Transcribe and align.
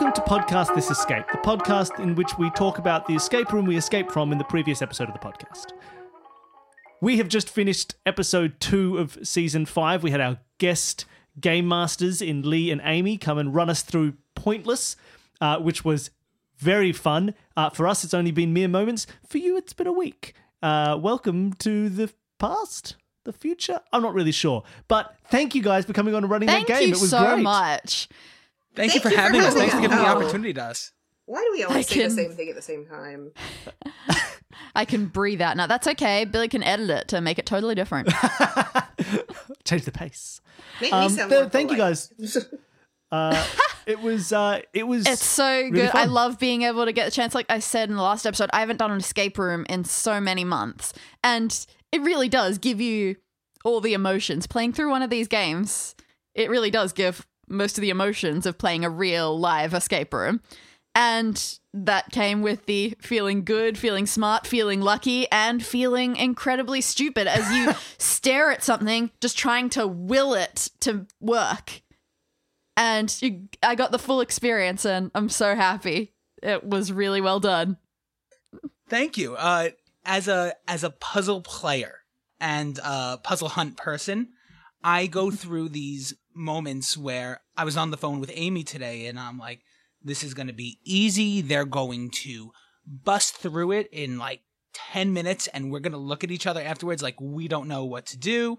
Welcome 0.00 0.24
to 0.24 0.30
Podcast 0.30 0.74
This 0.74 0.90
Escape, 0.90 1.26
the 1.30 1.36
podcast 1.36 2.00
in 2.00 2.14
which 2.14 2.38
we 2.38 2.48
talk 2.52 2.78
about 2.78 3.06
the 3.06 3.14
escape 3.14 3.52
room 3.52 3.66
we 3.66 3.76
escaped 3.76 4.10
from 4.10 4.32
in 4.32 4.38
the 4.38 4.44
previous 4.44 4.80
episode 4.80 5.08
of 5.08 5.12
the 5.12 5.18
podcast. 5.20 5.72
We 7.02 7.18
have 7.18 7.28
just 7.28 7.50
finished 7.50 7.96
episode 8.06 8.58
two 8.60 8.96
of 8.96 9.18
season 9.22 9.66
five. 9.66 10.02
We 10.02 10.10
had 10.10 10.22
our 10.22 10.38
guest 10.56 11.04
game 11.38 11.68
masters 11.68 12.22
in 12.22 12.48
Lee 12.48 12.70
and 12.70 12.80
Amy 12.82 13.18
come 13.18 13.36
and 13.36 13.54
run 13.54 13.68
us 13.68 13.82
through 13.82 14.14
Pointless, 14.34 14.96
uh, 15.38 15.58
which 15.58 15.84
was 15.84 16.08
very 16.56 16.92
fun. 16.92 17.34
Uh, 17.54 17.68
for 17.68 17.86
us, 17.86 18.02
it's 18.02 18.14
only 18.14 18.30
been 18.30 18.54
mere 18.54 18.68
moments. 18.68 19.06
For 19.28 19.36
you, 19.36 19.58
it's 19.58 19.74
been 19.74 19.86
a 19.86 19.92
week. 19.92 20.32
Uh, 20.62 20.98
welcome 20.98 21.52
to 21.58 21.90
the 21.90 22.10
past, 22.38 22.96
the 23.24 23.34
future. 23.34 23.80
I'm 23.92 24.00
not 24.00 24.14
really 24.14 24.32
sure, 24.32 24.62
but 24.88 25.14
thank 25.26 25.54
you 25.54 25.60
guys 25.60 25.84
for 25.84 25.92
coming 25.92 26.14
on 26.14 26.24
and 26.24 26.30
running 26.30 26.48
Thank 26.48 26.68
that 26.68 26.80
game. 26.80 26.88
it 26.88 26.92
was 26.92 27.10
so 27.10 27.34
great. 27.34 27.42
much. 27.42 28.08
Thank, 28.74 28.92
Thank 28.92 28.94
you 28.94 29.00
for 29.00 29.08
you 29.10 29.16
for 29.16 29.20
having 29.22 29.40
us. 29.40 29.46
having 29.46 29.60
Thanks 29.60 29.74
for 29.74 29.80
giving 29.80 29.96
the 29.98 30.06
opportunity 30.06 30.52
to 30.54 30.62
us. 30.64 30.92
Why 31.26 31.42
do 31.42 31.52
we 31.52 31.62
always 31.64 31.86
I 31.86 31.88
say 31.88 31.94
can- 32.00 32.08
the 32.08 32.22
same 32.22 32.32
thing 32.32 32.48
at 32.48 32.54
the 32.56 32.62
same 32.62 32.86
time? 32.86 33.32
I 34.74 34.84
can 34.84 35.06
breathe 35.06 35.40
out 35.40 35.56
now. 35.56 35.66
That's 35.66 35.86
okay. 35.88 36.24
Billy 36.24 36.48
can 36.48 36.62
edit 36.62 36.90
it 36.90 37.08
to 37.08 37.20
make 37.20 37.38
it 37.38 37.46
totally 37.46 37.74
different. 37.74 38.08
Change 39.64 39.84
the 39.84 39.92
pace. 39.92 40.40
Make 40.80 40.92
Um, 40.92 41.02
me 41.10 41.16
sound 41.18 41.30
th- 41.30 41.40
more 41.42 41.50
thank 41.50 41.70
you 41.70 41.76
guys. 41.76 42.12
Uh, 43.12 43.44
it 43.86 43.98
was. 44.00 44.32
Uh, 44.32 44.60
it 44.72 44.86
was. 44.86 45.04
It's 45.04 45.24
so 45.24 45.44
really 45.44 45.70
good. 45.72 45.90
I 45.96 46.04
love 46.04 46.38
being 46.38 46.62
able 46.62 46.84
to 46.84 46.92
get 46.92 47.06
the 47.06 47.10
chance. 47.10 47.34
Like 47.34 47.46
I 47.48 47.58
said 47.58 47.90
in 47.90 47.96
the 47.96 48.02
last 48.02 48.24
episode, 48.24 48.50
I 48.52 48.60
haven't 48.60 48.76
done 48.76 48.92
an 48.92 48.98
escape 48.98 49.36
room 49.36 49.66
in 49.68 49.82
so 49.82 50.20
many 50.20 50.44
months. 50.44 50.92
And 51.24 51.66
it 51.90 52.02
really 52.02 52.28
does 52.28 52.56
give 52.58 52.80
you 52.80 53.16
all 53.64 53.80
the 53.80 53.94
emotions. 53.94 54.46
Playing 54.46 54.74
through 54.74 54.90
one 54.90 55.02
of 55.02 55.10
these 55.10 55.26
games, 55.26 55.96
it 56.36 56.50
really 56.50 56.70
does 56.70 56.92
give 56.92 57.26
most 57.50 57.76
of 57.76 57.82
the 57.82 57.90
emotions 57.90 58.46
of 58.46 58.58
playing 58.58 58.84
a 58.84 58.90
real 58.90 59.38
live 59.38 59.74
escape 59.74 60.14
room. 60.14 60.40
And 60.94 61.58
that 61.72 62.10
came 62.10 62.42
with 62.42 62.66
the 62.66 62.96
feeling 63.00 63.44
good, 63.44 63.78
feeling 63.78 64.06
smart, 64.06 64.46
feeling 64.46 64.80
lucky, 64.80 65.30
and 65.30 65.64
feeling 65.64 66.16
incredibly 66.16 66.80
stupid 66.80 67.26
as 67.28 67.52
you 67.52 67.72
stare 67.98 68.50
at 68.50 68.64
something, 68.64 69.10
just 69.20 69.38
trying 69.38 69.68
to 69.70 69.86
will 69.86 70.34
it 70.34 70.70
to 70.80 71.06
work 71.20 71.82
and 72.80 73.14
you, 73.20 73.48
I 73.62 73.74
got 73.74 73.92
the 73.92 73.98
full 73.98 74.22
experience, 74.22 74.86
and 74.86 75.10
I'm 75.14 75.28
so 75.28 75.54
happy. 75.54 76.14
It 76.42 76.64
was 76.64 76.90
really 76.90 77.20
well 77.20 77.38
done. 77.38 77.76
Thank 78.88 79.18
you. 79.18 79.34
Uh, 79.36 79.70
as 80.06 80.28
a 80.28 80.54
as 80.66 80.82
a 80.82 80.90
puzzle 80.90 81.42
player 81.42 81.96
and 82.40 82.78
a 82.82 83.18
puzzle 83.18 83.50
hunt 83.50 83.76
person, 83.76 84.30
I 84.82 85.08
go 85.08 85.30
through 85.30 85.68
these 85.68 86.14
moments 86.34 86.96
where 86.96 87.40
I 87.56 87.64
was 87.64 87.76
on 87.76 87.90
the 87.90 87.96
phone 87.96 88.20
with 88.20 88.30
Amy 88.34 88.64
today, 88.64 89.06
and 89.06 89.18
I'm 89.18 89.38
like, 89.38 89.60
"This 90.02 90.22
is 90.22 90.34
going 90.34 90.48
to 90.48 90.52
be 90.52 90.78
easy. 90.84 91.40
They're 91.40 91.64
going 91.64 92.10
to 92.22 92.52
bust 92.86 93.36
through 93.36 93.72
it 93.72 93.88
in 93.92 94.18
like." 94.18 94.42
10 94.92 95.12
minutes 95.12 95.48
and 95.48 95.72
we're 95.72 95.80
going 95.80 95.92
to 95.92 95.98
look 95.98 96.22
at 96.22 96.30
each 96.30 96.46
other 96.46 96.62
afterwards 96.62 97.02
like 97.02 97.20
we 97.20 97.48
don't 97.48 97.66
know 97.66 97.84
what 97.84 98.06
to 98.06 98.16
do. 98.16 98.56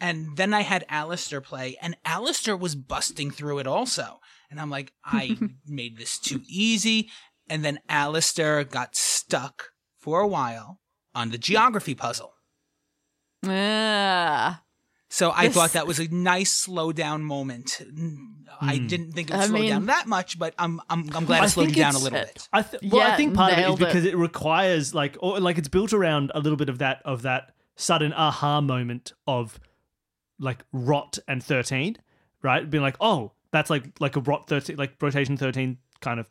And 0.00 0.36
then 0.36 0.54
I 0.54 0.62
had 0.62 0.84
Alistair 0.88 1.40
play, 1.40 1.76
and 1.82 1.96
Alistair 2.04 2.56
was 2.56 2.74
busting 2.74 3.30
through 3.30 3.58
it 3.58 3.66
also. 3.66 4.20
And 4.50 4.60
I'm 4.60 4.70
like, 4.70 4.92
I 5.04 5.36
made 5.66 5.98
this 5.98 6.18
too 6.18 6.42
easy. 6.46 7.10
And 7.48 7.64
then 7.64 7.80
Alistair 7.88 8.64
got 8.64 8.94
stuck 8.94 9.70
for 9.96 10.20
a 10.20 10.28
while 10.28 10.80
on 11.14 11.30
the 11.30 11.38
geography 11.38 11.94
puzzle. 11.94 12.34
Yeah. 13.42 14.56
So 15.10 15.30
I 15.30 15.46
This- 15.46 15.54
thought 15.56 15.72
that 15.72 15.86
was 15.86 15.98
a 15.98 16.08
nice 16.08 16.52
slow 16.52 16.92
down 16.92 17.22
moment. 17.22 17.80
I 18.60 18.76
Hmm. 18.76 18.86
didn't 18.86 19.12
think 19.12 19.30
it 19.30 19.34
would 19.34 19.42
I 19.42 19.46
slow 19.46 19.58
mean- 19.60 19.70
down 19.70 19.86
that 19.86 20.06
much, 20.06 20.38
but 20.38 20.54
I'm 20.58 20.80
I'm 20.90 21.08
I'm 21.14 21.24
glad 21.24 21.42
I 21.42 21.46
it 21.46 21.48
slowed 21.50 21.72
down 21.74 21.94
a 21.94 21.98
little 21.98 22.18
bit. 22.18 22.46
I 22.52 22.62
th- 22.62 22.82
well, 22.92 23.10
I 23.10 23.16
think 23.16 23.34
part 23.34 23.52
of 23.52 23.58
it 23.58 23.62
is 23.62 23.66
nailed 23.66 23.82
it. 23.82 23.86
because 23.86 24.04
it 24.04 24.16
requires 24.16 24.94
like, 24.94 25.16
or 25.20 25.40
like 25.40 25.56
it's 25.58 25.68
built 25.68 25.92
around 25.92 26.30
a 26.34 26.40
little 26.40 26.56
bit 26.58 26.68
of 26.68 26.78
that 26.78 27.00
of 27.04 27.22
that 27.22 27.54
sudden 27.76 28.12
aha 28.12 28.60
moment 28.60 29.12
of 29.26 29.58
like 30.38 30.64
rot 30.72 31.18
and 31.26 31.42
thirteen, 31.42 31.96
right? 32.42 32.68
Being 32.68 32.82
like, 32.82 32.96
oh, 33.00 33.32
that's 33.50 33.70
like 33.70 33.98
like 34.00 34.16
a 34.16 34.20
rot 34.20 34.46
thirteen, 34.48 34.76
like 34.76 34.94
rotation 35.00 35.36
thirteen 35.38 35.78
kind 36.00 36.20
of 36.20 36.28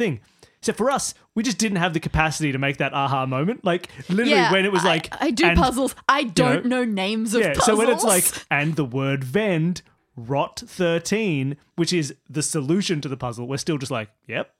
thing. 0.00 0.20
Except 0.58 0.76
for 0.76 0.90
us, 0.90 1.14
we 1.34 1.42
just 1.42 1.56
didn't 1.58 1.78
have 1.78 1.94
the 1.94 2.00
capacity 2.00 2.52
to 2.52 2.58
make 2.58 2.78
that 2.78 2.92
aha 2.92 3.24
moment. 3.24 3.64
Like 3.64 3.88
literally, 4.08 4.32
yeah, 4.32 4.52
when 4.52 4.64
it 4.64 4.72
was 4.72 4.84
I- 4.84 4.88
like, 4.88 5.08
I, 5.20 5.30
do 5.30 5.46
and- 5.46 5.58
puzzles. 5.58 5.94
I 6.08 6.24
don't 6.24 6.66
know, 6.66 6.84
know, 6.84 6.90
names 6.90 7.34
of 7.34 7.40
yeah. 7.42 7.54
puzzles. 7.54 7.64
So 7.66 7.76
when 7.76 7.88
it's 7.88 8.04
like, 8.04 8.24
and 8.50 8.76
the 8.76 8.84
word 8.84 9.24
vend 9.24 9.82
rot 10.16 10.62
thirteen, 10.66 11.56
which 11.76 11.92
is 11.92 12.14
the 12.28 12.42
solution 12.42 13.00
to 13.00 13.08
the 13.08 13.16
puzzle, 13.16 13.46
we're 13.46 13.56
still 13.56 13.78
just 13.78 13.92
like, 13.92 14.10
yep, 14.26 14.52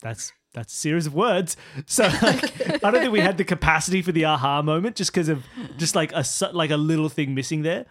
that's 0.00 0.32
that's 0.54 0.72
a 0.72 0.76
series 0.76 1.06
of 1.06 1.14
words. 1.14 1.56
So 1.86 2.04
like, 2.22 2.84
I 2.84 2.90
don't 2.90 3.00
think 3.00 3.12
we 3.12 3.20
had 3.20 3.36
the 3.36 3.44
capacity 3.44 4.00
for 4.00 4.12
the 4.12 4.24
aha 4.24 4.62
moment 4.62 4.96
just 4.96 5.12
because 5.12 5.28
of 5.28 5.44
just 5.76 5.94
like 5.94 6.12
a 6.12 6.24
like 6.52 6.70
a 6.70 6.76
little 6.78 7.10
thing 7.10 7.34
missing 7.34 7.62
there 7.62 7.84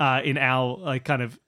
uh, 0.00 0.22
in 0.24 0.38
our 0.38 0.78
like 0.78 1.04
kind 1.04 1.20
of 1.20 1.38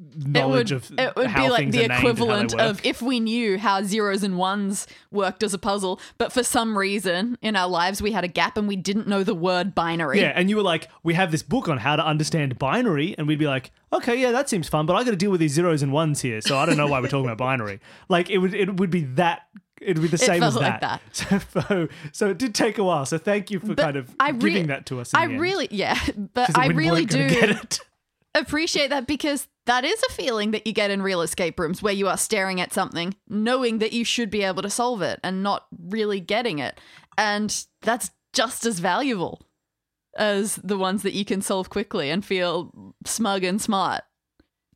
it 0.00 0.26
knowledge 0.26 0.72
would, 0.72 0.90
of 0.90 0.98
it 0.98 1.16
would 1.16 1.34
be 1.34 1.48
like 1.48 1.70
the 1.70 1.84
are 1.84 1.88
named 1.88 1.90
and 1.90 1.92
how 1.92 1.98
they 1.98 2.08
equivalent 2.10 2.54
of 2.54 2.84
if 2.84 3.02
we 3.02 3.20
knew 3.20 3.58
how 3.58 3.82
zeros 3.82 4.22
and 4.22 4.38
ones 4.38 4.86
worked 5.10 5.42
as 5.42 5.52
a 5.54 5.58
puzzle, 5.58 6.00
but 6.18 6.32
for 6.32 6.42
some 6.42 6.76
reason 6.76 7.36
in 7.42 7.56
our 7.56 7.68
lives 7.68 8.00
we 8.00 8.12
had 8.12 8.24
a 8.24 8.28
gap 8.28 8.56
and 8.56 8.66
we 8.66 8.76
didn't 8.76 9.06
know 9.06 9.22
the 9.22 9.34
word 9.34 9.74
binary. 9.74 10.20
Yeah, 10.20 10.32
and 10.34 10.48
you 10.48 10.56
were 10.56 10.62
like, 10.62 10.88
we 11.02 11.14
have 11.14 11.30
this 11.30 11.42
book 11.42 11.68
on 11.68 11.78
how 11.78 11.96
to 11.96 12.04
understand 12.04 12.58
binary, 12.58 13.14
and 13.18 13.28
we'd 13.28 13.38
be 13.38 13.46
like, 13.46 13.70
okay, 13.92 14.16
yeah, 14.16 14.32
that 14.32 14.48
seems 14.48 14.68
fun, 14.68 14.86
but 14.86 14.94
I 14.94 15.04
got 15.04 15.10
to 15.10 15.16
deal 15.16 15.30
with 15.30 15.40
these 15.40 15.52
zeros 15.52 15.82
and 15.82 15.92
ones 15.92 16.20
here, 16.22 16.40
so 16.40 16.56
I 16.56 16.66
don't 16.66 16.76
know 16.76 16.86
why 16.86 17.00
we're 17.00 17.08
talking 17.08 17.26
about 17.26 17.38
binary. 17.38 17.80
Like 18.08 18.30
it 18.30 18.38
would, 18.38 18.54
it 18.54 18.76
would 18.76 18.90
be 18.90 19.04
that. 19.14 19.42
It 19.80 19.96
would 19.98 20.02
be 20.02 20.08
the 20.08 20.18
same 20.18 20.42
as 20.42 20.56
like 20.56 20.80
that. 20.80 21.00
So, 21.52 21.88
so, 22.12 22.30
it 22.30 22.38
did 22.38 22.54
take 22.54 22.76
a 22.78 22.84
while. 22.84 23.06
So 23.06 23.18
thank 23.18 23.50
you 23.50 23.60
for 23.60 23.68
But 23.68 23.78
kind 23.78 23.96
of 23.96 24.14
I 24.18 24.30
re- 24.30 24.38
giving 24.38 24.66
that 24.66 24.84
to 24.86 25.00
us. 25.00 25.12
in 25.12 25.18
I 25.18 25.24
really, 25.24 25.68
yeah, 25.70 25.98
but 26.34 26.56
I 26.58 26.66
really 26.68 27.06
weren't 27.06 27.10
gonna 27.40 27.60
do. 27.68 27.78
Appreciate 28.34 28.90
that 28.90 29.06
because 29.06 29.48
that 29.66 29.84
is 29.84 30.02
a 30.08 30.12
feeling 30.12 30.52
that 30.52 30.66
you 30.66 30.72
get 30.72 30.90
in 30.90 31.02
real 31.02 31.20
escape 31.22 31.58
rooms 31.58 31.82
where 31.82 31.92
you 31.92 32.08
are 32.08 32.16
staring 32.16 32.60
at 32.60 32.72
something, 32.72 33.14
knowing 33.28 33.78
that 33.78 33.92
you 33.92 34.04
should 34.04 34.30
be 34.30 34.42
able 34.42 34.62
to 34.62 34.70
solve 34.70 35.02
it 35.02 35.18
and 35.22 35.42
not 35.42 35.66
really 35.78 36.20
getting 36.20 36.58
it. 36.58 36.78
And 37.18 37.64
that's 37.82 38.10
just 38.32 38.64
as 38.66 38.78
valuable 38.78 39.42
as 40.16 40.56
the 40.56 40.78
ones 40.78 41.02
that 41.02 41.12
you 41.12 41.24
can 41.24 41.42
solve 41.42 41.70
quickly 41.70 42.10
and 42.10 42.24
feel 42.24 42.94
smug 43.04 43.44
and 43.44 43.60
smart. 43.60 44.02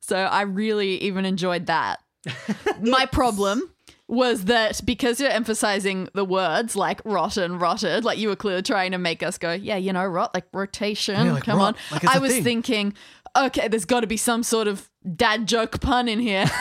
So 0.01 0.17
I 0.17 0.43
really 0.43 1.01
even 1.03 1.25
enjoyed 1.25 1.67
that. 1.67 2.01
My 2.83 3.07
problem 3.07 3.71
was 4.07 4.45
that 4.45 4.81
because 4.85 5.19
you're 5.19 5.31
emphasizing 5.31 6.09
the 6.15 6.25
words 6.25 6.77
like 6.77 7.01
rotten, 7.05 7.59
rotted, 7.59 8.05
like 8.05 8.19
you 8.19 8.29
were 8.29 8.37
clearly 8.37 8.63
trying 8.63 8.93
to 8.93 8.99
make 8.99 9.23
us 9.23 9.39
go, 9.39 9.53
yeah, 9.53 9.77
you 9.77 9.93
know, 9.93 10.05
rot, 10.05 10.35
like 10.35 10.45
rotation, 10.53 11.15
Yeah, 11.27 11.33
like 11.33 11.45
come 11.45 11.59
rot, 11.59 11.75
on. 11.75 11.81
like 11.91 12.05
I 12.05 12.19
was 12.19 12.33
thing. 12.33 12.45
thinking, 12.45 12.95
okay, 13.37 13.69
there's 13.69 13.85
got 13.85 14.01
to 14.01 14.07
be 14.07 14.17
some 14.17 14.43
sort 14.43 14.69
of 14.69 14.91
dad 15.17 15.47
joke 15.47 15.81
pun 15.81 16.09
in 16.09 16.19
here. 16.21 16.51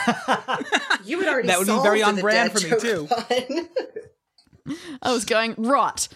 You 1.04 1.18
would 1.18 1.28
already 1.28 1.48
That 1.48 1.58
would 1.58 1.66
be 1.66 1.72
solved 1.72 1.84
very 1.84 1.98
the 1.98 2.06
on 2.06 2.16
brand 2.16 2.52
dad 2.54 2.58
for 2.58 2.64
me, 2.64 2.70
joke 2.70 2.80
too. 2.80 3.06
pun. 3.06 3.68
I 5.02 5.12
was 5.12 5.26
going 5.26 5.54
rot. 5.58 6.08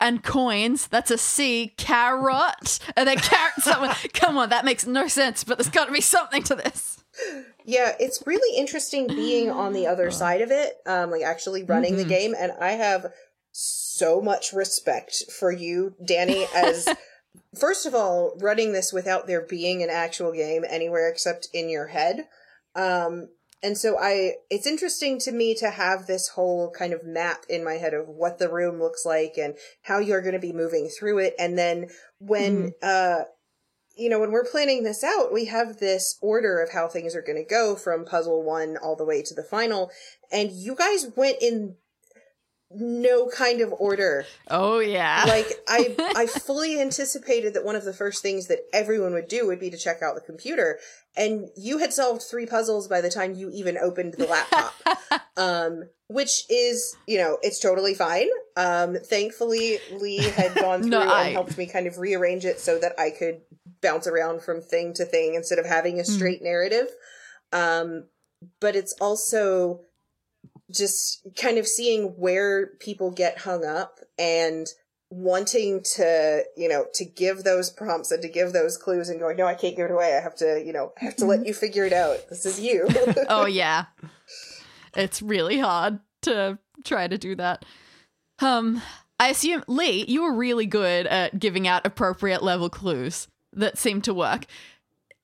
And 0.00 0.22
coins, 0.24 0.86
that's 0.86 1.10
a 1.10 1.18
C, 1.18 1.74
carrot, 1.76 2.78
and 2.96 3.06
then 3.06 3.18
carrot 3.18 3.52
someone. 3.58 3.94
Come 4.14 4.38
on, 4.38 4.48
that 4.48 4.64
makes 4.64 4.86
no 4.86 5.06
sense, 5.06 5.44
but 5.44 5.58
there's 5.58 5.68
got 5.68 5.84
to 5.84 5.92
be 5.92 6.00
something 6.00 6.42
to 6.44 6.54
this. 6.54 7.04
yeah, 7.64 7.94
it's 8.00 8.22
really 8.26 8.58
interesting 8.58 9.06
being 9.06 9.50
on 9.50 9.74
the 9.74 9.86
other 9.86 10.10
side 10.22 10.40
of 10.40 10.50
it, 10.50 10.78
um, 10.86 11.10
like 11.10 11.22
actually 11.22 11.62
running 11.62 11.96
the 11.96 12.04
game, 12.04 12.34
and 12.36 12.52
I 12.58 12.72
have 12.72 13.12
so 13.52 14.20
much 14.22 14.52
respect 14.54 15.30
for 15.30 15.52
you, 15.52 15.94
Danny, 16.04 16.46
as 16.54 16.88
first 17.58 17.86
of 17.86 17.94
all, 17.94 18.36
running 18.40 18.72
this 18.72 18.92
without 18.92 19.26
there 19.26 19.44
being 19.46 19.82
an 19.82 19.90
actual 19.90 20.32
game 20.32 20.64
anywhere 20.68 21.08
except 21.08 21.48
in 21.52 21.68
your 21.68 21.88
head. 21.88 22.26
Um, 22.74 23.28
and 23.62 23.78
so 23.78 23.96
I, 23.98 24.32
it's 24.50 24.66
interesting 24.66 25.20
to 25.20 25.32
me 25.32 25.54
to 25.56 25.70
have 25.70 26.06
this 26.06 26.28
whole 26.28 26.70
kind 26.76 26.92
of 26.92 27.04
map 27.04 27.44
in 27.48 27.64
my 27.64 27.74
head 27.74 27.94
of 27.94 28.08
what 28.08 28.38
the 28.38 28.50
room 28.50 28.80
looks 28.80 29.06
like 29.06 29.34
and 29.36 29.54
how 29.82 29.98
you're 29.98 30.22
going 30.22 30.34
to 30.34 30.40
be 30.40 30.52
moving 30.52 30.88
through 30.88 31.18
it. 31.18 31.34
And 31.38 31.56
then 31.56 31.88
when, 32.18 32.72
uh, 32.82 33.20
you 33.96 34.08
know, 34.08 34.18
when 34.18 34.32
we're 34.32 34.50
planning 34.50 34.82
this 34.82 35.04
out, 35.04 35.32
we 35.32 35.44
have 35.44 35.78
this 35.78 36.18
order 36.20 36.60
of 36.60 36.72
how 36.72 36.88
things 36.88 37.14
are 37.14 37.22
going 37.22 37.38
to 37.38 37.48
go 37.48 37.76
from 37.76 38.04
puzzle 38.04 38.42
one 38.42 38.76
all 38.82 38.96
the 38.96 39.04
way 39.04 39.22
to 39.22 39.34
the 39.34 39.44
final. 39.44 39.90
And 40.32 40.50
you 40.50 40.74
guys 40.74 41.12
went 41.14 41.36
in 41.40 41.76
no 42.74 43.28
kind 43.28 43.60
of 43.60 43.72
order. 43.78 44.24
Oh, 44.48 44.78
yeah. 44.78 45.24
Like 45.26 45.46
I 45.68 45.94
I 46.16 46.26
fully 46.26 46.80
anticipated 46.80 47.54
that 47.54 47.64
one 47.64 47.76
of 47.76 47.84
the 47.84 47.92
first 47.92 48.22
things 48.22 48.48
that 48.48 48.60
everyone 48.72 49.12
would 49.14 49.28
do 49.28 49.46
would 49.46 49.60
be 49.60 49.70
to 49.70 49.76
check 49.78 50.02
out 50.02 50.14
the 50.14 50.20
computer. 50.20 50.78
And 51.16 51.48
you 51.56 51.78
had 51.78 51.92
solved 51.92 52.22
three 52.22 52.46
puzzles 52.46 52.88
by 52.88 53.00
the 53.00 53.10
time 53.10 53.34
you 53.34 53.50
even 53.52 53.76
opened 53.78 54.14
the 54.14 54.26
laptop. 54.26 54.74
um 55.36 55.84
which 56.08 56.44
is, 56.50 56.94
you 57.06 57.16
know, 57.18 57.38
it's 57.42 57.58
totally 57.60 57.94
fine. 57.94 58.28
Um 58.56 58.96
thankfully 58.96 59.78
Lee 59.92 60.18
had 60.18 60.54
gone 60.54 60.80
through 60.82 60.90
No, 60.90 61.00
and 61.02 61.10
I- 61.10 61.30
helped 61.30 61.56
me 61.58 61.66
kind 61.66 61.86
of 61.86 61.98
rearrange 61.98 62.44
it 62.44 62.60
so 62.60 62.78
that 62.78 62.92
I 62.98 63.10
could 63.10 63.40
bounce 63.80 64.06
around 64.06 64.42
from 64.42 64.60
thing 64.60 64.92
to 64.94 65.04
thing 65.04 65.34
instead 65.34 65.58
of 65.58 65.66
having 65.66 65.98
a 66.00 66.04
straight 66.04 66.42
narrative. 66.42 66.88
Um 67.52 68.06
but 68.60 68.74
it's 68.74 68.94
also 69.00 69.82
just 70.72 71.26
kind 71.36 71.58
of 71.58 71.66
seeing 71.66 72.08
where 72.18 72.68
people 72.78 73.10
get 73.10 73.38
hung 73.38 73.64
up 73.64 74.00
and 74.18 74.66
wanting 75.10 75.82
to, 75.82 76.42
you 76.56 76.68
know, 76.68 76.86
to 76.94 77.04
give 77.04 77.44
those 77.44 77.68
prompts 77.68 78.10
and 78.10 78.22
to 78.22 78.28
give 78.28 78.52
those 78.52 78.78
clues 78.78 79.10
and 79.10 79.20
going, 79.20 79.36
no, 79.36 79.46
I 79.46 79.54
can't 79.54 79.76
give 79.76 79.86
it 79.86 79.90
away. 79.90 80.16
I 80.16 80.20
have 80.20 80.34
to, 80.36 80.62
you 80.64 80.72
know, 80.72 80.92
I 81.00 81.04
have 81.04 81.16
to 81.16 81.26
let 81.26 81.46
you 81.46 81.52
figure 81.52 81.84
it 81.84 81.92
out. 81.92 82.28
This 82.30 82.46
is 82.46 82.58
you. 82.58 82.88
oh 83.28 83.44
yeah. 83.46 83.86
It's 84.96 85.20
really 85.20 85.58
hard 85.58 86.00
to 86.22 86.58
try 86.84 87.08
to 87.08 87.18
do 87.18 87.34
that. 87.36 87.64
Um 88.40 88.80
I 89.20 89.28
assume 89.28 89.62
Lee, 89.68 90.04
you 90.08 90.22
were 90.22 90.34
really 90.34 90.66
good 90.66 91.06
at 91.06 91.38
giving 91.38 91.68
out 91.68 91.86
appropriate 91.86 92.42
level 92.42 92.70
clues 92.70 93.28
that 93.52 93.76
seemed 93.76 94.04
to 94.04 94.14
work. 94.14 94.46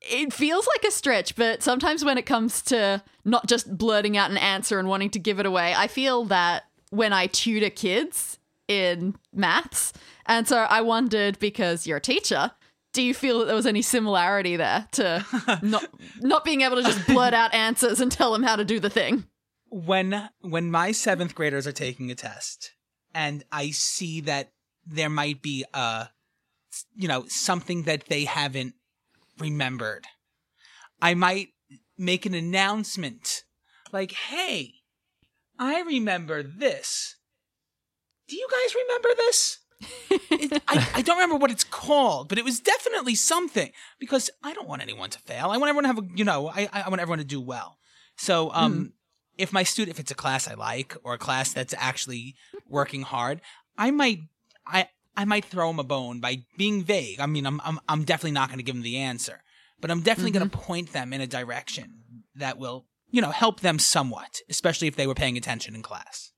It 0.00 0.32
feels 0.32 0.66
like 0.66 0.84
a 0.88 0.92
stretch, 0.92 1.34
but 1.34 1.62
sometimes 1.62 2.04
when 2.04 2.18
it 2.18 2.26
comes 2.26 2.62
to 2.62 3.02
not 3.24 3.46
just 3.46 3.76
blurting 3.76 4.16
out 4.16 4.30
an 4.30 4.36
answer 4.36 4.78
and 4.78 4.88
wanting 4.88 5.10
to 5.10 5.18
give 5.18 5.40
it 5.40 5.46
away, 5.46 5.74
I 5.76 5.88
feel 5.88 6.24
that 6.26 6.64
when 6.90 7.12
I 7.12 7.26
tutor 7.26 7.70
kids 7.70 8.38
in 8.68 9.16
maths, 9.32 9.92
and 10.26 10.46
so 10.46 10.58
I 10.58 10.82
wondered 10.82 11.38
because 11.38 11.86
you're 11.86 11.96
a 11.96 12.00
teacher, 12.00 12.52
do 12.92 13.02
you 13.02 13.12
feel 13.12 13.40
that 13.40 13.46
there 13.46 13.56
was 13.56 13.66
any 13.66 13.82
similarity 13.82 14.56
there 14.56 14.86
to 14.92 15.24
not 15.62 15.86
not 16.20 16.44
being 16.44 16.60
able 16.62 16.76
to 16.76 16.82
just 16.82 17.06
blurt 17.06 17.34
out 17.34 17.52
answers 17.52 18.00
and 18.00 18.10
tell 18.12 18.32
them 18.32 18.42
how 18.42 18.56
to 18.56 18.64
do 18.64 18.78
the 18.78 18.90
thing? 18.90 19.24
when 19.70 20.28
when 20.40 20.70
my 20.70 20.92
seventh 20.92 21.34
graders 21.34 21.66
are 21.66 21.72
taking 21.72 22.10
a 22.10 22.14
test 22.14 22.72
and 23.14 23.44
I 23.52 23.70
see 23.70 24.20
that 24.22 24.52
there 24.86 25.10
might 25.10 25.42
be 25.42 25.64
a 25.74 26.08
you 26.94 27.08
know 27.08 27.24
something 27.28 27.82
that 27.84 28.06
they 28.06 28.24
haven't 28.24 28.74
remembered, 29.40 30.06
I 31.00 31.14
might 31.14 31.48
make 31.96 32.26
an 32.26 32.34
announcement 32.34 33.44
like, 33.92 34.12
"Hey, 34.12 34.74
I 35.58 35.80
remember 35.82 36.42
this. 36.42 37.16
Do 38.28 38.36
you 38.36 38.46
guys 38.50 38.74
remember 38.74 39.08
this?" 39.16 39.58
It- 40.30 40.62
I, 40.68 40.88
I 40.96 41.02
don't 41.02 41.16
remember 41.16 41.36
what 41.36 41.50
it's 41.50 41.64
called, 41.64 42.28
but 42.28 42.38
it 42.38 42.44
was 42.44 42.60
definitely 42.60 43.14
something 43.14 43.70
because 43.98 44.28
I 44.42 44.52
don't 44.54 44.68
want 44.68 44.82
anyone 44.82 45.10
to 45.10 45.18
fail. 45.20 45.50
I 45.50 45.56
want 45.56 45.68
everyone 45.70 45.84
to 45.84 45.88
have 45.88 45.98
a, 45.98 46.08
you 46.16 46.24
know, 46.24 46.48
I, 46.48 46.68
I 46.72 46.88
want 46.88 47.00
everyone 47.00 47.18
to 47.20 47.24
do 47.24 47.40
well. 47.40 47.78
So, 48.16 48.50
um, 48.52 48.92
if 49.36 49.52
my 49.52 49.62
student, 49.62 49.94
if 49.96 50.00
it's 50.00 50.10
a 50.10 50.16
class 50.16 50.48
I 50.48 50.54
like 50.54 50.96
or 51.04 51.14
a 51.14 51.18
class 51.18 51.52
that's 51.52 51.74
actually 51.78 52.34
working 52.68 53.02
hard, 53.02 53.40
I 53.76 53.92
might, 53.92 54.18
I, 54.66 54.88
I 55.16 55.24
might 55.24 55.44
throw 55.44 55.68
them 55.68 55.78
a 55.78 55.84
bone 55.84 56.20
by 56.20 56.44
being 56.56 56.84
vague. 56.84 57.20
I 57.20 57.26
mean, 57.26 57.46
I'm, 57.46 57.60
I'm, 57.64 57.78
I'm 57.88 58.04
definitely 58.04 58.32
not 58.32 58.48
going 58.48 58.58
to 58.58 58.62
give 58.64 58.74
them 58.74 58.82
the 58.82 58.98
answer, 58.98 59.42
but 59.80 59.90
I'm 59.90 60.02
definitely 60.02 60.30
going 60.32 60.48
to 60.48 60.56
point 60.56 60.92
them 60.92 61.12
in 61.12 61.20
a 61.20 61.26
direction 61.26 62.02
that 62.36 62.58
will, 62.58 62.86
you 63.10 63.20
know, 63.20 63.30
help 63.30 63.60
them 63.60 63.78
somewhat, 63.78 64.40
especially 64.48 64.86
if 64.88 64.96
they 64.96 65.06
were 65.06 65.14
paying 65.14 65.36
attention 65.36 65.74
in 65.74 65.82
class. 65.82 66.32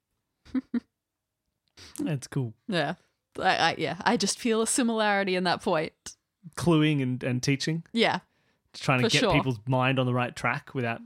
That's 2.00 2.26
cool. 2.26 2.54
Yeah. 2.68 2.94
I, 3.38 3.56
I, 3.56 3.74
yeah, 3.78 3.96
I 4.02 4.16
just 4.16 4.38
feel 4.38 4.62
a 4.62 4.66
similarity 4.66 5.36
in 5.36 5.44
that 5.44 5.62
point. 5.62 5.92
Cluing 6.56 7.02
and, 7.02 7.22
and 7.22 7.42
teaching, 7.42 7.84
Yeah. 7.92 8.20
trying 8.74 9.02
to 9.02 9.08
get 9.08 9.20
sure. 9.20 9.32
people's 9.32 9.60
mind 9.66 9.98
on 9.98 10.06
the 10.06 10.14
right 10.14 10.34
track 10.34 10.74
without 10.74 11.00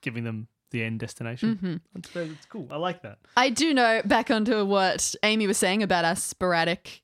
giving 0.00 0.24
them 0.24 0.48
the 0.70 0.82
end 0.82 1.00
destination. 1.00 1.56
Mm-hmm. 1.56 1.76
That's, 1.94 2.10
that's 2.10 2.46
cool. 2.46 2.68
I 2.70 2.76
like 2.76 3.02
that. 3.02 3.18
I 3.36 3.50
do 3.50 3.72
know, 3.72 4.02
back 4.04 4.30
onto 4.30 4.64
what 4.64 5.14
Amy 5.22 5.46
was 5.46 5.56
saying 5.58 5.82
about 5.82 6.04
our 6.04 6.16
sporadic, 6.16 7.02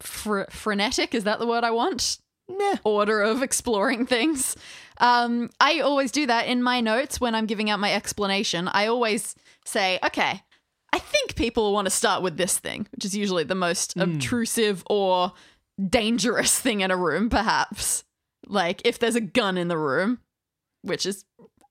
fr- 0.00 0.50
frenetic, 0.50 1.14
is 1.14 1.24
that 1.24 1.38
the 1.38 1.46
word 1.46 1.64
I 1.64 1.70
want? 1.70 2.18
Meh. 2.48 2.76
Order 2.84 3.22
of 3.22 3.42
exploring 3.42 4.06
things. 4.06 4.56
Um, 4.98 5.50
I 5.60 5.80
always 5.80 6.10
do 6.10 6.26
that 6.26 6.46
in 6.46 6.62
my 6.62 6.80
notes 6.80 7.20
when 7.20 7.34
I'm 7.34 7.46
giving 7.46 7.70
out 7.70 7.80
my 7.80 7.92
explanation. 7.92 8.68
I 8.68 8.86
always 8.86 9.34
say, 9.64 9.98
okay, 10.04 10.42
I 10.92 10.98
think 10.98 11.36
people 11.36 11.72
want 11.72 11.86
to 11.86 11.90
start 11.90 12.22
with 12.22 12.36
this 12.36 12.58
thing, 12.58 12.86
which 12.92 13.04
is 13.04 13.14
usually 13.16 13.44
the 13.44 13.54
most 13.54 13.96
obtrusive 13.98 14.82
or 14.88 15.32
dangerous 15.88 16.58
thing 16.58 16.80
in 16.80 16.90
a 16.90 16.96
room, 16.96 17.28
perhaps. 17.28 18.04
Like 18.46 18.80
if 18.84 18.98
there's 18.98 19.16
a 19.16 19.20
gun 19.20 19.58
in 19.58 19.68
the 19.68 19.78
room, 19.78 20.20
which 20.82 21.04
is 21.04 21.24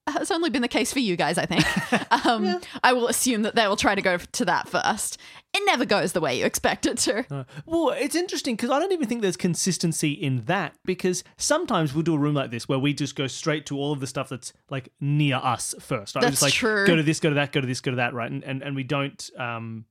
has 0.07 0.31
only 0.31 0.49
been 0.49 0.61
the 0.61 0.67
case 0.67 0.91
for 0.93 0.99
you 0.99 1.15
guys, 1.15 1.37
I 1.37 1.45
think. 1.45 1.65
Um, 2.25 2.59
I 2.83 2.93
will 2.93 3.07
assume 3.07 3.43
that 3.43 3.55
they 3.55 3.67
will 3.67 3.75
try 3.75 3.95
to 3.95 4.01
go 4.01 4.17
to 4.17 4.45
that 4.45 4.67
first. 4.67 5.17
It 5.53 5.61
never 5.65 5.85
goes 5.85 6.13
the 6.13 6.21
way 6.21 6.37
you 6.37 6.45
expect 6.45 6.85
it 6.85 6.97
to. 6.99 7.25
Uh, 7.33 7.43
well, 7.65 7.89
it's 7.89 8.15
interesting 8.15 8.55
because 8.55 8.69
I 8.69 8.79
don't 8.79 8.91
even 8.91 9.07
think 9.07 9.21
there's 9.21 9.37
consistency 9.37 10.11
in 10.11 10.45
that 10.45 10.73
because 10.83 11.23
sometimes 11.37 11.93
we'll 11.93 12.03
do 12.03 12.15
a 12.15 12.17
room 12.17 12.35
like 12.35 12.51
this 12.51 12.67
where 12.67 12.79
we 12.79 12.93
just 12.93 13.15
go 13.15 13.27
straight 13.27 13.65
to 13.67 13.77
all 13.77 13.91
of 13.91 13.99
the 13.99 14.07
stuff 14.07 14.29
that's 14.29 14.51
like 14.69 14.89
near 14.99 15.35
us 15.35 15.75
first. 15.79 16.15
Right? 16.15 16.21
That's 16.21 16.33
just 16.33 16.43
like 16.43 16.53
true. 16.53 16.87
go 16.87 16.95
to 16.95 17.03
this, 17.03 17.19
go 17.19 17.29
to 17.29 17.35
that, 17.35 17.51
go 17.51 17.61
to 17.61 17.67
this, 17.67 17.81
go 17.81 17.91
to 17.91 17.97
that, 17.97 18.13
right? 18.13 18.29
And 18.29 18.43
and, 18.43 18.61
and 18.61 18.75
we 18.75 18.83
don't 18.83 19.29
um 19.37 19.85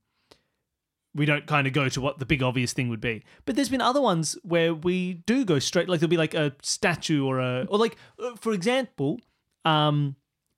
we 1.17 1.25
don't 1.25 1.47
kind 1.47 1.67
of 1.67 1.73
go 1.73 1.89
to 1.89 1.99
what 1.99 2.19
the 2.19 2.25
big 2.25 2.43
obvious 2.43 2.73
thing 2.73 2.89
would 2.89 3.01
be. 3.01 3.23
But 3.45 3.55
there's 3.55 3.69
been 3.69 3.81
other 3.81 4.01
ones 4.01 4.37
where 4.43 4.73
we 4.73 5.15
do 5.25 5.43
go 5.43 5.59
straight 5.59 5.89
like 5.89 5.99
there'll 5.99 6.09
be 6.09 6.17
like 6.17 6.35
a 6.35 6.53
statue 6.61 7.25
or 7.25 7.39
a 7.39 7.65
or 7.69 7.77
like 7.77 7.97
uh, 8.23 8.35
for 8.35 8.53
example, 8.53 9.19
um 9.67 10.15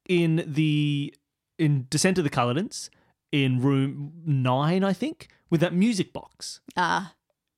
in 0.07 0.43
the 0.47 1.13
in 1.57 1.87
Descent 1.89 2.17
of 2.17 2.23
the 2.23 2.29
Culledons 2.29 2.89
in 3.31 3.61
room 3.61 4.11
9 4.25 4.83
I 4.83 4.93
think 4.93 5.27
with 5.49 5.61
that 5.61 5.73
music 5.73 6.13
box 6.13 6.61
Ah, 6.75 7.13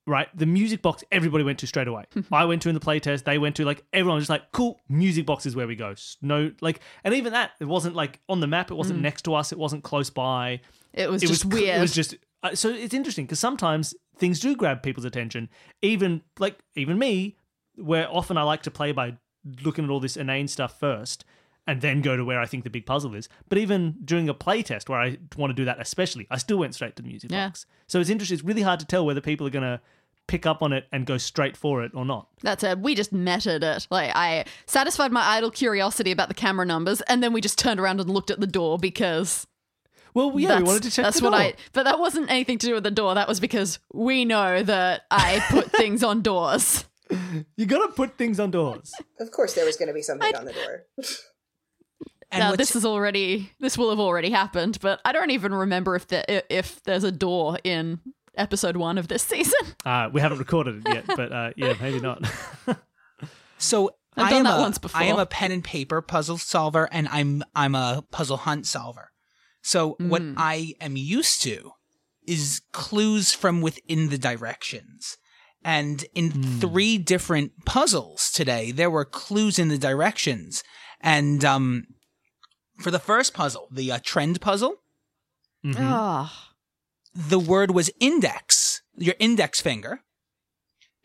right? 0.07 0.27
The 0.36 0.45
music 0.45 0.81
box 0.81 1.03
everybody 1.12 1.44
went 1.44 1.59
to 1.59 1.68
straight 1.68 1.88
away. 1.88 2.06
I 2.31 2.45
went 2.45 2.62
to 2.63 2.69
in 2.69 2.75
the 2.75 2.81
playtest, 2.81 3.24
they 3.24 3.38
went 3.38 3.56
to 3.57 3.65
like 3.65 3.83
everyone 3.94 4.15
was 4.15 4.24
just 4.24 4.30
like, 4.30 4.51
cool, 4.51 4.80
music 4.89 5.25
box 5.25 5.45
is 5.45 5.56
where 5.56 5.68
we 5.68 5.75
go. 5.75 5.94
No, 6.21 6.51
like, 6.62 6.81
and 7.03 7.13
even 7.13 7.31
that, 7.33 7.51
it 7.59 7.65
wasn't 7.65 7.95
like 7.95 8.19
on 8.27 8.39
the 8.39 8.48
map, 8.48 8.71
it 8.71 8.75
wasn't 8.75 9.00
next 9.01 9.21
to 9.24 9.33
us, 9.36 9.51
it 9.51 9.57
wasn't 9.57 9.83
close 9.83 10.09
by. 10.09 10.59
it 10.94 11.09
was 11.09 11.24
It 11.24 11.27
just 11.27 11.45
was 11.45 11.53
weird. 11.53 11.77
It 11.77 11.81
was 11.81 11.94
just 11.94 12.15
uh, 12.44 12.56
so 12.56 12.69
it's 12.69 12.94
interesting 12.94 13.25
because 13.25 13.39
sometimes 13.39 13.94
things 14.18 14.39
do 14.39 14.56
grab 14.56 14.81
people's 14.81 15.06
attention. 15.06 15.48
Even 15.81 16.21
like 16.39 16.57
even 16.75 16.98
me, 16.98 17.38
where 17.75 18.07
often 18.09 18.38
I 18.38 18.44
like 18.44 18.63
to 18.63 18.71
play 18.71 18.92
by 18.92 19.18
looking 19.63 19.86
at 19.86 19.92
all 19.92 20.00
this 20.00 20.18
inane 20.18 20.48
stuff 20.48 20.80
first. 20.80 21.24
And 21.68 21.80
then 21.81 22.02
go 22.02 22.18
to 22.18 22.25
where 22.25 22.40
I 22.40 22.48
think 22.48 22.63
the 22.63 22.69
big 22.72 22.86
puzzle 22.88 23.13
is. 23.16 23.30
But 23.48 23.58
even 23.60 23.96
during 24.04 24.28
a 24.28 24.34
playtest 24.34 24.89
where 24.89 25.00
I 25.00 25.18
want 25.38 25.51
to 25.51 25.53
do 25.53 25.63
that, 25.65 25.80
especially, 25.80 26.25
I 26.32 26.38
still 26.38 26.58
went 26.58 26.74
straight 26.74 26.96
to 26.96 27.03
the 27.03 27.08
music 27.08 27.32
Yeah. 27.32 27.48
box. 27.50 27.65
So 27.88 28.00
it's 28.00 28.10
interesting. 28.10 28.36
It's 28.36 28.44
really 28.44 28.63
hard 28.63 28.80
to 28.80 28.86
tell 28.86 29.06
whether 29.06 29.22
people 29.22 29.46
are 29.46 29.51
going 29.51 29.63
to 29.63 29.80
pick 30.27 30.46
up 30.48 30.62
on 30.63 30.74
it 30.74 30.88
and 30.91 31.06
go 31.06 31.18
straight 31.20 31.56
for 31.56 31.84
it 31.84 31.91
or 31.94 32.03
not. 32.03 32.27
That's 32.41 32.63
it. 32.63 32.80
We 32.80 32.96
just 32.96 33.12
meted 33.13 33.63
it. 33.63 33.88
Like 33.91 34.12
I 34.15 34.46
satisfied 34.65 35.12
my 35.12 35.24
idle 35.24 35.51
curiosity 35.51 36.12
about 36.12 36.30
the 36.30 36.34
camera 36.34 36.65
numbers, 36.65 37.01
and 37.01 37.22
then 37.22 37.32
we 37.32 37.41
just 37.41 37.60
turned 37.60 37.80
around 37.80 38.00
and 38.01 38.10
looked 38.10 38.32
at 38.32 38.39
the 38.39 38.48
door 38.48 38.80
because 38.80 39.46
Well, 40.15 40.32
yeah, 40.39 40.48
that's, 40.50 40.62
we 40.62 40.68
wanted 40.68 40.84
to 40.84 40.91
check 40.91 41.03
that's 41.06 41.20
the 41.20 41.25
what 41.25 41.32
door. 41.32 41.39
I. 41.41 41.53
But 41.74 41.84
that 41.84 42.00
wasn't 42.00 42.32
anything 42.32 42.58
to 42.60 42.68
do 42.68 42.74
with 42.74 42.84
the 42.84 42.91
door. 42.91 43.13
That 43.15 43.27
was 43.27 43.39
because 43.39 43.77
we 43.94 44.25
know 44.25 44.63
that 44.63 45.03
I 45.12 45.44
put 45.51 45.72
things 45.74 46.01
on 46.03 46.22
doors. 46.22 46.86
You 47.58 47.65
got 47.65 47.86
to 47.86 47.94
put 47.94 48.18
things 48.18 48.39
on 48.39 48.51
doors. 48.51 48.94
of 49.20 49.32
course, 49.32 49.53
there 49.53 49.65
was 49.65 49.75
going 49.77 49.88
to 49.89 49.94
be 49.94 50.01
something 50.01 50.34
on 50.36 50.46
the 50.46 50.53
door. 50.53 50.86
And 52.32 52.40
now 52.40 52.56
this 52.56 52.76
is 52.76 52.86
already 52.86 53.52
this 53.60 53.78
will 53.78 53.90
have 53.90 54.00
already 54.00 54.30
happened, 54.30 54.78
but 54.82 55.02
I 55.06 55.12
don't 55.12 55.32
even 55.32 55.54
remember 55.54 55.96
if 55.96 56.08
there 56.08 56.24
if 56.50 56.82
there's 56.84 57.04
a 57.04 57.12
door 57.12 57.58
in 57.64 58.00
episode 58.36 58.78
one 58.78 58.98
of 58.98 59.08
this 59.08 59.24
season. 59.24 59.54
Uh, 59.86 60.10
we 60.14 60.22
haven't 60.22 60.38
recorded 60.38 60.84
it 60.86 60.94
yet, 60.94 61.04
but 61.18 61.32
uh, 61.32 61.50
yeah, 61.58 61.74
maybe 61.82 62.00
not. 62.00 62.24
So 63.58 63.92
I've 64.18 64.26
I 64.26 64.30
done 64.32 64.40
am 64.40 64.44
that 64.46 64.58
a, 64.58 64.62
once 64.62 64.78
before. 64.78 65.02
I 65.02 65.06
am 65.06 65.20
a 65.20 65.26
pen 65.26 65.52
and 65.52 65.64
paper 65.64 66.02
puzzle 66.02 66.38
solver, 66.38 66.90
and 66.92 67.08
I'm 67.10 67.44
I'm 67.56 67.76
a 67.76 68.04
puzzle 68.12 68.38
hunt 68.38 68.66
solver. 68.66 69.12
So 69.62 69.96
what 70.00 70.22
Mm. 70.22 70.34
I 70.38 70.74
am 70.82 70.96
used 70.98 71.42
to 71.44 71.72
is 72.28 72.62
clues 72.72 73.34
from 73.34 73.62
within 73.62 74.10
the 74.10 74.18
directions. 74.18 75.18
And 75.64 76.04
in 76.16 76.32
Hmm. 76.32 76.60
three 76.60 76.98
different 76.98 77.52
puzzles 77.66 78.32
today, 78.32 78.72
there 78.72 78.90
were 78.90 79.06
clues 79.06 79.60
in 79.60 79.68
the 79.68 79.78
directions. 79.78 80.64
And 81.00 81.46
um, 81.46 81.84
for 82.82 82.92
the 82.92 83.00
first 83.00 83.34
puzzle, 83.34 83.68
the 83.72 83.92
uh, 83.92 84.00
trend 84.04 84.42
puzzle, 84.42 84.76
Mhm. 85.64 85.76
Ah, 85.80 86.54
the 87.14 87.40
word 87.40 87.72
was 87.72 87.90
index, 88.00 88.82
your 88.98 89.16
index 89.20 89.62
finger, 89.62 90.02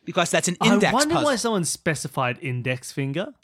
because 0.04 0.30
that's 0.30 0.49
an 0.49 0.56
index 0.64 0.90
I 0.90 0.95
wonder 0.95 1.14
puzzle. 1.14 1.30
why 1.30 1.37
someone 1.37 1.64
specified 1.64 2.38
index 2.40 2.90
finger 2.92 3.35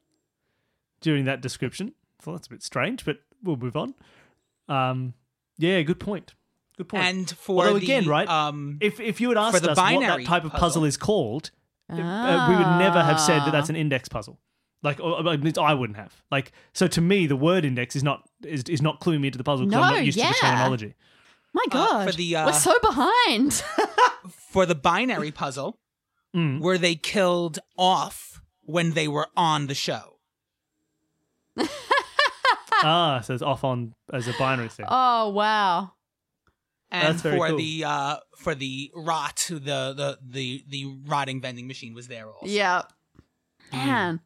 during 1.00 1.24
that 1.26 1.40
description. 1.40 1.94
I 2.18 2.22
thought 2.22 2.32
that's 2.32 2.46
a 2.46 2.50
bit 2.50 2.62
strange, 2.62 3.04
but 3.04 3.18
we'll 3.42 3.56
move 3.56 3.76
on. 3.76 3.94
Um, 4.68 5.14
yeah, 5.58 5.82
good 5.82 6.00
point. 6.00 6.34
Good 6.78 6.88
point. 6.88 7.04
And 7.04 7.30
for 7.30 7.58
Although 7.66 7.78
the, 7.78 7.84
again, 7.84 8.06
right, 8.08 8.26
Um, 8.28 8.78
if 8.80 8.98
if 9.00 9.20
you 9.20 9.28
had 9.28 9.34
for 9.36 9.40
asked 9.40 9.56
us 9.66 9.76
what 9.76 10.00
that 10.00 10.24
type 10.24 10.44
of 10.44 10.52
puzzle, 10.52 10.60
puzzle- 10.60 10.84
is 10.84 10.96
called, 10.96 11.50
uh, 11.90 12.46
we 12.48 12.56
would 12.56 12.78
never 12.78 13.02
have 13.02 13.20
said 13.20 13.40
that 13.40 13.50
that's 13.52 13.68
Ah. 13.68 13.72
an 13.72 13.76
index 13.76 14.08
puzzle. 14.08 14.40
Like, 14.82 14.98
or, 15.00 15.24
or 15.24 15.32
at 15.32 15.40
least 15.42 15.58
I 15.58 15.74
wouldn't 15.74 15.96
have. 15.96 16.12
Like, 16.30 16.50
so 16.72 16.86
to 16.88 17.00
me, 17.00 17.26
the 17.26 17.36
word 17.36 17.64
index 17.64 17.94
is 17.94 18.02
not 18.02 18.28
is, 18.44 18.64
is 18.64 18.82
not 18.82 19.00
cluing 19.00 19.20
me 19.20 19.28
into 19.28 19.38
the 19.38 19.44
puzzle 19.44 19.66
because 19.66 19.82
I'm 19.82 19.90
No, 19.92 19.96
not 19.98 20.04
used 20.04 20.18
to 20.18 20.24
yeah. 20.24 20.32
the 20.32 20.38
terminology. 20.40 20.94
my 21.54 21.64
God, 21.70 22.10
for 22.10 22.16
the, 22.16 22.36
uh, 22.36 22.46
we're 22.46 22.52
so 22.52 22.74
behind. 22.82 23.52
for 24.50 24.66
the 24.66 24.74
binary 24.74 25.30
puzzle, 25.30 25.78
Mm. 26.34 26.60
were 26.60 26.78
they 26.78 26.94
killed 26.94 27.58
off 27.76 28.40
when 28.62 28.92
they 28.94 29.06
were 29.06 29.28
on 29.36 29.66
the 29.66 29.74
show? 29.74 30.16
ah, 32.82 33.20
so 33.22 33.34
it's 33.34 33.42
off 33.42 33.64
on 33.64 33.94
as 34.12 34.28
a 34.28 34.32
binary 34.38 34.68
thing. 34.68 34.86
Oh 34.88 35.28
wow. 35.30 35.92
and 36.90 37.08
That's 37.08 37.22
very 37.22 37.36
for 37.38 37.48
cool. 37.48 37.58
the 37.58 37.84
uh 37.84 38.16
for 38.38 38.54
the 38.54 38.90
rot 38.94 39.46
the 39.50 39.58
the 39.58 40.18
the 40.26 40.64
the 40.68 40.86
rotting 41.06 41.40
vending 41.40 41.66
machine 41.66 41.94
was 41.94 42.08
there 42.08 42.30
also. 42.30 42.46
Yeah. 42.46 42.82
Hmm. 43.70 43.76
Man. 43.86 44.20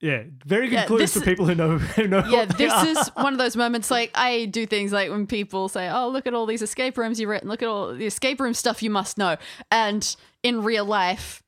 Yeah, 0.00 0.22
very 0.46 0.66
good 0.68 0.74
Yeah, 0.74 0.86
clues 0.86 1.00
this 1.00 1.14
for 1.14 1.20
people 1.20 1.46
who 1.46 1.54
know 1.54 1.78
who 1.96 2.08
know. 2.08 2.24
Yeah, 2.28 2.44
this 2.46 2.72
are. 2.72 2.86
is 2.86 3.08
one 3.14 3.32
of 3.32 3.38
those 3.38 3.56
moments 3.56 3.90
like 3.98 4.10
I 4.14 4.46
do 4.46 4.66
things 4.66 4.92
like 4.92 5.10
when 5.10 5.26
people 5.26 5.68
say, 5.68 5.88
"Oh, 5.90 6.08
look 6.08 6.26
at 6.26 6.34
all 6.34 6.46
these 6.46 6.62
escape 6.62 6.96
rooms 6.98 7.20
you've 7.20 7.30
written. 7.30 7.48
Look 7.48 7.62
at 7.62 7.68
all 7.68 7.94
the 7.94 8.06
escape 8.06 8.40
room 8.40 8.54
stuff 8.54 8.82
you 8.82 8.90
must 8.90 9.18
know." 9.18 9.36
And 9.70 10.16
in 10.42 10.62
real 10.62 10.84
life, 10.86 11.42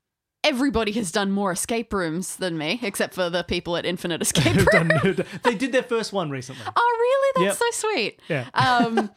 everybody 0.44 0.92
has 0.92 1.12
done 1.12 1.30
more 1.30 1.52
escape 1.52 1.92
rooms 1.92 2.36
than 2.36 2.58
me, 2.58 2.78
except 2.82 3.14
for 3.14 3.30
the 3.30 3.42
people 3.44 3.76
at 3.76 3.86
Infinite 3.86 4.20
Escape 4.26 4.56
Room. 4.72 4.88
done- 4.88 5.24
they 5.44 5.54
did 5.54 5.70
their 5.72 5.84
first 5.84 6.12
one 6.12 6.30
recently. 6.30 6.64
Oh, 6.76 6.96
really? 7.00 7.46
That's 7.46 7.60
Yep. 7.60 7.72
so 7.72 7.88
sweet. 7.88 8.20
Yeah. 8.28 8.48
Um, 8.54 9.10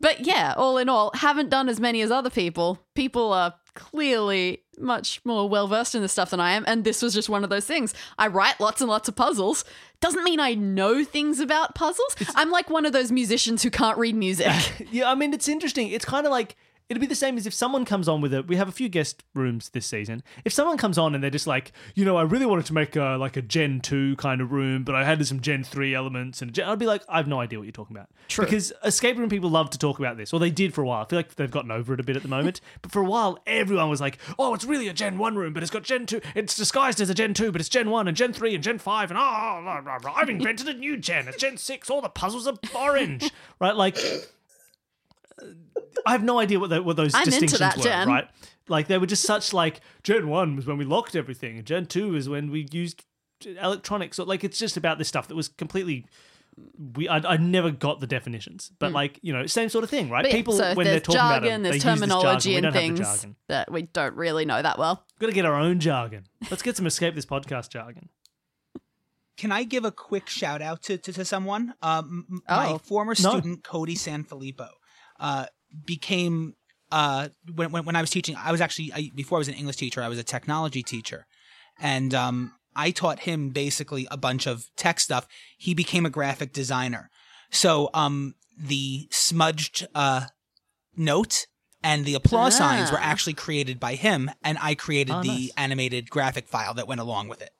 but 0.00 0.26
yeah, 0.26 0.54
all 0.56 0.76
in 0.78 0.88
all, 0.88 1.12
haven't 1.14 1.50
done 1.50 1.68
as 1.68 1.78
many 1.80 2.02
as 2.02 2.10
other 2.10 2.30
people. 2.30 2.78
People 2.94 3.32
are 3.32 3.54
clearly 3.74 4.62
much 4.78 5.20
more 5.24 5.48
well 5.48 5.68
versed 5.68 5.94
in 5.94 6.02
this 6.02 6.12
stuff 6.12 6.30
than 6.30 6.40
I 6.40 6.52
am, 6.52 6.64
and 6.66 6.84
this 6.84 7.02
was 7.02 7.14
just 7.14 7.28
one 7.28 7.44
of 7.44 7.50
those 7.50 7.64
things. 7.66 7.94
I 8.18 8.26
write 8.28 8.60
lots 8.60 8.80
and 8.80 8.88
lots 8.88 9.08
of 9.08 9.16
puzzles. 9.16 9.64
Doesn't 10.00 10.24
mean 10.24 10.40
I 10.40 10.54
know 10.54 11.04
things 11.04 11.40
about 11.40 11.74
puzzles. 11.74 12.16
I'm 12.34 12.50
like 12.50 12.70
one 12.70 12.86
of 12.86 12.92
those 12.92 13.12
musicians 13.12 13.62
who 13.62 13.70
can't 13.70 13.98
read 13.98 14.14
music. 14.14 14.46
Yeah, 14.90 15.10
I 15.10 15.14
mean, 15.14 15.32
it's 15.32 15.48
interesting. 15.48 15.88
It's 15.88 16.04
kind 16.04 16.26
of 16.26 16.32
like 16.32 16.56
it'd 16.92 17.00
be 17.00 17.06
the 17.06 17.14
same 17.14 17.38
as 17.38 17.46
if 17.46 17.54
someone 17.54 17.86
comes 17.86 18.06
on 18.06 18.20
with 18.20 18.34
it. 18.34 18.46
We 18.46 18.56
have 18.56 18.68
a 18.68 18.72
few 18.72 18.90
guest 18.90 19.24
rooms 19.34 19.70
this 19.70 19.86
season. 19.86 20.22
If 20.44 20.52
someone 20.52 20.76
comes 20.76 20.98
on 20.98 21.14
and 21.14 21.24
they're 21.24 21.30
just 21.30 21.46
like, 21.46 21.72
you 21.94 22.04
know, 22.04 22.18
I 22.18 22.22
really 22.22 22.44
wanted 22.44 22.66
to 22.66 22.74
make 22.74 22.96
a, 22.96 23.16
like 23.18 23.38
a 23.38 23.42
Gen 23.42 23.80
two 23.80 24.14
kind 24.16 24.42
of 24.42 24.52
room, 24.52 24.84
but 24.84 24.94
I 24.94 25.02
had 25.02 25.26
some 25.26 25.40
Gen 25.40 25.64
three 25.64 25.94
elements, 25.94 26.42
and 26.42 26.52
Gen-" 26.52 26.68
I'd 26.68 26.78
be 26.78 26.84
like, 26.84 27.02
I 27.08 27.16
have 27.16 27.26
no 27.26 27.40
idea 27.40 27.58
what 27.58 27.64
you're 27.64 27.72
talking 27.72 27.96
about. 27.96 28.10
True. 28.28 28.44
Because 28.44 28.74
escape 28.84 29.16
room 29.16 29.30
people 29.30 29.48
love 29.48 29.70
to 29.70 29.78
talk 29.78 29.98
about 29.98 30.18
this, 30.18 30.34
or 30.34 30.40
they 30.40 30.50
did 30.50 30.74
for 30.74 30.82
a 30.82 30.86
while. 30.86 31.02
I 31.02 31.08
feel 31.08 31.18
like 31.18 31.34
they've 31.36 31.50
gotten 31.50 31.70
over 31.70 31.94
it 31.94 32.00
a 32.00 32.02
bit 32.02 32.14
at 32.16 32.22
the 32.22 32.28
moment. 32.28 32.60
but 32.82 32.92
for 32.92 33.00
a 33.00 33.06
while, 33.06 33.38
everyone 33.46 33.88
was 33.88 34.02
like, 34.02 34.18
oh, 34.38 34.52
it's 34.52 34.64
really 34.64 34.88
a 34.88 34.92
Gen 34.92 35.16
one 35.16 35.36
room, 35.36 35.54
but 35.54 35.62
it's 35.62 35.72
got 35.72 35.84
Gen 35.84 36.04
two. 36.04 36.20
It's 36.34 36.54
disguised 36.54 37.00
as 37.00 37.08
a 37.08 37.14
Gen 37.14 37.32
two, 37.32 37.52
but 37.52 37.62
it's 37.62 37.70
Gen 37.70 37.88
one 37.88 38.06
and 38.06 38.14
Gen 38.14 38.34
three 38.34 38.54
and 38.54 38.62
Gen 38.62 38.78
five, 38.78 39.10
and 39.10 39.18
oh. 39.18 40.12
I've 40.14 40.28
invented 40.28 40.68
a 40.68 40.74
new 40.74 40.98
Gen. 40.98 41.26
It's 41.26 41.38
Gen 41.38 41.56
six. 41.56 41.88
All 41.88 42.02
the 42.02 42.10
puzzles 42.10 42.46
are 42.46 42.54
orange, 42.74 43.30
right? 43.60 43.74
Like. 43.74 43.96
I 46.06 46.12
have 46.12 46.22
no 46.22 46.38
idea 46.38 46.58
what, 46.58 46.70
the, 46.70 46.82
what 46.82 46.96
those 46.96 47.14
I'm 47.14 47.20
into 47.22 47.30
distinctions 47.40 47.58
that, 47.60 47.76
were, 47.76 47.82
Gen. 47.84 48.08
right? 48.08 48.28
Like 48.68 48.86
they 48.88 48.98
were 48.98 49.06
just 49.06 49.22
such 49.24 49.52
like 49.52 49.80
Gen 50.02 50.28
one 50.28 50.56
was 50.56 50.66
when 50.66 50.78
we 50.78 50.84
locked 50.84 51.14
everything, 51.16 51.58
and 51.58 51.66
Gen 51.66 51.86
two 51.86 52.14
is 52.16 52.28
when 52.28 52.50
we 52.50 52.66
used 52.72 53.04
electronics. 53.44 54.16
So 54.16 54.24
like 54.24 54.44
it's 54.44 54.58
just 54.58 54.76
about 54.76 54.98
this 54.98 55.08
stuff 55.08 55.28
that 55.28 55.34
was 55.34 55.48
completely. 55.48 56.06
We 56.94 57.08
I, 57.08 57.16
I 57.16 57.36
never 57.38 57.70
got 57.70 58.00
the 58.00 58.06
definitions, 58.06 58.70
but 58.78 58.92
like 58.92 59.18
you 59.22 59.32
know, 59.32 59.46
same 59.46 59.68
sort 59.70 59.84
of 59.84 59.90
thing, 59.90 60.10
right? 60.10 60.26
Yeah, 60.26 60.32
People 60.32 60.52
so 60.54 60.74
when 60.74 60.84
they're 60.86 61.00
talking 61.00 61.14
jargon, 61.18 61.44
about 61.48 61.60
it, 61.60 61.62
they 61.62 61.62
there's 61.70 61.74
use 61.76 61.82
this 61.84 62.00
terminology 62.00 62.52
jargon. 62.52 62.52
We 62.52 62.56
and 62.56 62.62
don't 62.64 62.72
have 62.74 62.82
things 62.82 63.00
jargon. 63.00 63.36
that 63.48 63.72
we 63.72 63.82
don't 63.82 64.14
really 64.16 64.44
know 64.44 64.60
that 64.60 64.78
well. 64.78 65.04
Got 65.18 65.28
to 65.28 65.32
get 65.32 65.46
our 65.46 65.54
own 65.54 65.80
jargon. 65.80 66.24
Let's 66.50 66.62
get 66.62 66.76
some 66.76 66.86
escape 66.86 67.14
this 67.14 67.24
podcast 67.24 67.70
jargon. 67.70 68.10
Can 69.38 69.50
I 69.50 69.64
give 69.64 69.84
a 69.86 69.90
quick 69.90 70.28
shout 70.28 70.60
out 70.60 70.82
to 70.84 70.98
to, 70.98 71.12
to 71.14 71.24
someone? 71.24 71.74
Um, 71.82 72.26
m- 72.30 72.42
my 72.48 72.72
Oh. 72.72 72.78
former 72.78 73.14
No. 73.18 73.30
student 73.30 73.64
Cody 73.64 73.94
Sanfilippo 73.96 74.68
uh, 75.22 75.46
became 75.86 76.54
uh, 76.90 77.28
when, 77.54 77.72
when 77.72 77.84
when 77.86 77.96
I 77.96 78.02
was 78.02 78.10
teaching. 78.10 78.36
I 78.36 78.52
was 78.52 78.60
actually 78.60 78.92
I, 78.92 79.10
before 79.14 79.38
I 79.38 79.40
was 79.44 79.48
an 79.48 79.54
English 79.54 79.76
teacher. 79.76 80.02
I 80.02 80.08
was 80.08 80.18
a 80.18 80.24
technology 80.24 80.82
teacher, 80.82 81.24
and 81.80 82.12
um, 82.14 82.52
I 82.76 82.90
taught 82.90 83.20
him 83.20 83.50
basically 83.50 84.06
a 84.10 84.16
bunch 84.18 84.46
of 84.46 84.66
tech 84.76 85.00
stuff. 85.00 85.26
He 85.56 85.72
became 85.74 86.04
a 86.04 86.10
graphic 86.10 86.52
designer. 86.52 87.08
So 87.50 87.88
um, 87.94 88.34
the 88.58 89.08
smudged 89.10 89.86
uh, 89.94 90.26
note 90.96 91.46
and 91.84 92.04
the 92.04 92.14
applause 92.14 92.56
signs 92.56 92.90
were 92.92 92.98
Ah. 93.00 93.10
actually 93.12 93.34
created 93.34 93.80
by 93.80 93.94
him, 93.96 94.30
and 94.44 94.56
I 94.60 94.74
created 94.74 95.14
Oh, 95.16 95.22
the 95.22 95.28
nice. 95.28 95.50
animated 95.56 96.10
graphic 96.10 96.46
file 96.48 96.74
that 96.74 96.86
went 96.86 97.00
along 97.00 97.28
with 97.28 97.42
it. 97.42 97.50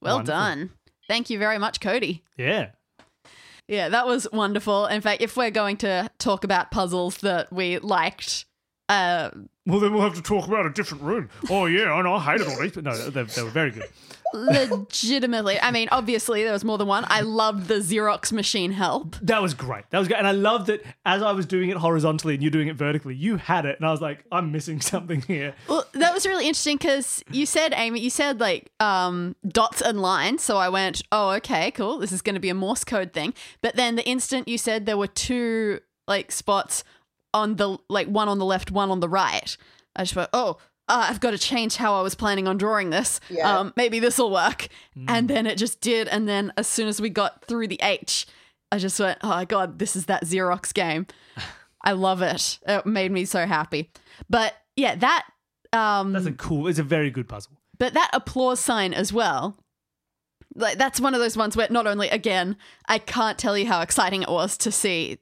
Well 0.00 0.16
Wonderful. 0.16 0.38
done. 0.40 0.70
Thank 1.08 1.30
you 1.30 1.38
very 1.38 1.58
much, 1.58 1.80
Cody. 1.80 2.24
Yeah, 2.36 2.70
Yeah, 3.68 3.88
that 3.88 4.06
was 4.06 4.26
wonderful. 4.32 4.86
In 4.86 5.00
fact, 5.00 5.22
if 5.22 5.36
we're 5.36 5.50
going 5.50 5.76
to 5.78 6.10
talk 6.18 6.44
about 6.44 6.70
puzzles 6.70 7.18
that 7.18 7.52
we 7.52 7.78
liked, 7.78 8.44
uh, 8.88 9.30
Well, 9.66 9.80
then 9.80 9.92
we'll 9.92 10.02
have 10.02 10.14
to 10.14 10.22
talk 10.22 10.46
about 10.46 10.66
a 10.66 10.70
different 10.70 11.02
room. 11.04 11.30
Oh 11.48 11.66
yeah, 11.66 11.92
I 11.92 12.02
know. 12.02 12.14
I 12.14 12.20
hated 12.20 12.48
all 12.48 12.60
these, 12.60 12.72
but 12.72 12.84
no, 12.84 12.96
they, 12.96 13.22
they 13.22 13.42
were 13.42 13.50
very 13.50 13.70
good. 13.70 13.88
Legitimately, 14.32 15.60
I 15.60 15.70
mean, 15.70 15.88
obviously 15.92 16.42
there 16.42 16.52
was 16.52 16.64
more 16.64 16.78
than 16.78 16.86
one. 16.86 17.04
I 17.08 17.20
loved 17.20 17.68
the 17.68 17.76
Xerox 17.76 18.32
machine 18.32 18.72
help. 18.72 19.16
That 19.22 19.42
was 19.42 19.54
great. 19.54 19.84
That 19.90 19.98
was 19.98 20.08
great, 20.08 20.18
and 20.18 20.26
I 20.26 20.32
loved 20.32 20.66
that 20.66 20.82
as 21.04 21.22
I 21.22 21.32
was 21.32 21.46
doing 21.46 21.70
it 21.70 21.76
horizontally 21.76 22.34
and 22.34 22.42
you're 22.42 22.50
doing 22.50 22.68
it 22.68 22.76
vertically, 22.76 23.14
you 23.14 23.36
had 23.36 23.66
it, 23.66 23.78
and 23.78 23.86
I 23.86 23.90
was 23.90 24.00
like, 24.00 24.24
I'm 24.32 24.52
missing 24.52 24.80
something 24.92 25.22
here. 25.22 25.54
Well, 25.68 25.84
that 25.92 26.12
was 26.14 26.26
really 26.26 26.46
interesting 26.46 26.76
because 26.76 27.22
you 27.30 27.46
said, 27.46 27.72
Amy, 27.76 28.00
you 28.00 28.10
said 28.10 28.40
like 28.40 28.70
um, 28.80 29.36
dots 29.46 29.80
and 29.80 30.00
lines. 30.00 30.42
So 30.42 30.56
I 30.56 30.68
went, 30.68 31.02
oh, 31.12 31.30
okay, 31.30 31.70
cool. 31.70 31.98
This 31.98 32.12
is 32.12 32.22
going 32.22 32.34
to 32.34 32.40
be 32.40 32.48
a 32.48 32.54
Morse 32.54 32.84
code 32.84 33.12
thing. 33.12 33.34
But 33.60 33.76
then 33.76 33.96
the 33.96 34.06
instant 34.06 34.48
you 34.48 34.58
said 34.58 34.86
there 34.86 34.96
were 34.96 35.06
two 35.06 35.80
like 36.08 36.32
spots 36.32 36.84
on 37.34 37.56
the 37.56 37.78
like 37.88 38.08
one 38.08 38.28
on 38.28 38.38
the 38.38 38.44
left, 38.44 38.70
one 38.70 38.90
on 38.90 39.00
the 39.00 39.08
right, 39.08 39.56
I 39.94 40.02
just 40.02 40.16
went, 40.16 40.30
oh. 40.32 40.58
Uh, 40.92 41.06
I've 41.08 41.20
got 41.20 41.30
to 41.30 41.38
change 41.38 41.76
how 41.76 41.94
I 41.98 42.02
was 42.02 42.14
planning 42.14 42.46
on 42.46 42.58
drawing 42.58 42.90
this. 42.90 43.18
Yeah. 43.30 43.60
Um, 43.60 43.72
maybe 43.76 43.98
this 43.98 44.18
will 44.18 44.30
work. 44.30 44.68
And 45.08 45.26
then 45.26 45.46
it 45.46 45.56
just 45.56 45.80
did. 45.80 46.06
And 46.08 46.28
then 46.28 46.52
as 46.58 46.66
soon 46.66 46.86
as 46.86 47.00
we 47.00 47.08
got 47.08 47.44
through 47.46 47.68
the 47.68 47.78
H, 47.82 48.26
I 48.70 48.76
just 48.76 49.00
went, 49.00 49.18
oh 49.22 49.28
my 49.28 49.46
God, 49.46 49.78
this 49.78 49.96
is 49.96 50.04
that 50.06 50.24
Xerox 50.24 50.74
game. 50.74 51.06
I 51.82 51.92
love 51.92 52.20
it. 52.20 52.58
It 52.68 52.84
made 52.84 53.10
me 53.10 53.24
so 53.24 53.46
happy. 53.46 53.90
But 54.28 54.54
yeah, 54.76 54.94
that 54.96 55.26
um 55.72 56.12
That's 56.12 56.26
a 56.26 56.32
cool. 56.32 56.68
It's 56.68 56.78
a 56.78 56.82
very 56.84 57.10
good 57.10 57.26
puzzle. 57.26 57.52
but 57.78 57.94
that 57.94 58.10
applause 58.12 58.60
sign 58.60 58.92
as 58.92 59.12
well. 59.14 59.56
Like 60.54 60.76
that's 60.76 61.00
one 61.00 61.14
of 61.14 61.20
those 61.20 61.36
ones 61.38 61.56
where 61.56 61.68
not 61.70 61.86
only 61.86 62.08
again, 62.10 62.56
I 62.86 62.98
can't 62.98 63.38
tell 63.38 63.56
you 63.56 63.66
how 63.66 63.80
exciting 63.80 64.20
it 64.22 64.28
was 64.28 64.58
to 64.58 64.70
see 64.70 65.18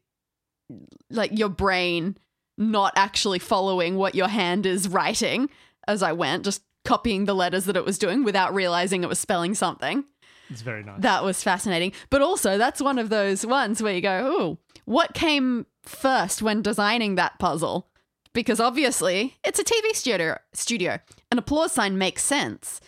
like 1.11 1.39
your 1.39 1.49
brain 1.49 2.17
not 2.61 2.93
actually 2.95 3.39
following 3.39 3.97
what 3.97 4.15
your 4.15 4.29
hand 4.29 4.67
is 4.67 4.89
writing 4.89 5.49
as 5.89 6.03
I 6.03 6.13
went, 6.13 6.45
just 6.45 6.63
copying 6.85 7.25
the 7.25 7.35
letters 7.35 7.65
that 7.65 7.77
it 7.77 7.85
was 7.85 7.99
doing 7.99 8.23
without 8.23 8.55
realizing 8.55 9.03
it 9.03 9.09
was 9.09 9.19
spelling 9.19 9.55
something. 9.55 10.05
It's 10.51 10.63
very 10.63 10.83
nice. 10.83 11.01
That 11.01 11.25
was 11.25 11.43
fascinating. 11.43 11.93
But 12.11 12.23
also, 12.23 12.59
that's 12.59 12.83
one 12.83 12.99
of 12.99 13.09
those 13.09 13.47
ones 13.47 13.83
where 13.83 13.95
you 13.95 14.01
go, 14.01 14.27
"Ooh, 14.27 14.59
what 14.85 15.15
came 15.15 15.67
first 15.83 16.43
when 16.43 16.63
designing 16.63 17.15
that 17.15 17.39
puzzle?" 17.39 17.89
Because 18.33 18.61
obviously, 18.61 19.37
it's 19.45 19.59
a 19.59 19.65
TV 19.65 19.95
studio. 19.95 20.39
Studio, 20.53 20.99
an 21.31 21.39
applause 21.39 21.73
sign 21.73 21.99
makes 21.99 22.23
sense, 22.23 22.81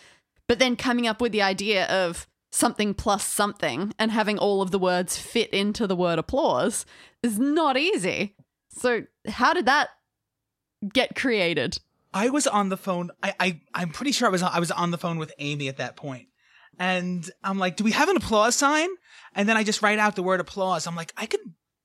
but 0.47 0.59
then 0.59 0.75
coming 0.75 1.07
up 1.07 1.21
with 1.21 1.31
the 1.31 1.41
idea 1.41 1.85
of 1.87 2.27
something 2.51 2.93
plus 2.93 3.25
something 3.25 3.93
and 3.97 4.11
having 4.11 4.37
all 4.37 4.61
of 4.61 4.71
the 4.71 4.79
words 4.79 5.17
fit 5.17 5.49
into 5.51 5.87
the 5.87 5.95
word 5.95 6.19
applause 6.19 6.85
is 7.23 7.39
not 7.39 7.77
easy. 7.77 8.35
So, 8.73 9.03
how 9.27 9.53
did 9.53 9.65
that 9.65 9.89
get 10.93 11.15
created? 11.15 11.77
I 12.13 12.29
was 12.29 12.45
on 12.45 12.69
the 12.69 12.77
phone. 12.77 13.11
I, 13.21 13.33
I 13.39 13.61
I'm 13.73 13.89
pretty 13.89 14.11
sure 14.11 14.27
I 14.27 14.31
was 14.31 14.43
I 14.43 14.59
was 14.59 14.71
on 14.71 14.91
the 14.91 14.97
phone 14.97 15.17
with 15.17 15.33
Amy 15.39 15.67
at 15.67 15.77
that 15.77 15.95
point, 15.95 16.27
and 16.77 17.29
I'm 17.43 17.57
like, 17.57 17.75
"Do 17.75 17.83
we 17.83 17.91
have 17.91 18.09
an 18.09 18.17
applause 18.17 18.55
sign?" 18.55 18.89
And 19.35 19.49
then 19.49 19.57
I 19.57 19.63
just 19.63 19.81
write 19.81 19.99
out 19.99 20.15
the 20.15 20.23
word 20.23 20.39
applause. 20.39 20.85
I'm 20.87 20.95
like, 20.95 21.11
I 21.17 21.25
could 21.25 21.39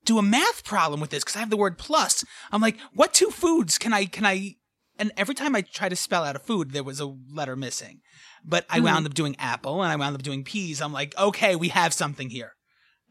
do 0.05 0.17
a 0.17 0.23
math 0.23 0.63
problem 0.63 0.99
with 0.99 1.09
this 1.09 1.23
because 1.23 1.35
I 1.35 1.39
have 1.39 1.49
the 1.49 1.57
word 1.57 1.77
plus. 1.77 2.23
I'm 2.51 2.61
like, 2.61 2.77
what 2.93 3.13
two 3.13 3.31
foods 3.31 3.77
can 3.77 3.93
I 3.93 4.05
can 4.05 4.25
I? 4.25 4.55
And 4.97 5.11
every 5.17 5.35
time 5.35 5.55
I 5.55 5.61
try 5.61 5.87
to 5.89 5.95
spell 5.95 6.23
out 6.23 6.35
a 6.35 6.39
food, 6.39 6.71
there 6.71 6.83
was 6.83 6.99
a 6.99 7.05
letter 7.05 7.55
missing. 7.55 8.01
But 8.43 8.65
I 8.69 8.79
wound 8.79 9.01
hmm. 9.01 9.07
up 9.07 9.13
doing 9.13 9.35
apple, 9.39 9.81
and 9.81 9.91
I 9.91 9.95
wound 9.95 10.15
up 10.15 10.23
doing 10.23 10.43
peas. 10.43 10.81
I'm 10.81 10.93
like, 10.93 11.17
okay, 11.17 11.55
we 11.55 11.69
have 11.69 11.93
something 11.93 12.29
here. 12.29 12.53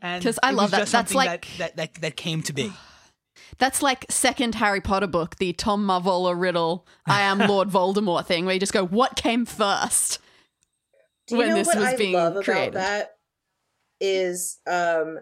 And 0.01 0.23
because 0.23 0.39
I 0.43 0.53
love 0.53 0.71
that. 0.71 0.87
That's 0.89 1.15
like- 1.15 1.47
that, 1.59 1.59
that 1.59 1.77
that 1.77 1.95
that 2.03 2.17
came 2.17 2.43
to 2.43 2.53
be. 2.53 2.73
That's 3.59 3.83
like 3.83 4.07
second 4.11 4.57
Harry 4.57 4.81
Potter 4.81 5.07
book, 5.07 5.37
the 5.37 5.53
Tom 5.53 5.87
Marvolo 5.87 6.39
Riddle, 6.39 6.87
I 7.07 7.23
am 7.23 7.39
Lord 7.39 7.69
Voldemort 7.69 8.27
thing, 8.27 8.45
where 8.45 8.55
you 8.55 8.61
just 8.61 8.73
go, 8.73 8.87
what 8.87 9.17
came 9.17 9.45
first? 9.45 10.21
Do 11.27 11.35
you 11.35 11.39
when 11.41 11.49
know 11.51 11.55
this 11.57 11.67
what 11.67 11.77
was 11.77 11.87
I 11.87 11.97
being 11.97 12.15
love 12.15 12.33
about 12.33 12.45
created. 12.45 12.75
that? 12.75 13.17
Is 14.01 14.59
um 14.67 15.19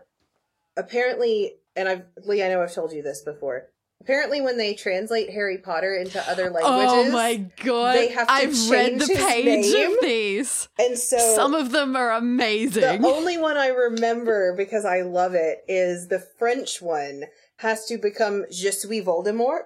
apparently, 0.76 1.54
and 1.74 1.88
I've 1.88 2.02
Lee, 2.24 2.42
I 2.42 2.48
know 2.48 2.62
I've 2.62 2.74
told 2.74 2.92
you 2.92 3.02
this 3.02 3.22
before. 3.22 3.70
Apparently, 4.00 4.40
when 4.40 4.56
they 4.56 4.74
translate 4.74 5.30
Harry 5.30 5.58
Potter 5.58 5.94
into 5.96 6.20
other 6.30 6.44
languages, 6.50 6.62
Oh 6.64 7.10
my 7.10 7.46
god. 7.64 7.96
they 7.96 8.08
have 8.08 8.26
to 8.28 8.32
I've 8.32 8.70
read 8.70 9.00
change 9.00 9.06
the 9.06 9.14
page 9.16 9.72
name. 9.72 9.90
of 9.92 9.98
these. 10.02 10.68
and 10.78 10.96
so 10.98 11.18
Some 11.34 11.54
of 11.54 11.72
them 11.72 11.96
are 11.96 12.12
amazing. 12.12 13.02
The 13.02 13.08
only 13.08 13.36
one 13.38 13.56
I 13.56 13.68
remember 13.68 14.54
because 14.56 14.84
I 14.84 15.00
love 15.02 15.34
it 15.34 15.64
is 15.66 16.08
the 16.08 16.20
French 16.20 16.80
one 16.80 17.24
has 17.56 17.84
to 17.86 17.98
become 17.98 18.44
Je 18.50 18.70
suis 18.70 19.02
Voldemort. 19.02 19.62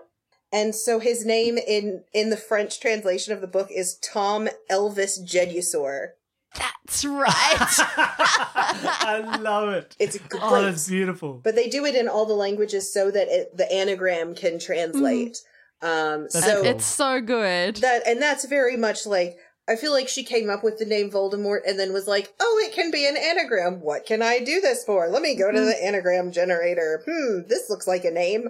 And 0.52 0.74
so 0.74 0.98
his 1.00 1.24
name 1.24 1.58
in 1.58 2.04
in 2.12 2.30
the 2.30 2.36
French 2.36 2.80
translation 2.80 3.32
of 3.32 3.40
the 3.40 3.46
book 3.46 3.68
is 3.70 3.96
Tom 3.98 4.48
Elvis 4.70 5.22
Jedusor. 5.22 6.08
That's 6.56 7.04
right. 7.04 7.32
I 7.32 9.38
love 9.40 9.70
it. 9.70 9.96
It's 9.98 10.18
great. 10.18 10.42
Oh, 10.42 10.62
that's 10.62 10.88
beautiful. 10.88 11.40
but 11.42 11.54
they 11.54 11.68
do 11.68 11.84
it 11.84 11.94
in 11.94 12.08
all 12.08 12.26
the 12.26 12.34
languages 12.34 12.92
so 12.92 13.10
that 13.10 13.28
it, 13.28 13.56
the 13.56 13.70
anagram 13.72 14.34
can 14.34 14.58
translate. 14.58 15.38
Um, 15.82 16.24
That's 16.32 16.44
so 16.44 16.56
cool. 16.56 16.66
it's 16.66 16.84
so 16.84 17.20
good. 17.22 17.76
that 17.76 18.06
and 18.06 18.20
that's 18.20 18.44
very 18.44 18.76
much 18.76 19.06
like 19.06 19.38
I 19.66 19.76
feel 19.76 19.92
like 19.92 20.08
she 20.08 20.24
came 20.24 20.50
up 20.50 20.62
with 20.64 20.78
the 20.78 20.84
name 20.84 21.10
Voldemort 21.10 21.60
and 21.66 21.78
then 21.78 21.92
was 21.92 22.06
like, 22.08 22.34
"Oh, 22.40 22.62
it 22.66 22.74
can 22.74 22.90
be 22.90 23.06
an 23.06 23.16
anagram. 23.16 23.80
What 23.80 24.04
can 24.04 24.20
I 24.20 24.40
do 24.40 24.60
this 24.60 24.84
for? 24.84 25.08
Let 25.08 25.22
me 25.22 25.36
go 25.36 25.50
to 25.50 25.60
the 25.60 25.82
anagram 25.82 26.32
generator. 26.32 27.02
Hmm, 27.08 27.46
this 27.48 27.70
looks 27.70 27.86
like 27.86 28.04
a 28.04 28.10
name." 28.10 28.48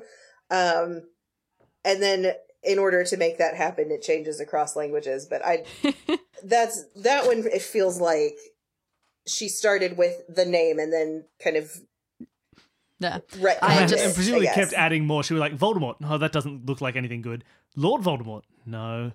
Um, 0.51 1.03
and 1.85 2.03
then 2.03 2.33
in 2.63 2.79
order 2.79 3.05
to 3.05 3.17
make 3.17 3.39
that 3.39 3.55
happen, 3.55 3.91
it 3.91 4.03
changes 4.03 4.41
across 4.41 4.77
languages. 4.77 5.27
But 5.27 5.45
I, 5.45 5.65
that's 6.45 6.85
that 6.97 7.27
one. 7.27 7.45
It 7.47 7.63
feels 7.63 8.01
like 8.01 8.37
she 9.27 9.49
started 9.49 9.97
with 9.97 10.23
the 10.29 10.45
name 10.45 10.79
and 10.79 10.93
then 10.93 11.25
kind 11.43 11.57
of 11.57 11.81
yeah. 12.99 13.19
retconned 13.33 13.59
I 13.63 13.75
and, 13.81 13.89
just- 13.91 14.05
and 14.05 14.15
presumably 14.15 14.49
I 14.49 14.55
kept 14.55 14.73
adding 14.75 15.07
more. 15.07 15.23
She 15.23 15.35
was 15.35 15.41
like, 15.41 15.57
Voldemort. 15.57 16.01
No, 16.01 16.19
that 16.19 16.33
doesn't 16.33 16.67
look 16.67 16.81
like 16.81 16.97
anything 16.97 17.23
good. 17.23 17.45
Lord 17.77 18.03
Voldemort. 18.03 18.43
No. 18.67 19.13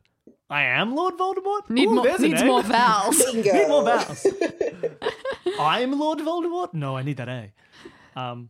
I 0.50 0.64
am 0.64 0.96
Lord 0.96 1.16
Voldemort? 1.18 1.70
Need 1.70 1.88
Ooh, 1.88 1.96
more 1.96 2.04
there's 2.04 2.20
needs 2.20 2.44
more 2.44 2.62
vowels. 2.64 3.18
Bingo. 3.24 3.52
Need 3.52 3.68
more 3.68 3.84
vowels. 3.84 4.28
I'm 5.60 6.00
Lord 6.00 6.20
Voldemort? 6.20 6.74
No, 6.74 6.96
I 6.96 7.04
need 7.04 7.18
that 7.18 7.30
A. 7.30 7.52
Um, 8.16 8.50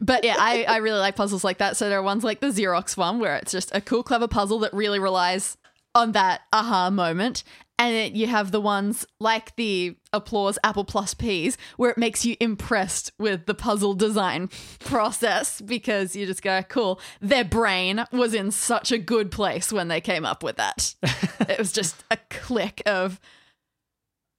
But 0.00 0.24
yeah, 0.24 0.36
I, 0.38 0.64
I 0.64 0.76
really 0.78 0.98
like 0.98 1.16
puzzles 1.16 1.44
like 1.44 1.58
that. 1.58 1.76
So 1.76 1.88
there 1.88 1.98
are 1.98 2.02
ones 2.02 2.24
like 2.24 2.40
the 2.40 2.48
Xerox 2.48 2.96
one 2.96 3.18
where 3.18 3.36
it's 3.36 3.52
just 3.52 3.74
a 3.74 3.80
cool, 3.80 4.02
clever 4.02 4.28
puzzle 4.28 4.58
that 4.60 4.74
really 4.74 4.98
relies 4.98 5.56
on 5.94 6.12
that 6.12 6.42
aha 6.52 6.90
moment. 6.90 7.44
And 7.78 7.94
then 7.94 8.14
you 8.14 8.28
have 8.28 8.52
the 8.52 8.60
ones 8.60 9.04
like 9.18 9.56
the 9.56 9.96
applause 10.12 10.58
Apple 10.62 10.84
Plus 10.84 11.12
Ps 11.12 11.56
where 11.76 11.90
it 11.90 11.98
makes 11.98 12.24
you 12.24 12.36
impressed 12.38 13.10
with 13.18 13.46
the 13.46 13.54
puzzle 13.54 13.94
design 13.94 14.48
process 14.78 15.60
because 15.60 16.14
you 16.14 16.24
just 16.24 16.42
go, 16.42 16.62
cool. 16.62 17.00
Their 17.20 17.44
brain 17.44 18.04
was 18.12 18.32
in 18.32 18.52
such 18.52 18.92
a 18.92 18.98
good 18.98 19.32
place 19.32 19.72
when 19.72 19.88
they 19.88 20.00
came 20.00 20.24
up 20.24 20.44
with 20.44 20.56
that. 20.56 20.94
it 21.48 21.58
was 21.58 21.72
just 21.72 22.04
a 22.12 22.18
click 22.30 22.80
of, 22.86 23.20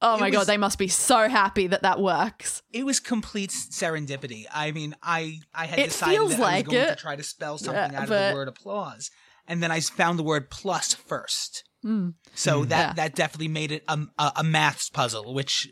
oh 0.02 0.16
It 0.16 0.20
my 0.20 0.26
was- 0.28 0.36
God, 0.38 0.46
they 0.46 0.56
must 0.56 0.78
be 0.78 0.88
so 0.88 1.28
happy 1.28 1.66
that 1.68 1.82
that 1.82 2.00
works. 2.00 2.62
It 2.72 2.84
was 2.86 3.00
complete 3.00 3.50
serendipity. 3.50 4.44
I 4.52 4.72
mean, 4.72 4.94
I 5.02 5.40
I 5.54 5.66
had 5.66 5.78
It 5.78 5.84
decided 5.86 6.12
feels 6.14 6.30
that 6.32 6.40
like 6.40 6.66
I 6.66 6.68
was 6.68 6.74
going 6.74 6.88
to 6.88 6.96
try 6.96 7.16
to 7.16 7.22
spell 7.22 7.58
something 7.58 7.92
Yeah, 7.92 7.98
out 7.98 8.02
of 8.04 8.08
the 8.08 8.32
word 8.34 8.48
applause, 8.48 9.10
and 9.46 9.62
then 9.62 9.70
I 9.70 9.80
found 9.80 10.18
the 10.18 10.22
word 10.24 10.50
plus 10.50 10.94
first. 10.94 11.64
Mm. 11.84 12.14
So 12.34 12.64
that 12.64 12.88
Yeah. 12.88 12.92
that 12.94 13.14
definitely 13.14 13.48
made 13.48 13.70
it 13.72 13.84
a, 13.88 13.98
a, 14.18 14.32
a 14.36 14.44
maths 14.44 14.90
puzzle, 14.90 15.34
which 15.34 15.68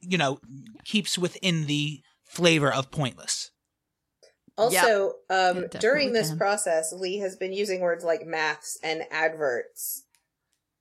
you 0.00 0.18
know 0.18 0.38
keeps 0.84 1.16
within 1.18 1.66
the 1.66 2.02
flavor 2.24 2.72
of 2.72 2.90
pointless. 2.90 3.50
Also, 4.56 5.14
um, 5.30 5.66
during 5.80 6.12
this 6.12 6.28
can. 6.28 6.38
process, 6.38 6.92
Lee 6.92 7.18
has 7.18 7.34
been 7.36 7.52
using 7.52 7.80
words 7.80 8.04
like 8.04 8.24
maths 8.24 8.78
and 8.84 9.02
adverts. 9.10 10.03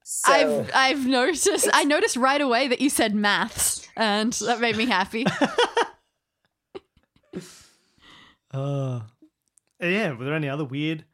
So, 0.03 0.31
I've 0.31 0.69
I've 0.73 1.07
noticed 1.07 1.69
I 1.73 1.85
noticed 1.85 2.17
right 2.17 2.41
away 2.41 2.67
that 2.67 2.81
you 2.81 2.89
said 2.89 3.15
maths 3.15 3.87
and 3.95 4.33
that 4.33 4.59
made 4.59 4.75
me 4.75 4.85
happy. 4.85 5.25
uh, 8.51 8.99
yeah, 9.79 10.11
were 10.11 10.25
there 10.25 10.33
any 10.33 10.49
other 10.49 10.65
weird 10.65 11.05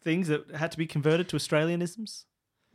things 0.00 0.28
that 0.28 0.50
had 0.54 0.70
to 0.70 0.78
be 0.78 0.86
converted 0.86 1.28
to 1.30 1.36
Australianisms? 1.36 2.24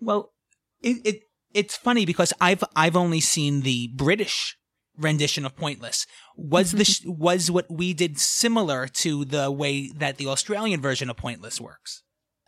Well, 0.01 0.33
it, 0.81 0.97
it 1.05 1.21
it's 1.53 1.77
funny 1.77 2.05
because 2.05 2.33
I've 2.41 2.63
I've 2.75 2.97
only 2.97 3.21
seen 3.21 3.61
the 3.61 3.87
British 3.95 4.57
rendition 4.97 5.45
of 5.45 5.55
Pointless. 5.55 6.05
Was 6.35 6.71
the 6.71 6.99
was 7.05 7.49
what 7.49 7.71
we 7.71 7.93
did 7.93 8.19
similar 8.19 8.87
to 8.87 9.25
the 9.25 9.51
way 9.51 9.91
that 9.95 10.17
the 10.17 10.27
Australian 10.27 10.81
version 10.81 11.09
of 11.09 11.17
Pointless 11.17 11.61
works? 11.61 12.03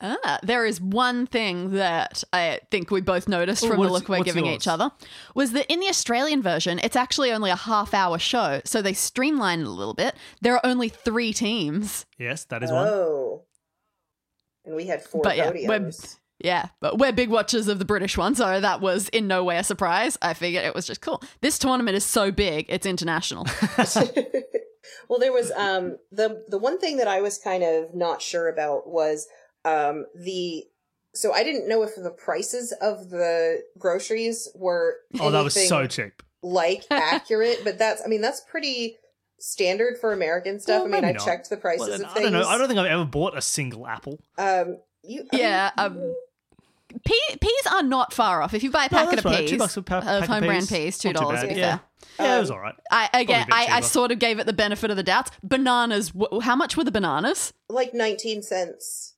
Ah, 0.05 0.37
there 0.43 0.65
is 0.65 0.81
one 0.81 1.25
thing 1.25 1.71
that 1.71 2.25
I 2.33 2.59
think 2.69 2.91
we 2.91 2.99
both 2.99 3.29
noticed 3.29 3.63
Oh, 3.63 3.69
from 3.69 3.81
the 3.81 3.89
look 3.89 4.09
we're 4.09 4.21
giving 4.23 4.45
yours? 4.45 4.55
each 4.57 4.67
other 4.67 4.91
was 5.33 5.53
that 5.53 5.71
in 5.71 5.79
the 5.79 5.87
Australian 5.87 6.41
version, 6.41 6.77
it's 6.83 6.97
actually 6.97 7.31
only 7.31 7.49
a 7.49 7.55
half 7.55 7.93
hour 7.93 8.19
show, 8.19 8.59
so 8.65 8.81
they 8.81 8.91
streamlined 8.93 9.61
it 9.61 9.67
a 9.67 9.71
little 9.71 9.93
bit. 9.93 10.13
There 10.41 10.53
are 10.55 10.61
only 10.65 10.89
three 10.89 11.31
teams. 11.31 12.05
Yes, 12.19 12.43
that 12.45 12.63
is 12.63 12.71
one. 12.71 12.85
oh, 12.87 13.43
and 14.65 14.75
we 14.75 14.87
had 14.87 15.01
four 15.01 15.21
But 15.21 15.37
yeah, 15.37 15.51
podiums. 15.51 15.67
we're- 15.67 15.91
Yeah, 16.39 16.67
but 16.81 16.97
we're 16.97 17.13
big 17.13 17.29
watchers 17.29 17.69
of 17.69 17.79
the 17.79 17.85
British 17.85 18.17
one, 18.17 18.35
so 18.35 18.59
that 18.59 18.81
was 18.81 19.07
in 19.09 19.27
no 19.27 19.45
way 19.45 19.57
a 19.57 19.63
surprise. 19.63 20.17
I 20.21 20.33
figured 20.33 20.65
it 20.65 20.75
was 20.75 20.85
just 20.85 20.99
cool. 20.99 21.23
This 21.39 21.57
tournament 21.57 21.95
is 21.95 22.03
so 22.03 22.29
big, 22.31 22.65
it's 22.67 22.85
international. 22.85 23.45
well, 25.07 25.19
there 25.19 25.31
was 25.31 25.51
um 25.51 25.97
the 26.11 26.43
the 26.49 26.57
one 26.57 26.79
thing 26.79 26.97
that 26.97 27.07
I 27.07 27.21
was 27.21 27.37
kind 27.37 27.63
of 27.63 27.93
not 27.95 28.21
sure 28.21 28.49
about 28.49 28.87
was 28.89 29.27
um 29.65 30.05
the 30.15 30.65
so 31.15 31.31
I 31.31 31.43
didn't 31.43 31.67
know 31.69 31.83
if 31.83 31.95
the 31.95 32.09
prices 32.09 32.73
of 32.81 33.09
the 33.09 33.61
groceries 33.77 34.49
were 34.55 34.95
Oh, 35.19 35.29
that 35.31 35.43
was 35.43 35.53
so 35.53 35.85
cheap. 35.87 36.23
like 36.41 36.85
accurate, 36.91 37.61
but 37.63 37.77
that's 37.77 38.01
I 38.03 38.07
mean 38.07 38.21
that's 38.21 38.41
pretty 38.41 38.97
standard 39.39 39.97
for 39.99 40.13
American 40.13 40.59
stuff. 40.59 40.83
Well, 40.83 40.93
I 40.93 41.01
mean, 41.01 41.05
I 41.05 41.11
not. 41.11 41.25
checked 41.25 41.49
the 41.49 41.57
prices 41.57 41.87
Well, 41.87 41.97
then, 41.97 42.05
of 42.07 42.17
I 42.17 42.21
don't 42.21 42.31
know. 42.33 42.47
I 42.47 42.57
don't 42.57 42.67
think 42.67 42.79
I've 42.79 42.85
ever 42.87 43.05
bought 43.05 43.37
a 43.37 43.41
single 43.41 43.85
apple. 43.87 44.19
Um, 44.37 44.77
you, 45.03 45.27
I 45.33 45.37
Yeah, 45.37 45.71
mean, 45.77 45.85
um, 45.85 46.15
Pea, 47.05 47.37
peas 47.41 47.67
are 47.73 47.83
not 47.83 48.13
far 48.13 48.41
off. 48.41 48.53
If 48.53 48.63
you 48.63 48.69
buy 48.71 48.85
a 48.85 48.89
packet 48.89 49.15
that's 49.15 49.25
of 49.25 49.31
right. 49.31 49.39
peas 49.41 49.49
Two 49.51 49.57
bucks 49.57 49.75
a 49.77 49.81
pa- 49.81 49.97
of 49.97 50.03
pack 50.03 50.21
of 50.23 50.27
home 50.29 50.43
brand 50.45 50.67
peas. 50.69 50.77
peas, 50.77 50.97
two 50.99 51.11
dollars. 51.11 51.41
bad. 51.41 51.49
To 51.49 51.53
be 51.55 51.59
Yeah. 51.59 51.77
fair. 51.77 51.81
Yeah, 52.19 52.31
it 52.31 52.35
Um, 52.35 52.39
was 52.41 52.51
all 52.51 52.59
right. 52.59 52.75
I 52.91 53.09
again, 53.13 53.45
Probably 53.47 53.63
a 53.63 53.65
bit 53.67 53.73
I, 53.73 53.77
I 53.77 53.81
sort 53.81 54.11
of 54.11 54.19
gave 54.19 54.39
it 54.39 54.45
the 54.45 54.53
benefit 54.53 54.91
of 54.91 54.97
the 54.97 55.03
doubt. 55.03 55.31
Bananas. 55.43 56.11
wh- 56.17 56.41
How 56.43 56.55
much 56.55 56.77
were 56.77 56.83
the 56.83 56.91
bananas? 56.91 57.51
like 57.69 57.93
nineteen 57.93 58.41
cents. 58.43 59.12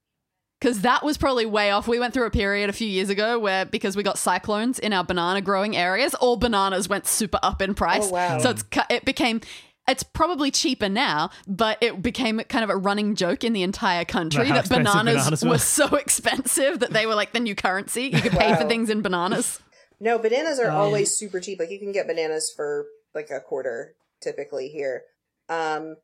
Because 0.60 0.82
that 0.82 1.04
was 1.04 1.18
probably 1.18 1.46
way 1.46 1.70
off. 1.72 1.88
We 1.88 2.00
went 2.00 2.14
through 2.14 2.26
a 2.26 2.32
period 2.32 2.70
a 2.70 2.74
few 2.74 2.88
years 2.88 3.10
ago 3.10 3.38
where, 3.38 3.66
because 3.66 3.96
we 3.96 4.04
got 4.04 4.18
cyclones 4.18 4.80
in 4.80 4.94
our 4.94 5.04
banana 5.04 5.42
growing 5.42 5.76
areas, 5.76 6.16
all 6.16 6.38
bananas 6.38 6.88
went 6.88 7.06
super 7.06 7.40
up 7.44 7.62
in 7.62 7.76
price. 7.76 8.08
Oh, 8.08 8.14
wow. 8.14 8.38
So 8.40 8.52
it's 8.52 8.64
it 8.90 9.06
became. 9.06 9.42
It's 9.88 10.02
probably 10.02 10.50
cheaper 10.50 10.90
now, 10.90 11.30
but 11.48 11.78
it 11.80 12.02
became 12.02 12.40
kind 12.50 12.64
of 12.64 12.72
a 12.72 12.76
running 12.76 13.14
joke 13.14 13.44
in 13.44 13.54
the 13.54 13.62
entire 13.62 14.04
country 14.04 14.48
How 14.48 14.56
that 14.56 14.68
bananas, 14.68 15.16
bananas 15.26 15.44
were 15.44 15.50
were. 15.52 15.58
so 15.60 15.96
expensive 15.96 16.80
that 16.80 16.92
they 16.92 17.06
were 17.06 17.14
like 17.14 17.34
the 17.34 17.40
new 17.40 17.54
currency. 17.54 18.06
You 18.06 18.20
could 18.20 18.32
pay 18.32 18.56
for 18.56 18.68
things 18.68 18.90
in 18.90 19.04
bananas. 19.04 19.60
No, 20.00 20.18
bananas 20.18 20.58
are 20.60 20.72
Um, 20.72 20.78
always 20.78 21.16
super 21.16 21.40
cheap. 21.40 21.60
Like 21.60 21.70
you 21.70 21.78
can 21.78 21.92
get 21.92 22.08
bananas 22.08 22.52
for 22.56 22.88
like 23.14 23.30
a 23.30 23.40
quarter 23.40 23.94
typically 24.22 24.70
here. 24.70 25.04
Um, 25.50 25.98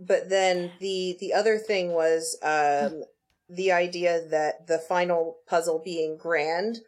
but 0.00 0.30
then 0.30 0.72
the 0.80 1.16
the 1.20 1.34
other 1.34 1.58
thing 1.58 1.92
was 1.92 2.38
um, 2.42 3.02
the 3.48 3.72
idea 3.72 4.20
that 4.30 4.66
the 4.66 4.78
final 4.78 5.38
puzzle 5.46 5.80
being 5.84 6.16
grand. 6.16 6.78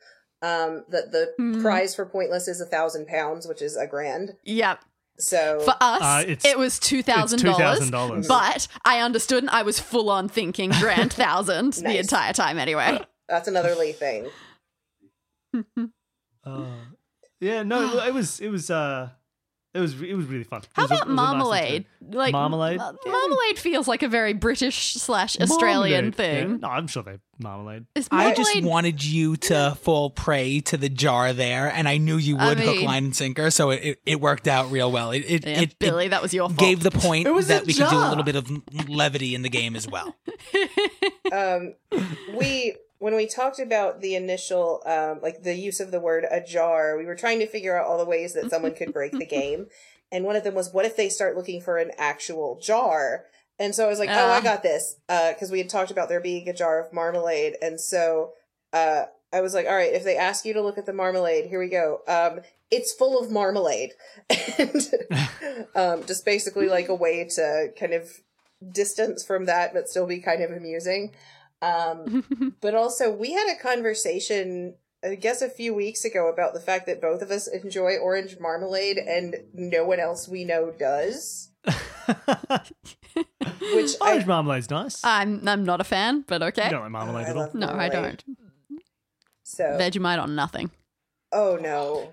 Um, 0.42 0.86
that 0.88 1.12
the 1.12 1.34
Hmm. 1.36 1.60
prize 1.60 1.94
for 1.94 2.06
pointless 2.06 2.48
is 2.48 2.62
a 2.62 2.64
thousand 2.64 3.06
pounds, 3.08 3.46
which 3.46 3.60
is 3.60 3.76
a 3.76 3.86
grand. 3.86 4.36
Yep. 4.44 4.80
So 5.18 5.60
For 5.60 5.74
us, 5.82 6.00
Uh, 6.00 6.34
it 6.42 6.56
was 6.58 6.78
two 6.78 7.02
thousand 7.02 7.42
dollars. 7.42 7.80
$2,000. 7.90 8.26
But 8.26 8.66
I 8.82 9.00
understood, 9.00 9.42
and 9.42 9.50
I 9.50 9.60
was 9.60 9.78
full 9.78 10.08
on 10.08 10.30
thinking 10.30 10.70
grand 10.70 11.12
thousand 11.24 11.74
the 11.74 11.98
entire 11.98 12.32
time. 12.32 12.58
Anyway, 12.58 13.00
that's 13.28 13.48
another 13.48 13.74
Lee 13.74 13.92
thing. 13.92 14.30
Uh, 16.42 16.64
yeah, 17.38 17.62
no, 17.62 17.98
it 18.02 18.14
was 18.14 18.40
it 18.40 18.48
was 18.48 18.70
uh 18.70 19.10
it 19.72 19.78
was 19.80 20.00
it 20.02 20.14
was 20.14 20.26
really 20.26 20.44
fun. 20.44 20.62
How 20.74 20.82
was 20.82 20.90
a- 20.90 20.94
about 20.94 21.06
it 21.06 21.10
was 21.10 21.12
a 21.12 21.14
nice 21.14 21.32
marmalade? 21.34 21.84
like 22.12 22.32
Marmalade? 22.32 22.78
ma- 22.78 22.92
Yeah. 23.06 23.12
marmalade 23.12 23.58
feels 23.58 23.86
like 23.86 24.02
a 24.02 24.08
very 24.08 24.32
British 24.32 24.94
slash 24.94 25.38
Australian 25.40 26.12
thing. 26.12 26.50
yeah. 26.50 26.56
No, 26.56 26.68
I'm 26.68 26.86
sure 26.88 27.02
they 27.04 27.18
marmalade. 27.38 27.86
Is 27.94 28.08
I 28.10 28.34
just 28.34 28.62
wanted 28.62 29.02
you 29.04 29.36
to 29.36 29.76
fall 29.80 30.10
prey 30.10 30.60
to 30.62 30.76
the 30.76 30.88
jar 30.88 31.32
there, 31.32 31.68
and 31.72 31.88
I 31.88 31.98
knew 31.98 32.16
you 32.16 32.36
I 32.36 32.48
would 32.48 32.58
hook, 32.60 32.82
line, 32.82 33.04
and 33.04 33.16
sinker. 33.16 33.50
So 33.50 33.70
it, 33.70 33.84
it, 33.84 34.00
it 34.04 34.20
worked 34.20 34.48
out 34.48 34.70
real 34.72 34.90
well. 34.90 35.12
It 35.12 35.20
it, 35.26 35.46
Yeah, 35.46 35.60
it, 35.62 35.78
Billy, 35.78 36.06
it 36.06 36.08
that 36.10 36.22
was 36.22 36.34
your 36.34 36.48
fault. 36.48 36.58
gave 36.58 36.82
the 36.82 36.90
point 36.90 37.26
It 37.28 37.32
was 37.34 37.46
that 37.48 37.62
a 37.62 37.66
we 37.66 37.72
could 37.74 37.88
do 37.90 37.96
a 37.96 38.08
little 38.08 38.24
bit 38.24 38.36
of 38.36 38.50
levity 38.88 39.34
in 39.34 39.42
the 39.42 39.48
game 39.50 39.76
as 39.76 39.86
well. 39.88 40.16
um 41.32 41.74
we 42.36 42.74
when 43.00 43.16
we 43.16 43.26
talked 43.26 43.58
about 43.58 44.00
the 44.00 44.14
initial 44.14 44.82
um 44.86 45.20
like 45.20 45.42
the 45.42 45.54
use 45.56 45.80
of 45.80 45.90
the 45.90 45.98
word 45.98 46.24
ajar 46.30 46.96
we 46.96 47.04
were 47.06 47.16
trying 47.16 47.40
to 47.40 47.46
figure 47.46 47.76
out 47.76 47.86
all 47.88 47.98
the 47.98 48.04
ways 48.04 48.34
that 48.34 48.50
someone 48.50 48.74
could 48.74 48.92
break 48.92 49.12
the 49.12 49.26
game. 49.40 49.66
And 50.12 50.24
one 50.24 50.36
of 50.36 50.44
them 50.44 50.54
was 50.54 50.72
what 50.72 50.84
if 50.84 50.96
they 50.96 51.08
start 51.08 51.36
looking 51.36 51.60
for 51.60 51.78
an 51.78 51.90
actual 51.98 52.58
jar? 52.60 53.24
And 53.58 53.74
so 53.74 53.84
i 53.84 53.88
was 53.88 53.98
like 53.98 54.10
oh 54.10 54.12
i 54.36 54.38
Ah. 54.38 54.40
got 54.40 54.62
this 54.62 54.96
uh 55.08 55.32
because 55.32 55.50
we 55.50 55.58
had 55.58 55.68
talked 55.68 55.90
about 55.90 56.08
there 56.08 56.20
being 56.20 56.48
a 56.48 56.52
jar 56.52 56.78
of 56.80 56.92
marmalade. 56.92 57.54
And 57.60 57.80
so 57.80 58.32
uh 58.72 59.04
i 59.32 59.40
was 59.40 59.54
like 59.54 59.66
all 59.66 59.74
right 59.76 59.92
if 59.94 60.04
they 60.04 60.16
ask 60.16 60.44
you 60.44 60.52
to 60.54 60.62
look 60.62 60.78
at 60.78 60.86
the 60.86 60.92
marmalade 60.92 61.46
here 61.46 61.58
we 61.58 61.68
go. 61.68 62.00
Um 62.06 62.40
it's 62.70 62.92
full 62.92 63.18
of 63.20 63.30
marmalade. 63.30 63.92
And 64.58 64.80
um 65.74 66.06
just 66.06 66.24
basically 66.24 66.68
like 66.68 66.88
a 66.88 66.94
way 66.94 67.24
to 67.36 67.72
kind 67.78 67.94
of 67.94 68.10
distance 68.72 69.24
from 69.24 69.46
that 69.46 69.72
but 69.72 69.88
still 69.88 70.06
be 70.06 70.20
kind 70.20 70.42
of 70.42 70.50
amusing 70.50 71.12
um 71.62 72.54
but 72.60 72.74
also 72.74 73.10
we 73.10 73.32
had 73.32 73.48
a 73.50 73.58
conversation 73.60 74.74
I 75.02 75.14
guess 75.14 75.40
a 75.40 75.48
few 75.48 75.72
weeks 75.74 76.04
ago 76.04 76.28
about 76.28 76.52
the 76.52 76.60
fact 76.60 76.84
that 76.86 77.00
both 77.00 77.22
of 77.22 77.30
us 77.30 77.46
enjoy 77.46 77.96
orange 77.96 78.38
marmalade 78.38 78.98
and 78.98 79.34
no 79.54 79.84
one 79.84 79.98
else 79.98 80.28
we 80.28 80.44
know 80.44 80.72
does. 80.78 81.48
Which 83.72 83.96
Orange 84.00 84.24
I 84.24 84.24
marmalade's 84.26 84.68
nice. 84.70 85.00
I'm 85.04 85.46
I'm 85.48 85.64
not 85.64 85.80
a 85.80 85.84
fan, 85.84 86.24
but 86.26 86.42
okay. 86.42 86.64
You 86.66 86.70
don't 86.70 86.82
like 86.82 86.90
marmalade 86.90 87.26
I 87.26 87.30
at 87.30 87.36
all. 87.36 87.42
love 87.44 87.54
no, 87.54 87.68
I 87.68 87.88
don't. 87.88 88.22
So 89.42 89.64
Vegemite 89.64 90.20
on 90.22 90.34
nothing. 90.34 90.70
oh 91.32 91.58
no. 91.60 92.12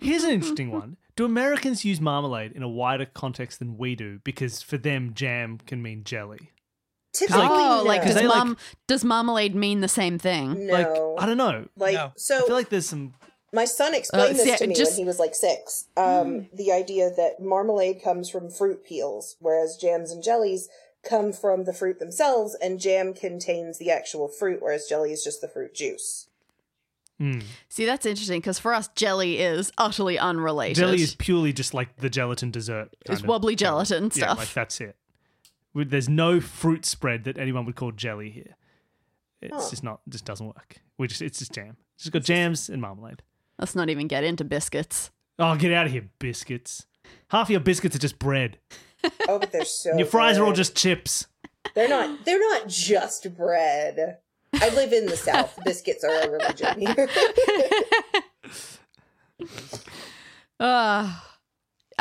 Here's 0.00 0.24
an 0.24 0.30
interesting 0.30 0.70
one. 0.70 0.96
Do 1.14 1.24
Americans 1.24 1.84
use 1.84 2.00
marmalade 2.00 2.52
in 2.52 2.62
a 2.62 2.68
wider 2.68 3.04
context 3.06 3.58
than 3.58 3.76
we 3.76 3.94
do? 3.94 4.20
Because 4.24 4.62
for 4.62 4.78
them, 4.78 5.12
jam 5.14 5.58
can 5.66 5.82
mean 5.82 6.02
jelly. 6.04 6.50
Typically, 7.12 7.42
oh, 7.44 7.78
no. 7.78 7.82
like 7.84 8.02
does 8.04 8.14
they, 8.14 8.26
like- 8.26 8.56
does 8.86 9.04
marmalade 9.04 9.54
mean 9.54 9.80
the 9.80 9.88
same 9.88 10.18
thing? 10.18 10.66
no. 10.66 10.72
Like, 10.72 11.22
I 11.22 11.26
don't 11.26 11.36
know. 11.36 11.66
Like 11.76 11.94
No. 11.94 12.12
so 12.16 12.38
I 12.38 12.46
feel 12.46 12.56
like 12.56 12.68
there's 12.70 12.88
some. 12.88 13.14
My 13.52 13.66
son 13.66 13.94
explained 13.94 14.30
Uh, 14.30 14.32
this 14.32 14.44
see, 14.44 14.56
to 14.56 14.66
me 14.66 14.74
just- 14.74 14.92
when 14.92 14.98
he 15.00 15.04
was 15.04 15.18
like 15.18 15.34
six. 15.34 15.86
Um, 15.96 16.48
the 16.54 16.72
idea 16.72 17.10
that 17.14 17.38
marmalade 17.40 18.02
comes 18.02 18.30
from 18.30 18.48
fruit 18.48 18.82
peels, 18.84 19.36
whereas 19.40 19.76
jams 19.76 20.10
and 20.10 20.22
jellies 20.22 20.68
come 21.04 21.32
from 21.34 21.64
the 21.64 21.72
fruit 21.74 21.98
themselves, 21.98 22.54
and 22.62 22.80
jam 22.80 23.12
contains 23.12 23.76
the 23.78 23.90
actual 23.90 24.26
fruit, 24.28 24.62
whereas 24.62 24.86
jelly 24.86 25.12
is 25.12 25.22
just 25.22 25.40
the 25.42 25.48
fruit 25.48 25.74
juice. 25.74 26.28
Mm. 27.20 27.42
See, 27.68 27.84
that's 27.84 28.06
interesting 28.06 28.40
because 28.40 28.58
for 28.58 28.72
us, 28.72 28.88
jelly 28.96 29.38
is 29.38 29.70
utterly 29.78 30.18
unrelated. 30.18 30.76
Jelly 30.76 31.02
is 31.02 31.14
purely 31.14 31.52
just 31.52 31.74
like 31.74 31.96
the 31.96 32.08
gelatin 32.08 32.50
dessert. 32.50 32.88
It's 33.02 33.10
kind 33.10 33.20
of 33.20 33.26
wobbly 33.28 33.54
gelatin 33.54 34.04
Yeah, 34.04 34.10
stuff. 34.26 34.38
like 34.38 34.52
that's 34.54 34.80
it. 34.80 34.96
With- 35.74 35.90
There's 35.90 36.08
no 36.08 36.40
fruit 36.40 36.84
spread 36.84 37.24
that 37.24 37.38
anyone 37.38 37.64
would 37.66 37.76
call 37.76 37.92
jelly 37.92 38.30
here. 38.30 38.56
It's 39.40 39.52
Huh. 39.64 39.70
just 39.70 39.82
not. 39.82 40.00
Just 40.08 40.24
doesn't 40.24 40.46
work. 40.46 40.76
We 40.98 41.08
just 41.08 41.22
it's 41.22 41.38
just 41.38 41.52
jam. 41.52 41.76
It's 41.96 42.04
just 42.04 42.12
got 42.12 42.22
jams 42.22 42.68
and 42.68 42.80
marmalade. 42.80 43.22
Let's 43.58 43.74
not 43.74 43.88
even 43.90 44.06
get 44.08 44.22
into 44.24 44.44
biscuits. 44.44 45.10
Oh, 45.38 45.56
get 45.56 45.72
out 45.72 45.86
of 45.86 45.92
here, 45.92 46.08
biscuits. 46.18 46.86
Half 47.28 47.46
of 47.46 47.50
your 47.50 47.60
biscuits 47.60 47.96
are 47.96 47.98
just 47.98 48.18
bread. 48.18 48.58
Oh, 49.28 49.38
but 49.38 49.50
they're 49.50 49.64
so. 49.64 49.90
And 49.90 49.98
your 49.98 50.06
fries 50.08 50.38
are 50.38 50.44
all 50.44 50.52
just 50.52 50.76
chips. 50.76 51.26
They're 51.74 51.88
not. 51.88 52.24
They're 52.24 52.38
not 52.38 52.68
just 52.68 53.34
bread. 53.36 54.18
I 54.54 54.68
live 54.70 54.92
in 54.92 55.06
the 55.06 55.16
South. 55.16 55.58
Biscuits 55.64 56.04
are 56.04 56.10
a 56.22 56.30
religion 56.30 56.80
here. 56.80 57.08
Uh, 60.60 61.12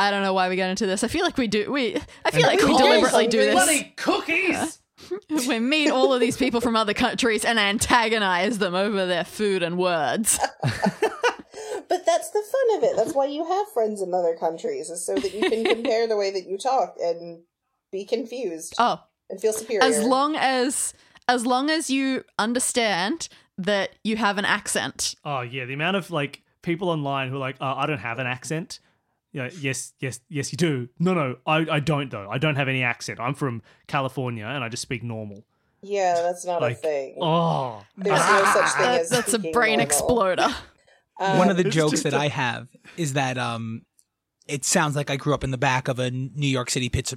I 0.02 0.12
don't 0.12 0.24
know 0.24 0.34
why 0.34 0.50
we 0.50 0.56
got 0.56 0.70
into 0.70 0.86
this. 0.86 1.04
I 1.04 1.08
feel 1.08 1.24
like 1.24 1.38
we 1.38 1.48
do. 1.48 1.72
We 1.72 1.96
I 2.26 2.32
feel 2.32 2.46
And 2.48 2.60
like 2.60 2.68
we 2.68 2.78
deliberately 2.78 3.28
do 3.28 3.38
this. 3.38 3.54
Bloody 3.54 3.94
cookies. 3.98 4.80
we 5.48 5.60
meet 5.60 5.90
all 5.90 6.14
of 6.14 6.20
these 6.20 6.38
people 6.38 6.62
from 6.62 6.76
other 6.76 6.94
countries 6.94 7.44
and 7.46 7.58
antagonize 7.60 8.58
them 8.60 8.76
over 8.76 9.06
their 9.06 9.24
food 9.26 9.64
and 9.64 9.78
words. 9.78 10.40
but 10.62 12.06
that's 12.06 12.30
the 12.32 12.44
fun 12.52 12.78
of 12.78 12.84
it. 12.84 12.96
That's 12.96 13.14
why 13.14 13.26
you 13.26 13.46
have 13.46 13.68
friends 13.74 14.02
in 14.02 14.14
other 14.14 14.36
countries, 14.36 14.90
is 14.90 15.06
so 15.06 15.16
that 15.16 15.34
you 15.34 15.50
can 15.50 15.64
compare 15.76 16.08
the 16.08 16.18
way 16.18 16.32
that 16.32 16.48
you 16.48 16.58
talk 16.58 16.96
and 17.02 17.44
be 17.92 18.06
confused 18.06 18.74
Oh, 18.80 19.02
and 19.30 19.40
feel 19.40 19.54
superior. 19.54 19.84
as 19.84 20.04
long 20.04 20.36
as 20.36 20.94
as 21.28 21.46
long 21.46 21.70
as 21.70 21.90
you 21.90 22.24
understand 22.40 23.28
that 23.58 23.92
you 24.04 24.18
have 24.18 24.38
an 24.38 24.46
accent. 24.46 25.16
Oh 25.26 25.42
yeah, 25.42 25.66
the 25.66 25.74
amount 25.74 25.98
of 25.98 26.12
like 26.12 26.42
people 26.62 26.90
online 26.90 27.30
who 27.30 27.36
are 27.36 27.40
like, 27.40 27.58
oh, 27.60 27.74
I 27.76 27.86
don't 27.86 28.00
have 28.00 28.20
an 28.20 28.28
accent. 28.28 28.80
Yeah, 29.34 29.50
yes, 29.60 29.94
yes, 30.00 30.20
yes, 30.30 30.52
you 30.52 30.58
do. 30.58 30.90
No, 31.00 31.14
no, 31.14 31.38
I, 31.48 31.66
I 31.72 31.80
don't 31.80 32.12
though. 32.12 32.28
I 32.30 32.38
don't 32.38 32.56
have 32.56 32.68
any 32.68 32.84
accent. 32.84 33.20
I'm 33.20 33.34
from 33.34 33.62
California 33.88 34.46
and 34.46 34.64
I 34.64 34.68
just 34.70 34.82
speak 34.82 35.04
normal. 35.04 35.46
yeah, 35.82 36.16
that's 36.22 36.46
not 36.46 36.62
Like, 36.62 36.74
a 36.74 36.82
thing. 36.82 37.18
Oh, 37.22 37.82
There's 37.98 38.20
no 38.20 38.44
such 38.54 38.72
thing 38.74 38.82
That- 38.86 39.02
as 39.02 39.10
that's 39.10 39.34
a 39.34 39.40
brain 39.40 39.78
normal. 39.78 39.86
exploder. 39.86 40.48
Um, 41.20 41.38
One 41.38 41.50
of 41.50 41.58
the 41.58 41.64
jokes 41.64 42.04
that 42.04 42.14
a- 42.14 42.18
I 42.18 42.28
have 42.28 42.68
is 42.98 43.14
that 43.14 43.38
um, 43.38 43.84
it 44.48 44.66
sounds 44.66 44.96
like 44.96 45.10
I 45.10 45.16
grew 45.16 45.34
up 45.34 45.44
in 45.44 45.52
the 45.52 45.58
back 45.58 45.88
of 45.88 45.98
a 46.00 46.12
New 46.12 46.48
York 46.48 46.70
City 46.70 46.90
pizza 46.90 47.16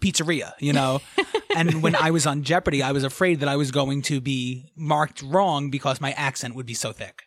pizzeria, 0.00 0.52
you 0.58 0.72
know. 0.72 1.00
and 1.56 1.82
when 1.82 1.94
I 1.96 2.10
was 2.12 2.26
on 2.26 2.42
Jeopardy, 2.44 2.82
I 2.82 2.92
was 2.92 3.04
afraid 3.04 3.40
that 3.40 3.48
I 3.48 3.56
was 3.56 3.70
going 3.70 4.02
to 4.02 4.20
be 4.20 4.70
marked 4.76 5.22
wrong 5.22 5.70
because 5.70 6.00
my 6.00 6.12
accent 6.12 6.54
would 6.54 6.66
be 6.66 6.74
so 6.74 6.92
thick. 6.92 7.24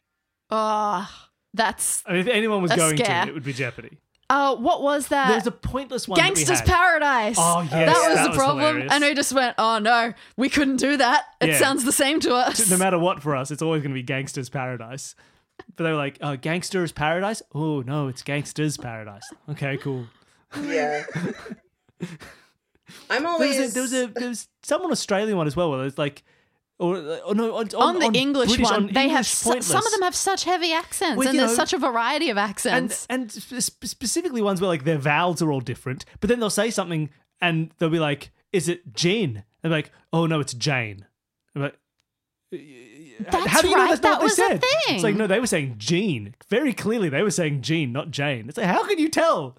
Oh, 0.50 1.08
that's 1.54 2.04
I 2.06 2.12
mean, 2.14 2.22
if 2.22 2.28
anyone 2.28 2.62
was 2.62 2.72
A 2.72 2.76
going 2.78 2.98
scare. 2.98 3.24
to, 3.26 3.30
it 3.32 3.34
would 3.34 3.44
be 3.44 3.54
Jeopardy. 3.54 3.98
oh, 4.30 4.56
what 4.56 4.82
was 4.84 5.08
that? 5.08 5.30
There's 5.30 5.48
a 5.48 5.52
pointless 5.52 6.08
one. 6.08 6.18
that 6.20 6.30
we 6.30 6.36
Gangster's 6.36 6.60
had. 6.60 6.68
Paradise. 6.68 7.36
Oh, 7.40 7.62
yes, 7.62 7.72
that 7.72 7.88
was 7.88 8.16
that 8.16 8.24
the 8.24 8.30
was 8.30 8.38
problem, 8.38 8.60
hilarious. 8.60 8.92
and 8.94 9.04
we 9.04 9.14
just 9.16 9.34
went, 9.34 9.56
"Oh 9.58 9.80
no, 9.80 10.14
we 10.38 10.50
couldn't 10.50 10.78
do 10.78 10.98
that. 10.98 11.26
It 11.42 11.50
Yeah. 11.50 11.58
sounds 11.60 11.84
the 11.84 11.92
same 11.92 12.20
to 12.22 12.36
us." 12.36 12.70
No 12.70 12.78
matter 12.78 13.00
what 13.00 13.22
for 13.24 13.36
us, 13.36 13.50
it's 13.52 13.62
always 13.62 13.82
going 13.82 13.92
to 13.92 13.96
be 14.00 14.04
Gangster's 14.04 14.50
Paradise. 14.50 15.16
But 15.76 15.84
they 15.84 15.92
were 15.92 15.98
like, 15.98 16.18
oh, 16.22 16.38
Gangster's 16.38 16.94
Paradise? 16.94 17.42
Oh, 17.54 17.82
no, 17.82 18.08
it's 18.08 18.22
Gangster's 18.24 18.78
Paradise. 18.78 19.24
Okay, 19.50 19.76
cool. 19.76 20.06
Yeah. 20.62 21.04
I'm 23.10 23.24
There 23.24 23.28
always. 23.28 23.58
was, 23.60 23.72
a, 23.72 23.74
there 23.74 23.82
was 23.84 23.94
a 23.94 24.08
there 24.08 24.30
was 24.30 24.48
someone 24.64 24.92
Australian 24.92 25.38
one 25.38 25.48
as 25.48 25.56
well 25.56 25.70
where 25.72 25.86
it's 25.86 25.98
like, 25.98 26.24
or, 26.80 26.98
or 27.26 27.36
no, 27.36 27.56
on, 27.58 27.68
on 27.76 28.00
the 28.00 28.06
on 28.08 28.16
English 28.16 28.50
British, 28.50 28.64
one, 28.64 28.74
on 28.88 28.94
they 28.94 29.10
have 29.10 29.26
su- 29.28 29.62
some 29.62 29.86
of 29.86 29.92
them 29.92 30.02
have 30.02 30.16
such 30.16 30.46
heavy 30.46 30.72
accents, 30.74 31.18
Well, 31.18 31.28
and 31.28 31.36
you 31.36 31.42
there's 31.42 31.52
know- 31.52 31.56
such 31.64 31.74
a 31.74 31.78
variety 31.78 32.30
of 32.30 32.38
accents. 32.38 33.06
and 33.10 33.30
sp- 33.32 33.84
specifically 33.86 34.42
ones 34.42 34.62
where 34.62 34.70
like 34.70 34.86
their 34.86 34.98
vowels 34.98 35.42
are 35.42 35.52
all 35.52 35.60
different, 35.62 36.06
but 36.22 36.30
then 36.30 36.40
they'll 36.40 36.50
say 36.50 36.72
something 36.72 37.10
and 37.42 37.72
they'll 37.78 37.90
be 37.90 38.00
like, 38.00 38.32
"Is 38.54 38.68
it 38.70 38.94
Jean?" 38.94 39.44
And 39.62 39.72
like, 39.74 39.92
"Oh 40.14 40.26
no, 40.26 40.40
it's 40.40 40.54
Jane." 40.54 41.06
I'm 41.56 41.64
like, 41.64 41.78
That's 42.52 43.48
How 43.48 43.62
do 43.62 43.68
you 43.70 43.76
know 43.76 43.88
that's 43.88 44.02
not 44.02 44.12
that 44.14 44.18
what 44.20 44.24
was 44.24 44.36
they 44.38 44.44
a 44.46 44.48
said? 44.48 44.62
thing. 44.62 44.96
It's 44.96 45.04
like 45.04 45.16
no, 45.16 45.28
they 45.28 45.40
were 45.40 45.48
saying 45.48 45.76
Jean. 45.78 46.36
Very 46.50 46.74
clearly, 46.74 47.10
they 47.10 47.22
were 47.24 47.32
saying 47.32 47.62
Jean, 47.62 47.92
not 47.92 48.12
Jane. 48.12 48.48
It's 48.48 48.58
like 48.58 48.68
how 48.68 48.88
can 48.88 48.98
you 49.00 49.10
tell? 49.10 49.58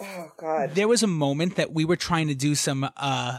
oh 0.00 0.32
God. 0.36 0.74
There 0.74 0.86
was 0.88 1.02
a 1.02 1.06
moment 1.08 1.56
that 1.56 1.72
we 1.72 1.84
were 1.84 1.96
trying 1.96 2.28
to 2.28 2.34
do 2.34 2.54
some 2.54 2.88
uh, 2.96 3.38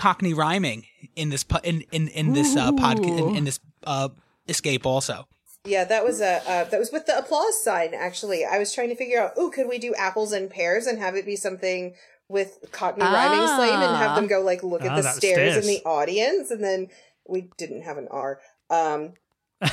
Cockney 0.00 0.32
rhyming 0.32 0.86
in 1.14 1.28
this 1.28 1.44
po- 1.44 1.60
in 1.62 1.82
in 1.92 2.08
in 2.08 2.32
this 2.32 2.56
uh, 2.56 2.72
podcast 2.72 3.18
in, 3.28 3.36
in 3.36 3.44
this 3.44 3.60
uh, 3.84 4.08
escape 4.48 4.86
also. 4.86 5.28
Yeah, 5.66 5.84
that 5.84 6.02
was 6.04 6.22
a 6.22 6.40
uh, 6.48 6.64
that 6.64 6.80
was 6.80 6.90
with 6.90 7.04
the 7.04 7.18
applause 7.18 7.62
sign. 7.62 7.92
Actually, 7.92 8.46
I 8.46 8.58
was 8.58 8.72
trying 8.72 8.88
to 8.88 8.94
figure 8.96 9.20
out. 9.20 9.32
Oh, 9.36 9.50
could 9.50 9.68
we 9.68 9.78
do 9.78 9.94
apples 9.94 10.32
and 10.32 10.48
pears 10.48 10.86
and 10.86 10.98
have 10.98 11.16
it 11.16 11.26
be 11.26 11.36
something 11.36 11.94
with 12.28 12.58
Cockney 12.72 13.04
rhyming 13.04 13.46
slang 13.46 13.82
and 13.82 13.96
have 13.96 14.16
them 14.16 14.26
go 14.26 14.40
like 14.40 14.62
look 14.62 14.82
at 14.82 14.92
Ah, 14.92 14.96
the 14.96 15.02
that's 15.02 15.16
stairs 15.18 15.56
in 15.58 15.66
the 15.66 15.82
audience, 15.84 16.50
and 16.50 16.64
then 16.64 16.88
we 17.28 17.50
didn't 17.58 17.82
have 17.82 17.98
an 17.98 18.08
R. 18.10 18.40
Um, 18.70 19.12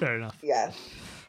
Fair 0.00 0.16
enough. 0.16 0.36
yeah, 0.42 0.72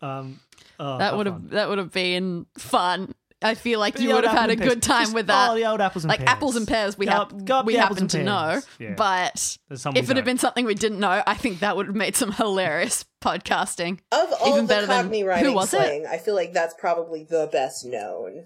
Um, 0.02 0.40
oh, 0.80 0.98
that 1.00 1.18
would 1.18 1.26
have 1.26 1.50
that 1.50 1.68
would 1.68 1.80
have 1.80 1.92
been 1.92 2.46
fun. 2.58 3.14
I 3.44 3.56
feel 3.56 3.80
like 3.80 4.00
you 4.00 4.14
would 4.14 4.24
have 4.24 4.38
had 4.38 4.50
a 4.52 4.56
good 4.56 4.66
pears. 4.66 4.80
time 4.82 5.02
Just- 5.04 5.14
with 5.16 5.28
that. 5.28 5.50
Oh, 5.52 5.56
the 5.56 5.66
old 5.66 5.82
apples 5.82 6.04
and 6.04 6.10
like 6.10 6.20
pears. 6.20 6.30
apples 6.30 6.56
and 6.56 6.68
pears, 6.68 6.98
we 6.98 7.06
Go 7.08 7.12
have 7.12 7.22
up- 7.22 7.46
go 7.46 7.56
up 7.58 7.66
we 7.66 7.74
the 7.74 7.80
apples 7.80 7.98
happen 8.00 8.04
and 8.04 8.10
to 8.12 8.24
know. 8.24 8.50
pears. 8.52 8.68
Yeah. 8.80 8.94
But 8.96 9.58
There's 9.68 9.82
some 9.82 9.94
we 9.94 10.00
if 10.00 10.06
it 10.06 10.08
had 10.10 10.16
don't. 10.18 10.26
been 10.26 10.38
something 10.38 10.66
we 10.66 10.76
didn't 10.76 11.00
know, 11.00 11.24
I 11.26 11.34
think 11.34 11.60
that 11.62 11.76
would 11.76 11.88
have 11.88 11.96
made 11.96 12.16
some 12.16 12.32
hilarious 12.44 13.06
podcasting. 13.24 14.00
of 14.12 14.32
all 14.42 14.50
Even 14.54 14.66
the 14.66 14.74
better 14.74 14.86
than- 14.88 15.04
Cockney 15.06 15.22
who 15.22 15.28
rhyming 15.28 15.54
was 15.56 15.74
it? 15.74 15.78
slang, 15.78 16.06
I 16.06 16.18
feel 16.18 16.36
like 16.36 16.54
that's 16.54 16.76
probably 16.76 17.24
the 17.24 17.50
best 17.52 17.84
known, 17.86 18.46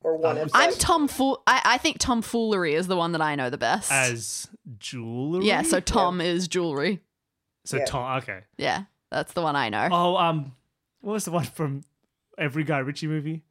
or 0.00 0.16
one 0.16 0.38
Um, 0.38 0.44
of. 0.44 0.50
I'm 0.54 0.72
tomfool. 0.72 1.38
I, 1.46 1.60
I 1.64 1.78
think 1.78 1.98
tomfoolery 1.98 2.74
is 2.74 2.86
the 2.86 2.96
one 2.96 3.12
that 3.12 3.20
I 3.20 3.34
know 3.34 3.50
the 3.50 3.58
best. 3.58 3.92
as 3.92 4.48
jewelry. 4.78 5.44
yeah, 5.46 5.62
so 5.62 5.80
Tom 5.80 6.20
is 6.20 6.48
jewelry. 6.48 7.00
so 7.66 7.76
Yeah. 7.76 7.84
Tom. 7.84 8.18
Okay. 8.18 8.40
Yeah, 8.56 8.84
that's 9.10 9.34
the 9.34 9.42
one 9.42 9.54
I 9.56 9.68
know. 9.68 9.88
Oh, 9.92 10.16
um, 10.16 10.52
what 11.02 11.12
was 11.12 11.24
the 11.26 11.30
one 11.30 11.44
from 11.44 11.82
every 12.38 12.64
Guy 12.64 12.78
Ritchie 12.78 13.06
movie? 13.06 13.42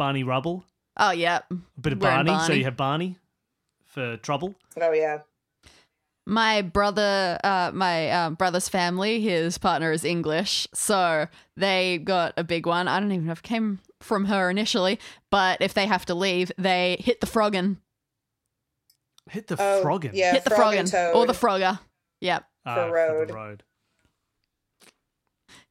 Barney 0.00 0.24
Rubble. 0.24 0.64
Oh, 0.96 1.10
yeah. 1.10 1.40
A 1.50 1.54
bit 1.78 1.92
of 1.92 2.00
We're 2.00 2.08
in 2.20 2.24
Barney, 2.24 2.46
So 2.46 2.54
you 2.54 2.64
have 2.64 2.74
Barney 2.78 3.18
for 3.84 4.16
trouble. 4.16 4.54
oh 4.80 4.92
yeah, 4.92 5.18
My 6.26 6.62
brother, 6.62 7.38
uh, 7.44 7.70
my 7.74 8.10
um, 8.10 8.34
brother's 8.34 8.66
family, 8.70 9.20
his 9.20 9.58
partner 9.58 9.92
is 9.92 10.02
English, 10.02 10.66
so 10.72 11.26
they 11.54 11.98
got 11.98 12.32
a 12.38 12.44
big 12.44 12.64
one. 12.66 12.88
I 12.88 12.98
don't 12.98 13.12
even 13.12 13.26
know 13.26 13.32
if 13.32 13.40
it 13.40 13.44
came 13.44 13.80
from 14.00 14.24
her 14.24 14.48
initially, 14.48 14.98
but 15.30 15.60
if 15.60 15.74
they 15.74 15.84
have 15.86 16.06
to 16.06 16.14
leave, 16.14 16.50
they 16.56 16.96
hit 17.00 17.20
the 17.20 17.26
froggin, 17.26 17.76
Hit 19.28 19.48
the 19.48 19.56
oh 19.58 19.82
froggin. 19.84 20.12
yeah, 20.14 20.32
hit 20.32 20.44
the 20.44 20.50
frog 20.50 20.76
and 20.76 20.88
froggin, 20.88 21.14
or 21.14 21.26
the 21.26 21.34
frogger. 21.34 21.78
Yep, 22.22 22.44
Ah, 22.64 22.74
for 22.74 22.80
for 22.88 23.26
the 23.26 23.34
road. 23.34 23.62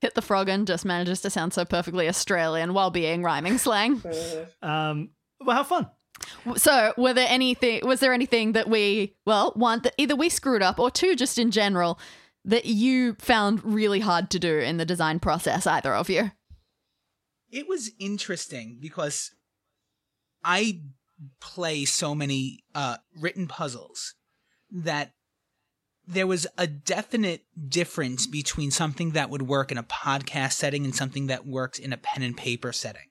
Road. 0.02 0.08
hit 0.08 0.16
the 0.16 0.22
froggin 0.22 0.66
just 0.66 0.86
manages 0.86 1.22
to 1.22 1.30
sound 1.30 1.54
so 1.54 1.66
perfectly 1.66 2.08
Australian 2.08 2.74
while 2.74 2.90
being 2.92 3.24
rhyming 3.24 3.58
slang. 3.58 4.00
Mhm. 4.02 4.48
Um, 4.62 5.10
well, 5.42 5.56
have 5.58 5.68
fun. 5.68 5.90
So, 6.58 6.94
were 6.98 7.14
there 7.14 7.28
anything? 7.30 7.86
Was 7.88 8.02
there 8.02 8.14
anything 8.14 8.52
that 8.52 8.70
we, 8.70 9.16
well, 9.26 9.52
one 9.56 9.82
that 9.84 9.94
either 9.98 10.16
we 10.16 10.28
screwed 10.30 10.62
up, 10.62 10.78
or 10.80 10.92
two, 10.92 11.16
just 11.16 11.38
in 11.38 11.50
general, 11.52 11.98
that 12.44 12.66
you 12.66 13.14
found 13.20 13.64
really 13.64 14.02
hard 14.02 14.30
to 14.32 14.40
do 14.40 14.58
in 14.60 14.78
the 14.78 14.86
design 14.86 15.20
process? 15.20 15.66
Either 15.66 15.94
of 15.96 16.10
you? 16.10 16.32
It 17.52 17.70
was 17.70 17.92
interesting 18.00 18.78
because 18.82 19.32
I 20.44 20.82
play 21.40 21.86
so 21.86 22.14
many 22.14 22.64
uh, 22.76 22.98
written 23.18 23.48
puzzles 23.48 24.16
that 24.72 25.14
there 26.10 26.26
was 26.26 26.48
a 26.58 26.66
definite 26.66 27.44
difference 27.68 28.26
between 28.26 28.72
something 28.72 29.12
that 29.12 29.30
would 29.30 29.44
work 29.44 29.72
in 29.72 29.78
a 29.78 29.84
podcast 29.84 30.54
setting 30.54 30.84
and 30.84 30.96
something 30.96 31.28
that 31.28 31.46
works 31.46 31.78
in 31.78 31.94
a 31.94 31.98
pen 31.98 32.24
and 32.24 32.36
paper 32.36 32.74
setting. 32.74 33.10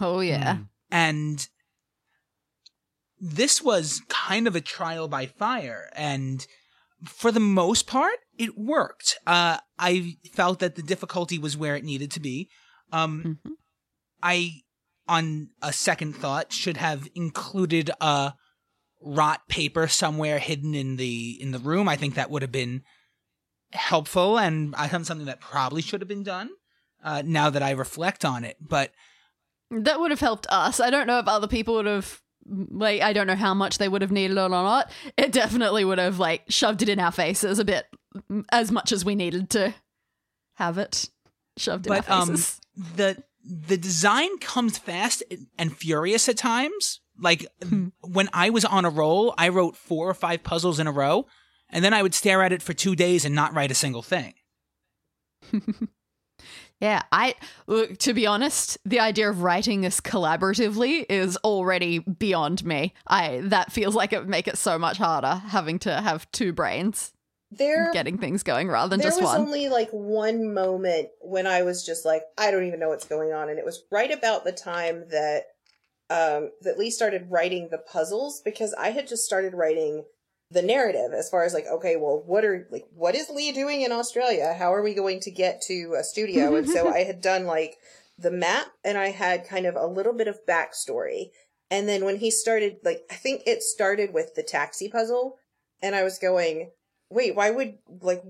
Oh 0.00 0.20
yeah. 0.20 0.54
Mm. 0.54 0.68
And 0.90 1.48
this 3.20 3.60
was 3.60 4.00
kind 4.08 4.46
of 4.46 4.56
a 4.56 4.62
trial 4.62 5.08
by 5.08 5.26
fire. 5.26 5.90
And 5.94 6.46
for 7.04 7.30
the 7.30 7.38
most 7.40 7.86
part, 7.86 8.16
it 8.38 8.56
worked. 8.56 9.18
Uh, 9.26 9.58
I 9.78 10.16
felt 10.32 10.60
that 10.60 10.76
the 10.76 10.82
difficulty 10.82 11.38
was 11.38 11.54
where 11.56 11.76
it 11.76 11.84
needed 11.84 12.10
to 12.12 12.20
be. 12.20 12.48
Um, 12.92 13.38
Mhm. 13.44 13.52
I, 14.22 14.62
on 15.06 15.50
a 15.60 15.72
second 15.72 16.14
thought, 16.16 16.52
should 16.52 16.78
have 16.78 17.08
included 17.14 17.90
a 18.00 18.34
rot 19.02 19.48
paper 19.48 19.86
somewhere 19.88 20.38
hidden 20.38 20.74
in 20.74 20.96
the 20.96 21.38
in 21.40 21.52
the 21.52 21.58
room. 21.58 21.88
I 21.88 21.96
think 21.96 22.14
that 22.14 22.30
would 22.30 22.42
have 22.42 22.52
been 22.52 22.82
helpful, 23.72 24.38
and 24.38 24.74
I 24.76 24.86
done 24.88 25.04
something 25.04 25.26
that 25.26 25.40
probably 25.40 25.82
should 25.82 26.00
have 26.00 26.08
been 26.08 26.22
done. 26.22 26.50
Uh, 27.02 27.22
now 27.24 27.50
that 27.50 27.62
I 27.62 27.72
reflect 27.72 28.24
on 28.24 28.44
it, 28.44 28.56
but 28.60 28.92
That 29.70 29.98
would 29.98 30.10
have 30.12 30.20
helped 30.20 30.46
us. 30.50 30.78
I 30.78 30.90
don't 30.90 31.06
know 31.06 31.18
if 31.18 31.26
other 31.26 31.48
people 31.48 31.74
would 31.74 31.86
have 31.86 32.20
like 32.46 33.02
I 33.02 33.12
don't 33.12 33.26
know 33.26 33.34
how 33.36 33.54
much 33.54 33.78
they 33.78 33.88
would 33.88 34.02
have 34.02 34.12
needed 34.12 34.36
it 34.36 34.40
or 34.40 34.48
not. 34.48 34.90
It 35.16 35.32
definitely 35.32 35.84
would 35.84 35.98
have 35.98 36.18
like 36.18 36.44
shoved 36.48 36.82
it 36.82 36.88
in 36.88 37.00
our 37.00 37.12
faces 37.12 37.58
a 37.58 37.64
bit 37.64 37.86
as 38.50 38.70
much 38.70 38.92
as 38.92 39.04
we 39.04 39.14
needed 39.14 39.50
to 39.50 39.74
have 40.54 40.78
it 40.78 41.08
shoved 41.56 41.86
in 41.86 41.92
but 41.92 42.08
our 42.08 42.22
um, 42.22 42.28
faces. 42.30 42.60
the 42.96 43.22
the 43.44 43.76
design 43.76 44.38
comes 44.38 44.78
fast 44.78 45.22
and 45.58 45.76
furious 45.76 46.28
at 46.28 46.36
times. 46.36 47.00
Like 47.18 47.46
Hmm. 47.62 47.88
when 48.00 48.28
I 48.32 48.50
was 48.50 48.64
on 48.64 48.84
a 48.84 48.90
roll, 48.90 49.34
I 49.38 49.48
wrote 49.48 49.76
four 49.76 50.08
or 50.08 50.14
five 50.14 50.42
puzzles 50.42 50.78
in 50.80 50.86
a 50.86 50.92
row, 50.92 51.26
and 51.70 51.84
then 51.84 51.94
I 51.94 52.02
would 52.02 52.14
stare 52.14 52.42
at 52.42 52.52
it 52.52 52.62
for 52.62 52.72
two 52.74 52.96
days 52.96 53.24
and 53.24 53.34
not 53.34 53.54
write 53.54 53.70
a 53.70 53.74
single 53.74 54.02
thing. 54.02 54.34
Yeah, 56.80 57.02
I 57.12 57.36
look 57.68 57.96
to 57.98 58.12
be 58.12 58.26
honest, 58.26 58.76
the 58.84 58.98
idea 58.98 59.30
of 59.30 59.42
writing 59.42 59.82
this 59.82 60.00
collaboratively 60.00 61.06
is 61.08 61.36
already 61.38 62.00
beyond 62.00 62.64
me. 62.64 62.92
I 63.06 63.40
that 63.44 63.70
feels 63.70 63.94
like 63.94 64.12
it 64.12 64.18
would 64.18 64.28
make 64.28 64.48
it 64.48 64.58
so 64.58 64.80
much 64.80 64.96
harder 64.98 65.34
having 65.46 65.78
to 65.80 66.00
have 66.00 66.28
two 66.32 66.52
brains 66.52 67.12
There, 67.52 67.92
getting 67.92 68.18
things 68.18 68.42
going 68.42 68.66
rather 68.68 68.88
than 68.90 69.00
just 69.00 69.14
one. 69.18 69.22
there 69.22 69.28
just 69.28 69.38
was 69.38 69.38
one. 69.38 69.46
only 69.46 69.68
like 69.68 69.90
one 69.92 70.52
moment 70.52 71.10
when 71.20 71.46
I 71.46 71.62
was 71.62 71.86
just 71.86 72.04
like, 72.04 72.22
I 72.36 72.50
don't 72.50 72.66
even 72.66 72.80
know 72.80 72.88
what's 72.88 73.06
going 73.06 73.32
on, 73.32 73.48
and 73.48 73.60
it 73.60 73.64
was 73.64 73.84
right 73.92 74.10
about 74.10 74.42
the 74.42 74.50
time 74.50 75.04
that 75.10 75.42
um 76.12 76.50
that 76.60 76.78
Lee 76.78 76.90
started 76.90 77.30
writing 77.30 77.68
the 77.70 77.78
puzzles 77.78 78.42
because 78.44 78.74
I 78.74 78.90
had 78.90 79.08
just 79.08 79.24
started 79.24 79.54
writing 79.54 80.04
the 80.50 80.62
narrative 80.62 81.12
as 81.14 81.30
far 81.30 81.44
as 81.44 81.54
like, 81.54 81.66
okay, 81.66 81.96
well, 81.96 82.22
what 82.26 82.44
are 82.44 82.68
like 82.70 82.84
what 82.94 83.14
is 83.14 83.30
Lee 83.30 83.52
doing 83.52 83.82
in 83.82 83.92
Australia? 83.92 84.54
How 84.58 84.74
are 84.74 84.82
we 84.82 84.94
going 84.94 85.20
to 85.20 85.30
get 85.30 85.62
to 85.62 85.96
a 85.98 86.04
studio? 86.04 86.56
and 86.56 86.68
so 86.68 86.88
I 86.94 87.04
had 87.04 87.20
done 87.20 87.46
like 87.46 87.76
the 88.18 88.30
map 88.30 88.66
and 88.84 88.98
I 88.98 89.08
had 89.08 89.48
kind 89.48 89.66
of 89.66 89.76
a 89.76 89.86
little 89.86 90.12
bit 90.12 90.28
of 90.28 90.46
backstory. 90.46 91.30
And 91.70 91.88
then 91.88 92.04
when 92.04 92.18
he 92.18 92.30
started, 92.30 92.76
like, 92.84 93.00
I 93.10 93.14
think 93.14 93.42
it 93.46 93.62
started 93.62 94.12
with 94.12 94.34
the 94.34 94.42
taxi 94.42 94.90
puzzle, 94.90 95.38
and 95.82 95.94
I 95.94 96.02
was 96.02 96.18
going, 96.18 96.70
wait, 97.08 97.34
why 97.34 97.50
would, 97.50 97.78
like, 98.02 98.22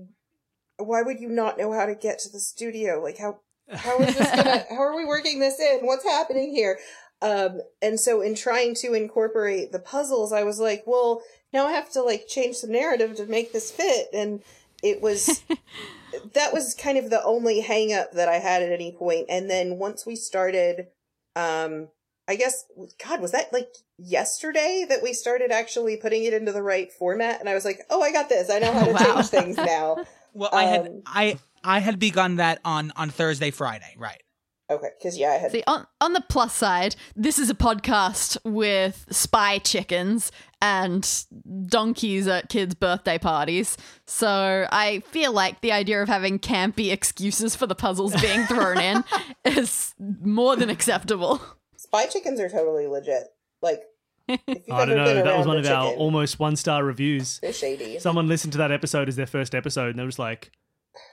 why 0.77 1.01
would 1.01 1.19
you 1.19 1.27
not 1.27 1.57
know 1.57 1.73
how 1.73 1.85
to 1.85 1.93
get 1.93 2.19
to 2.19 2.29
the 2.31 2.39
studio? 2.39 3.01
Like, 3.01 3.17
how, 3.17 3.41
how 3.69 3.99
is 3.99 4.15
this 4.15 4.31
gonna, 4.31 4.65
how 4.69 4.81
are 4.81 4.95
we 4.95 5.05
working 5.05 5.39
this 5.39 5.59
in? 5.59 5.79
What's 5.85 6.05
happening 6.05 6.51
here? 6.51 6.79
Um, 7.21 7.61
and 7.81 7.99
so 7.99 8.21
in 8.21 8.35
trying 8.35 8.75
to 8.75 8.93
incorporate 8.93 9.71
the 9.71 9.79
puzzles, 9.79 10.33
I 10.33 10.43
was 10.43 10.59
like, 10.59 10.83
well, 10.85 11.21
now 11.53 11.67
I 11.67 11.71
have 11.71 11.91
to, 11.93 12.01
like, 12.01 12.27
change 12.27 12.61
the 12.61 12.67
narrative 12.67 13.15
to 13.15 13.25
make 13.25 13.53
this 13.53 13.71
fit. 13.71 14.07
And 14.13 14.41
it 14.81 15.01
was, 15.01 15.43
that 16.33 16.51
was 16.53 16.73
kind 16.73 16.97
of 16.97 17.09
the 17.09 17.23
only 17.23 17.61
hang 17.61 17.93
up 17.93 18.11
that 18.13 18.27
I 18.27 18.39
had 18.39 18.61
at 18.61 18.71
any 18.71 18.91
point. 18.91 19.27
And 19.29 19.49
then 19.49 19.77
once 19.77 20.05
we 20.05 20.15
started, 20.15 20.87
um, 21.35 21.87
I 22.27 22.35
guess, 22.35 22.65
God, 23.05 23.21
was 23.21 23.31
that 23.31 23.51
like 23.51 23.73
yesterday 23.97 24.85
that 24.87 25.03
we 25.03 25.13
started 25.13 25.51
actually 25.51 25.97
putting 25.97 26.23
it 26.23 26.33
into 26.33 26.51
the 26.51 26.61
right 26.61 26.91
format? 26.91 27.39
And 27.39 27.49
I 27.49 27.53
was 27.53 27.65
like, 27.65 27.81
oh, 27.89 28.01
I 28.01 28.11
got 28.11 28.29
this. 28.29 28.49
I 28.49 28.59
know 28.59 28.73
how 28.73 28.85
to 28.85 28.93
Wow. 28.93 29.15
change 29.15 29.27
things 29.27 29.57
now. 29.57 30.03
Well, 30.35 30.49
I 30.51 30.63
had 30.63 30.85
Um, 30.87 31.03
I 31.05 31.37
I 31.63 31.77
had 31.77 31.99
begun 31.99 32.37
that 32.37 32.59
on 32.65 32.91
on 32.95 33.11
Thursday, 33.11 33.51
Friday, 33.51 33.93
right? 33.97 34.23
Okay, 34.69 34.89
because 34.97 35.17
yeah, 35.17 35.31
I 35.31 35.35
had. 35.35 35.51
See, 35.51 35.63
on 35.67 35.85
on 35.99 36.13
the 36.13 36.23
plus 36.29 36.53
side, 36.53 36.95
this 37.15 37.37
is 37.37 37.49
a 37.49 37.53
podcast 37.53 38.37
with 38.45 39.05
spy 39.09 39.59
chickens 39.59 40.31
and 40.61 41.25
donkeys 41.67 42.27
at 42.27 42.47
kids' 42.47 42.73
birthday 42.73 43.17
parties. 43.17 43.77
So 44.07 44.65
I 44.71 45.01
feel 45.07 45.33
like 45.33 45.59
the 45.59 45.73
idea 45.73 46.01
of 46.01 46.07
having 46.07 46.39
campy 46.39 46.91
excuses 46.91 47.55
for 47.55 47.67
the 47.67 47.75
puzzles 47.75 48.19
being 48.21 48.45
thrown 48.45 48.79
in 48.79 49.03
is 49.45 49.93
more 49.99 50.55
than 50.55 50.69
acceptable. 50.69 51.41
Spy 51.75 52.05
chickens 52.05 52.39
are 52.39 52.49
totally 52.49 52.87
legit. 52.87 53.25
Like, 53.61 53.81
if 54.29 54.39
I 54.71 54.85
don't 54.85 54.95
know. 54.95 55.23
That 55.23 55.37
was 55.37 55.45
one 55.45 55.57
a 55.57 55.59
of 55.59 55.67
our 55.67 55.93
almost 55.93 56.39
one 56.39 56.55
star 56.55 56.85
reviews. 56.85 57.39
They're 57.39 57.51
shady. 57.51 57.99
Someone 57.99 58.29
listened 58.29 58.53
to 58.53 58.59
that 58.59 58.71
episode 58.71 59.09
as 59.09 59.17
their 59.17 59.27
first 59.27 59.53
episode 59.53 59.89
and 59.89 59.99
they 59.99 60.05
was 60.05 60.17
like, 60.17 60.51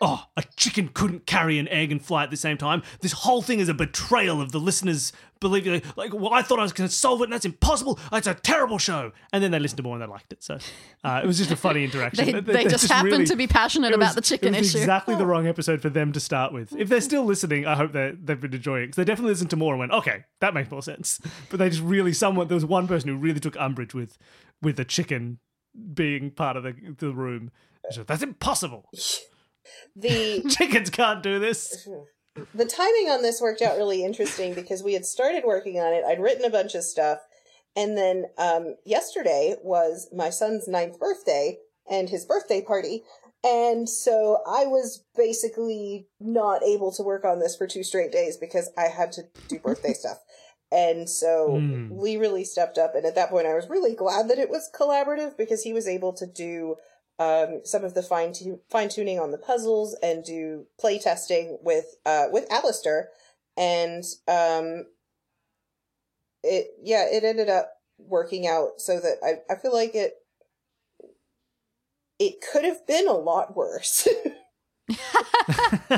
Oh, 0.03 0.25
a 0.37 0.45
chicken 0.57 0.91
couldn't 0.93 1.27
carry 1.27 1.59
an 1.59 1.67
egg 1.69 1.91
and 1.91 2.05
fly 2.05 2.23
at 2.25 2.31
the 2.31 2.37
same 2.37 2.57
time. 2.59 2.83
This 3.01 3.13
whole 3.13 3.41
thing 3.43 3.61
is 3.61 3.69
a 3.69 3.75
betrayal 3.75 4.41
of 4.41 4.53
the 4.53 4.59
listeners 4.61 5.13
believing, 5.41 5.81
like, 5.97 6.13
well, 6.13 6.35
I 6.35 6.43
thought 6.43 6.59
I 6.59 6.63
was 6.63 6.73
going 6.73 6.89
to 6.89 6.95
solve 6.95 7.21
it 7.23 7.25
and 7.25 7.33
that's 7.33 7.47
impossible. 7.47 7.99
It's 8.13 8.27
a 8.27 8.35
terrible 8.35 8.77
show. 8.77 9.13
And 9.33 9.43
then 9.43 9.51
they 9.53 9.59
listened 9.59 9.79
to 9.79 9.83
more 9.83 9.95
and 9.95 10.03
they 10.03 10.07
liked 10.07 10.33
it. 10.33 10.43
So 10.43 10.59
uh, 11.03 11.21
it 11.23 11.27
was 11.27 11.39
just 11.39 11.51
a 11.51 11.57
funny 11.57 11.85
interaction. 11.85 12.27
They, 12.27 12.41
they 12.41 12.65
just 12.67 12.89
happened 12.89 13.13
really- 13.13 13.27
to 13.27 13.37
be 13.37 13.47
passionate 13.47 13.93
about 13.95 14.09
was- 14.09 14.15
the 14.17 14.21
chicken 14.23 14.55
issue. 14.55 14.79
exactly 14.79 15.15
the 15.17 15.25
wrong 15.27 15.47
episode 15.47 15.81
for 15.81 15.89
them 15.89 16.13
to 16.13 16.21
start 16.21 16.53
with. 16.53 16.75
If 16.77 16.89
they're 16.91 17.01
still 17.01 17.25
listening, 17.25 17.67
I 17.67 17.75
hope 17.75 17.93
they've 17.93 18.17
been 18.41 18.53
enjoying 18.55 18.85
it 18.85 18.87
because 18.89 18.97
they 18.97 19.05
definitely 19.05 19.33
listened 19.33 19.51
to 19.51 19.57
more 19.57 19.73
and 19.73 19.81
went, 19.81 19.93
okay, 19.93 20.25
that 20.41 20.53
makes 20.53 20.71
more 20.71 20.83
sense. 20.83 21.21
But 21.49 21.59
they 21.59 21.71
just 21.71 21.83
really, 21.83 22.13
someone, 22.13 22.49
there 22.49 22.55
was 22.55 22.67
one 22.67 22.87
person 22.87 23.09
who 23.09 23.17
really 23.17 23.41
took 23.41 23.57
umbrage 23.59 23.95
with 23.95 24.19
with 24.63 24.77
the 24.77 24.85
chicken 24.85 25.39
being 25.95 26.31
part 26.31 26.57
of 26.59 26.65
the, 26.65 26.75
the 26.99 27.13
room. 27.13 27.51
So 27.91 28.03
that's 28.03 28.23
impossible. 28.23 28.91
The 29.97 30.43
Chickens 30.51 30.91
can't 30.91 31.23
do 31.23 31.39
this. 31.39 31.89
the 32.55 32.65
timing 32.67 33.11
on 33.11 33.23
this 33.23 33.41
worked 33.41 33.63
out 33.63 33.77
really 33.77 34.05
interesting 34.05 34.55
because 34.55 34.83
we 34.83 34.95
had 34.95 35.05
started 35.05 35.45
working 35.45 35.79
on 35.79 35.93
it. 35.93 36.05
I'd 36.05 36.21
written 36.21 36.45
a 36.45 36.51
bunch 36.51 36.75
of 36.75 36.85
stuff, 36.85 37.19
and 37.77 37.97
then 37.97 38.27
um, 38.39 38.77
yesterday 38.85 39.57
was 39.63 40.09
my 40.15 40.31
son's 40.31 40.67
ninth 40.69 40.99
birthday 40.99 41.59
and 41.89 42.09
his 42.09 42.25
birthday 42.25 42.63
party. 42.63 43.03
And 43.43 43.89
so 43.89 44.43
I 44.47 44.67
was 44.67 45.03
basically 45.17 46.07
not 46.21 46.63
able 46.63 46.93
to 46.93 47.03
work 47.03 47.25
on 47.25 47.39
this 47.39 47.57
for 47.57 47.67
two 47.67 47.83
straight 47.83 48.13
days 48.13 48.37
because 48.37 48.71
I 48.77 48.89
had 48.89 49.13
to 49.13 49.23
do 49.49 49.59
birthday 49.59 49.93
stuff. 49.95 50.19
And 50.71 51.09
so 51.09 51.49
Mm. 51.59 51.99
Lee 52.01 52.17
really 52.17 52.45
stepped 52.45 52.79
up. 52.79 52.95
And 52.95 53.05
at 53.05 53.15
that 53.15 53.31
point, 53.31 53.47
I 53.47 53.55
was 53.55 53.69
really 53.69 53.95
glad 53.95 54.29
that 54.29 54.39
it 54.39 54.51
was 54.51 54.71
collaborative 54.79 55.37
because 55.37 55.63
he 55.63 55.73
was 55.73 55.89
able 55.89 56.13
to 56.13 56.27
do 56.27 56.77
um, 57.21 57.61
some 57.65 57.85
of 57.85 57.93
the 57.93 58.03
fine 58.03 58.33
tu- 58.33 58.61
fine 58.71 58.89
tuning 58.89 59.21
on 59.21 59.31
the 59.31 59.39
puzzles 59.39 59.95
and 60.03 60.25
do 60.25 60.67
play 60.79 60.99
testing 60.99 61.59
with 61.63 61.97
uh, 62.07 62.27
with 62.33 62.51
Alistair, 62.51 63.11
and 63.59 64.03
um, 64.27 64.87
it 66.43 66.69
yeah 66.83 67.05
it 67.05 67.23
ended 67.23 67.51
up 67.51 67.75
working 67.99 68.47
out 68.47 68.81
so 68.81 68.99
that 68.99 69.19
I 69.23 69.53
I 69.53 69.57
feel 69.57 69.75
like 69.75 69.95
it 69.95 70.15
it 72.19 72.37
could 72.41 72.65
have 72.65 72.87
been 72.87 73.07
a 73.07 73.13
lot 73.13 73.55
worse. 73.55 74.09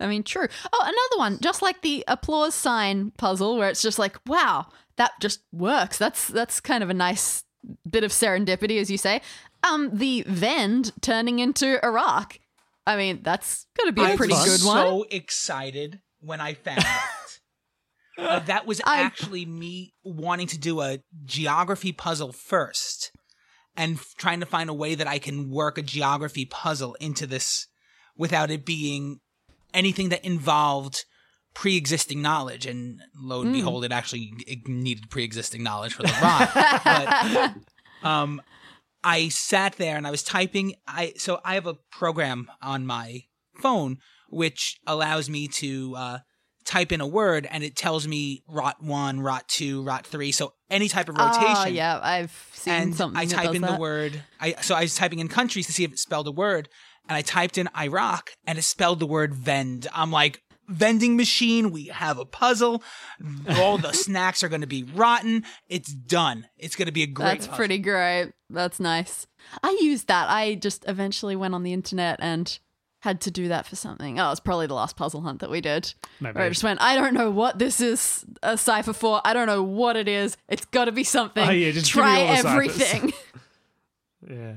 I 0.00 0.06
mean, 0.06 0.22
true. 0.22 0.46
Oh, 0.72 0.80
another 0.80 1.18
one, 1.18 1.40
just 1.40 1.62
like 1.62 1.82
the 1.82 2.04
applause 2.06 2.54
sign 2.54 3.10
puzzle, 3.18 3.58
where 3.58 3.68
it's 3.68 3.82
just 3.82 3.98
like, 3.98 4.16
wow, 4.24 4.66
that 4.96 5.10
just 5.20 5.40
works. 5.50 5.98
That's 5.98 6.28
that's 6.28 6.60
kind 6.60 6.84
of 6.84 6.90
a 6.90 6.94
nice 6.94 7.42
bit 7.88 8.04
of 8.04 8.12
serendipity, 8.12 8.80
as 8.80 8.90
you 8.90 8.98
say. 8.98 9.20
Um, 9.62 9.90
the 9.92 10.22
Vend 10.26 10.92
turning 11.00 11.38
into 11.40 11.84
Iraq. 11.84 12.38
I 12.86 12.96
mean, 12.96 13.20
that's 13.22 13.66
gonna 13.78 13.92
be 13.92 14.02
a 14.02 14.04
I 14.12 14.16
pretty 14.16 14.32
was 14.32 14.60
good 14.60 14.66
one. 14.66 14.76
I 14.78 14.84
was 14.84 15.02
so 15.02 15.06
excited 15.10 16.00
when 16.20 16.40
I 16.40 16.54
found 16.54 16.78
out. 16.84 17.38
Uh, 18.18 18.38
that 18.40 18.66
was 18.66 18.80
I- 18.84 19.00
actually 19.00 19.44
me 19.46 19.94
wanting 20.04 20.46
to 20.48 20.58
do 20.58 20.80
a 20.80 20.98
geography 21.24 21.92
puzzle 21.92 22.32
first, 22.32 23.12
and 23.76 23.96
f- 23.96 24.14
trying 24.16 24.40
to 24.40 24.46
find 24.46 24.70
a 24.70 24.74
way 24.74 24.94
that 24.94 25.06
I 25.06 25.18
can 25.18 25.50
work 25.50 25.76
a 25.78 25.82
geography 25.82 26.44
puzzle 26.44 26.94
into 27.00 27.26
this 27.26 27.66
without 28.16 28.50
it 28.50 28.64
being 28.64 29.20
anything 29.74 30.08
that 30.08 30.24
involved 30.24 31.04
pre-existing 31.54 32.22
knowledge. 32.22 32.64
And 32.66 33.00
lo 33.14 33.42
and 33.42 33.50
Mm. 33.50 33.54
behold, 33.54 33.84
it 33.84 33.92
actually 33.92 34.32
it 34.46 34.66
needed 34.66 35.10
pre-existing 35.10 35.62
knowledge 35.62 35.94
for 35.94 36.02
the 36.04 36.16
rock. 36.22 36.50
but 38.02 38.08
um 38.08 38.40
I 39.04 39.28
sat 39.28 39.74
there 39.76 39.96
and 39.96 40.06
I 40.06 40.10
was 40.10 40.22
typing 40.22 40.74
I 40.86 41.12
so 41.16 41.40
I 41.44 41.54
have 41.54 41.66
a 41.66 41.74
program 41.92 42.50
on 42.60 42.86
my 42.86 43.22
phone 43.60 43.98
which 44.28 44.78
allows 44.86 45.28
me 45.30 45.48
to 45.48 45.94
uh 45.96 46.18
type 46.64 46.92
in 46.92 47.00
a 47.00 47.06
word 47.06 47.48
and 47.50 47.64
it 47.64 47.74
tells 47.76 48.06
me 48.06 48.42
rot 48.46 48.82
one, 48.82 49.20
rot 49.20 49.48
two, 49.48 49.82
rot 49.82 50.06
three. 50.06 50.30
So 50.32 50.52
any 50.68 50.88
type 50.88 51.08
of 51.08 51.16
Oh, 51.18 51.24
rotation. 51.24 51.74
yeah, 51.74 51.98
I've 52.02 52.50
seen 52.52 52.74
and 52.74 52.94
something 52.94 53.18
I 53.18 53.24
type 53.24 53.54
in 53.54 53.62
that. 53.62 53.72
the 53.76 53.80
word. 53.80 54.22
I 54.40 54.52
so 54.60 54.74
I 54.74 54.82
was 54.82 54.94
typing 54.94 55.18
in 55.20 55.28
countries 55.28 55.66
to 55.66 55.72
see 55.72 55.84
if 55.84 55.92
it 55.92 55.98
spelled 55.98 56.26
a 56.28 56.30
word, 56.32 56.68
and 57.08 57.16
I 57.16 57.22
typed 57.22 57.56
in 57.56 57.70
Iraq, 57.76 58.32
and 58.46 58.58
it 58.58 58.62
spelled 58.62 59.00
the 59.00 59.06
word 59.06 59.34
vend. 59.34 59.86
I'm 59.94 60.10
like, 60.12 60.42
vending 60.68 61.16
machine. 61.16 61.70
We 61.70 61.86
have 61.86 62.18
a 62.18 62.24
puzzle. 62.24 62.82
All 63.56 63.78
the 63.78 63.92
snacks 63.92 64.42
are 64.42 64.48
going 64.48 64.60
to 64.60 64.66
be 64.66 64.84
rotten. 64.84 65.44
It's 65.68 65.92
done. 65.92 66.46
It's 66.58 66.76
going 66.76 66.86
to 66.86 66.92
be 66.92 67.02
a 67.02 67.06
great. 67.06 67.26
That's 67.26 67.46
puzzle. 67.46 67.56
pretty 67.56 67.78
great. 67.78 68.32
That's 68.50 68.78
nice. 68.78 69.26
I 69.62 69.76
used 69.80 70.08
that. 70.08 70.28
I 70.30 70.54
just 70.54 70.84
eventually 70.88 71.36
went 71.36 71.54
on 71.54 71.62
the 71.62 71.72
internet 71.72 72.18
and 72.20 72.58
had 73.00 73.20
to 73.20 73.30
do 73.30 73.46
that 73.48 73.64
for 73.64 73.76
something. 73.76 74.18
Oh, 74.18 74.30
it's 74.32 74.40
probably 74.40 74.66
the 74.66 74.74
last 74.74 74.96
puzzle 74.96 75.20
hunt 75.20 75.40
that 75.40 75.50
we 75.50 75.60
did. 75.60 75.94
Maybe. 76.20 76.34
Where 76.34 76.44
I 76.44 76.48
just 76.48 76.64
went, 76.64 76.80
I 76.82 76.96
don't 76.96 77.14
know 77.14 77.30
what 77.30 77.58
this 77.58 77.80
is 77.80 78.24
a 78.42 78.58
cipher 78.58 78.92
for. 78.92 79.20
I 79.24 79.34
don't 79.34 79.46
know 79.46 79.62
what 79.62 79.96
it 79.96 80.08
is. 80.08 80.36
It's 80.48 80.64
got 80.66 80.86
to 80.86 80.92
be 80.92 81.04
something. 81.04 81.48
Oh, 81.48 81.52
yeah, 81.52 81.70
just 81.70 81.90
Try 81.90 82.22
all 82.22 82.28
the 82.28 82.36
ciphers. 82.42 82.82
everything. 82.82 83.12
Yeah. 84.28 84.54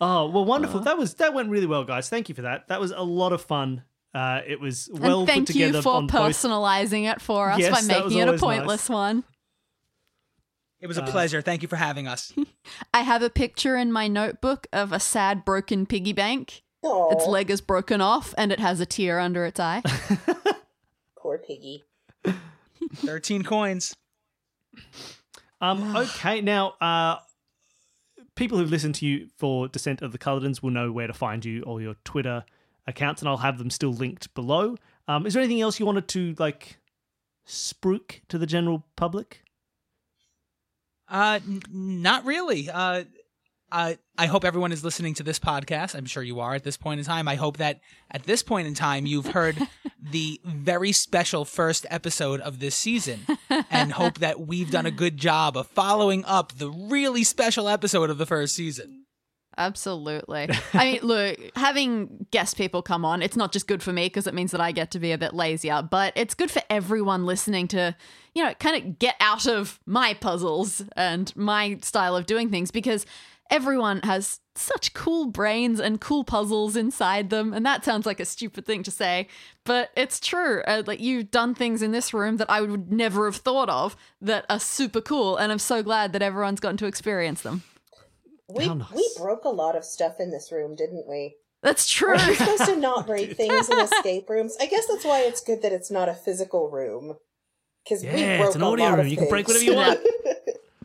Oh 0.00 0.30
well, 0.30 0.44
wonderful. 0.44 0.80
Oh. 0.80 0.84
that 0.84 0.96
was 0.96 1.14
that 1.14 1.34
went 1.34 1.50
really 1.50 1.66
well, 1.66 1.84
guys. 1.84 2.08
Thank 2.08 2.28
you 2.28 2.34
for 2.34 2.42
that. 2.42 2.68
That 2.68 2.80
was 2.80 2.90
a 2.90 3.02
lot 3.02 3.32
of 3.32 3.42
fun. 3.42 3.82
Uh, 4.14 4.40
it 4.46 4.58
was 4.60 4.88
well 4.92 5.20
and 5.20 5.28
thank 5.28 5.46
put 5.46 5.52
together 5.52 5.78
you 5.78 5.82
for 5.82 5.94
on 5.94 6.06
both. 6.06 6.16
personalizing 6.16 7.10
it 7.10 7.20
for 7.20 7.50
us 7.50 7.58
Yes, 7.58 7.70
by 7.70 7.94
making 7.94 8.18
it 8.18 8.22
a 8.22 8.26
always 8.26 8.40
pointless 8.40 8.88
one. 8.88 9.24
It 10.80 10.86
was 10.86 10.96
a 10.96 11.02
pleasure. 11.02 11.42
Thank 11.42 11.62
you 11.62 11.68
for 11.68 11.76
having 11.76 12.06
us. 12.06 12.32
I 12.94 13.00
have 13.02 13.22
a 13.22 13.30
picture 13.30 13.76
in 13.76 13.90
my 13.90 14.06
notebook 14.08 14.66
of 14.72 14.92
a 14.92 15.00
sad 15.00 15.44
broken 15.44 15.86
piggy 15.86 16.12
bank. 16.12 16.62
Aw, 16.82 17.10
Its 17.12 17.26
leg 17.26 17.50
is 17.50 17.60
broken 17.60 18.00
off 18.00 18.32
and 18.38 18.52
it 18.52 18.60
has 18.60 18.78
a 18.80 18.86
tear 18.86 19.18
under 19.18 19.44
its 19.44 19.58
eye. 19.58 19.82
poor 21.18 21.38
piggy. 21.38 21.84
Thirteen 22.94 23.42
coins. 23.42 23.96
Um, 25.60 25.96
okay, 25.96 26.40
now 26.40 26.74
uh, 26.80 27.16
people 28.36 28.58
who've 28.58 28.70
listened 28.70 28.94
to 28.96 29.06
you 29.06 29.28
for 29.36 29.66
Descent 29.68 30.00
of 30.00 30.12
the 30.12 30.18
Culledons 30.18 30.62
will 30.62 30.70
know 30.70 30.92
where 30.92 31.08
to 31.08 31.12
find 31.12 31.44
you, 31.44 31.62
all 31.62 31.80
your 31.80 31.96
Twitter 32.04 32.44
accounts, 32.88 33.22
and 33.22 33.28
I'll 33.28 33.36
have 33.36 33.58
them 33.58 33.70
still 33.70 33.92
linked 33.92 34.34
below. 34.34 34.76
Um, 35.06 35.26
is 35.26 35.34
there 35.34 35.42
anything 35.42 35.60
else 35.60 35.78
you 35.78 35.86
wanted 35.86 36.08
to 36.08 36.34
like 36.38 36.78
spruik 37.46 38.22
to 38.28 38.38
the 38.38 38.46
general 38.46 38.84
public? 38.96 39.42
Uh, 41.08 41.40
n- 41.46 41.62
not 41.70 42.24
really. 42.24 42.68
Uh, 42.68 43.04
uh, 43.70 43.94
I 44.16 44.26
hope 44.26 44.44
everyone 44.44 44.72
is 44.72 44.82
listening 44.82 45.14
to 45.14 45.22
this 45.22 45.38
podcast. 45.38 45.94
I'm 45.94 46.06
sure 46.06 46.22
you 46.22 46.40
are 46.40 46.54
at 46.54 46.64
this 46.64 46.76
point 46.76 47.00
in 47.00 47.06
time. 47.06 47.28
I 47.28 47.34
hope 47.34 47.58
that 47.58 47.80
at 48.10 48.24
this 48.24 48.42
point 48.42 48.66
in 48.66 48.74
time 48.74 49.04
you've 49.06 49.26
heard 49.26 49.58
the 50.02 50.40
very 50.44 50.92
special 50.92 51.44
first 51.44 51.84
episode 51.90 52.40
of 52.40 52.60
this 52.60 52.74
season 52.74 53.20
and 53.70 53.92
hope 53.92 54.18
that 54.18 54.40
we've 54.40 54.70
done 54.70 54.86
a 54.86 54.90
good 54.90 55.18
job 55.18 55.56
of 55.56 55.66
following 55.66 56.24
up 56.24 56.56
the 56.56 56.70
really 56.70 57.24
special 57.24 57.68
episode 57.68 58.08
of 58.08 58.16
the 58.18 58.26
first 58.26 58.54
season. 58.54 59.04
Absolutely. 59.58 60.48
I 60.72 60.92
mean, 60.92 61.00
look, 61.02 61.36
having 61.56 62.26
guest 62.30 62.56
people 62.56 62.80
come 62.80 63.04
on, 63.04 63.20
it's 63.20 63.36
not 63.36 63.52
just 63.52 63.66
good 63.66 63.82
for 63.82 63.92
me 63.92 64.06
because 64.06 64.26
it 64.28 64.32
means 64.32 64.52
that 64.52 64.60
I 64.60 64.72
get 64.72 64.92
to 64.92 65.00
be 65.00 65.12
a 65.12 65.18
bit 65.18 65.34
lazier, 65.34 65.82
but 65.82 66.12
it's 66.16 66.34
good 66.34 66.50
for 66.50 66.62
everyone 66.70 67.26
listening 67.26 67.66
to, 67.68 67.94
you 68.34 68.44
know, 68.44 68.54
kind 68.54 68.76
of 68.82 68.98
get 68.98 69.16
out 69.20 69.46
of 69.46 69.80
my 69.84 70.14
puzzles 70.14 70.82
and 70.96 71.36
my 71.36 71.78
style 71.82 72.16
of 72.16 72.24
doing 72.26 72.50
things 72.50 72.70
because 72.70 73.04
everyone 73.50 74.00
has 74.04 74.40
such 74.54 74.92
cool 74.92 75.26
brains 75.26 75.80
and 75.80 76.00
cool 76.00 76.22
puzzles 76.22 76.76
inside 76.76 77.30
them. 77.30 77.52
And 77.52 77.66
that 77.66 77.84
sounds 77.84 78.06
like 78.06 78.20
a 78.20 78.24
stupid 78.24 78.64
thing 78.64 78.84
to 78.84 78.90
say, 78.92 79.26
but 79.64 79.90
it's 79.96 80.20
true. 80.20 80.62
Uh, 80.68 80.82
like, 80.86 81.00
you've 81.00 81.30
done 81.32 81.54
things 81.54 81.82
in 81.82 81.90
this 81.90 82.14
room 82.14 82.36
that 82.36 82.50
I 82.50 82.60
would 82.60 82.92
never 82.92 83.24
have 83.24 83.36
thought 83.36 83.70
of 83.70 83.96
that 84.20 84.44
are 84.48 84.60
super 84.60 85.00
cool. 85.00 85.36
And 85.36 85.50
I'm 85.50 85.58
so 85.58 85.82
glad 85.82 86.12
that 86.12 86.22
everyone's 86.22 86.60
gotten 86.60 86.76
to 86.78 86.86
experience 86.86 87.42
them. 87.42 87.64
We 88.48 88.66
How 88.66 88.74
nice. 88.74 88.88
we 88.94 89.08
broke 89.18 89.44
a 89.44 89.50
lot 89.50 89.76
of 89.76 89.84
stuff 89.84 90.20
in 90.20 90.30
this 90.30 90.50
room, 90.50 90.74
didn't 90.74 91.06
we? 91.06 91.36
That's 91.62 91.88
true. 91.88 92.14
We're 92.14 92.34
supposed 92.34 92.64
to 92.66 92.76
not 92.76 93.06
break 93.06 93.36
things 93.36 93.68
in 93.68 93.78
escape 93.80 94.28
rooms. 94.30 94.56
I 94.60 94.66
guess 94.66 94.86
that's 94.86 95.04
why 95.04 95.20
it's 95.22 95.40
good 95.42 95.62
that 95.62 95.72
it's 95.72 95.90
not 95.90 96.08
a 96.08 96.14
physical 96.14 96.70
room. 96.70 97.16
Because 97.84 98.02
we 98.02 98.10
Yeah, 98.10 98.38
broke 98.38 98.46
it's 98.48 98.56
an 98.56 98.62
a 98.62 98.70
audio 98.70 98.84
lot 98.86 98.90
room. 98.92 99.00
of 99.00 99.08
You 99.08 99.16
can 99.16 99.28
break 99.28 99.46
things. 99.46 99.64
whatever 99.68 99.70
you 99.70 99.76
want. 99.76 100.00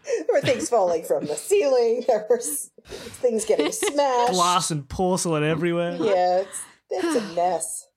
there 0.06 0.26
were 0.34 0.41
things 0.41 0.69
falling 0.69 1.04
from 1.04 1.26
the 1.26 1.36
ceiling. 1.36 2.04
There 2.08 2.26
were 2.30 2.39
things 2.41 3.45
getting 3.45 3.71
smashed. 3.71 4.34
Glass 4.34 4.71
and 4.71 4.88
porcelain 4.89 5.43
everywhere. 5.43 5.95
Yeah, 5.99 6.39
it's, 6.39 6.62
it's 6.89 7.15
a 7.32 7.34
mess. 7.36 7.88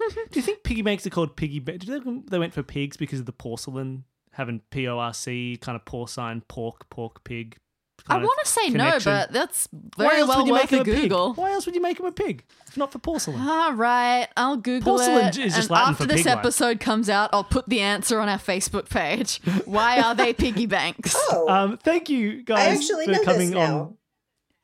Do 0.00 0.24
you 0.34 0.42
think 0.42 0.62
piggy 0.64 0.82
banks 0.82 1.06
are 1.06 1.10
called 1.10 1.36
piggy 1.36 1.60
banks? 1.60 1.86
Do 1.86 1.92
you 1.92 2.00
think 2.00 2.28
they 2.30 2.38
went 2.38 2.52
for 2.52 2.62
pigs 2.62 2.96
because 2.96 3.20
of 3.20 3.26
the 3.26 3.32
porcelain 3.32 4.04
having 4.32 4.60
P 4.70 4.86
O 4.88 4.98
R 4.98 5.14
C 5.14 5.56
kind 5.60 5.76
of 5.76 5.84
porcine 5.86 6.42
pork 6.48 6.90
pork 6.90 7.24
pig? 7.24 7.56
I 8.06 8.18
want 8.18 8.38
to 8.44 8.50
say 8.50 8.68
no, 8.68 8.98
but 9.02 9.32
that's 9.32 9.66
Why 9.96 10.08
very 10.08 10.20
else 10.20 10.28
well 10.28 10.38
would 10.38 10.46
you 10.46 10.52
worth 10.52 10.62
make 10.62 10.70
him 10.72 10.78
a 10.78 10.82
a 10.82 10.84
pig? 10.84 11.02
Google. 11.02 11.34
Why 11.34 11.52
else 11.52 11.64
would 11.66 11.74
you 11.74 11.80
make 11.80 11.98
him 11.98 12.06
a 12.06 12.12
pig? 12.12 12.44
If 12.68 12.76
not 12.76 12.92
for 12.92 12.98
porcelain. 12.98 13.40
All 13.40 13.72
right, 13.72 14.28
I'll 14.36 14.56
Google 14.56 14.96
Porcelain 14.96 15.26
it. 15.28 15.38
is 15.38 15.54
just 15.54 15.68
and 15.68 15.70
Latin 15.70 15.90
after 15.92 16.02
for 16.04 16.08
this 16.08 16.22
pig-like. 16.24 16.38
episode 16.38 16.80
comes 16.80 17.08
out, 17.08 17.30
I'll 17.32 17.44
put 17.44 17.68
the 17.68 17.80
answer 17.80 18.20
on 18.20 18.28
our 18.28 18.38
Facebook 18.38 18.90
page. 18.90 19.38
Why 19.64 20.00
are 20.00 20.14
they 20.14 20.32
piggy 20.34 20.66
banks? 20.66 21.14
Oh, 21.30 21.48
Um, 21.48 21.78
thank 21.78 22.10
you 22.10 22.40
I 22.40 22.42
guys 22.42 22.78
actually 22.78 23.06
for 23.06 23.12
know 23.12 23.18
this 23.18 23.24
coming 23.26 23.50
now. 23.50 23.78
on. 23.80 23.96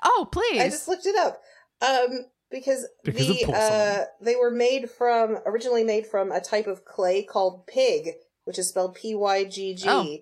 Oh, 0.04 0.28
please. 0.30 0.60
I 0.60 0.68
just 0.68 0.88
looked 0.88 1.06
it 1.06 1.16
up. 1.16 1.40
Um, 1.82 2.26
because, 2.50 2.86
Because 3.04 3.26
the 3.28 3.44
uh, 3.52 4.04
they 4.20 4.36
were 4.36 4.50
made 4.50 4.90
from 4.90 5.38
originally 5.46 5.84
made 5.84 6.06
from 6.06 6.30
a 6.32 6.40
type 6.40 6.66
of 6.66 6.84
clay 6.84 7.22
called 7.22 7.66
pig, 7.66 8.10
which 8.44 8.58
is 8.58 8.68
spelled 8.68 8.96
P 8.96 9.14
Y 9.14 9.44
G 9.44 9.74
G, 9.74 9.84
Oh. 9.88 10.16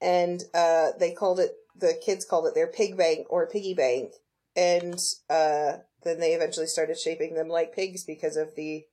and 0.00 0.42
uh, 0.54 0.88
they 0.98 1.12
called 1.12 1.40
it 1.40 1.52
the 1.78 1.94
kids 2.04 2.24
called 2.24 2.46
it 2.46 2.54
their 2.54 2.66
pig 2.66 2.96
bank 2.96 3.26
or 3.30 3.46
piggy 3.46 3.74
bank, 3.74 4.12
and 4.56 4.98
uh, 5.30 5.78
then 6.02 6.20
they 6.20 6.32
eventually 6.32 6.66
started 6.66 6.98
shaping 6.98 7.34
them 7.34 7.48
like 7.48 7.74
pigs 7.74 8.04
because 8.04 8.36
of 8.36 8.54
the 8.56 8.84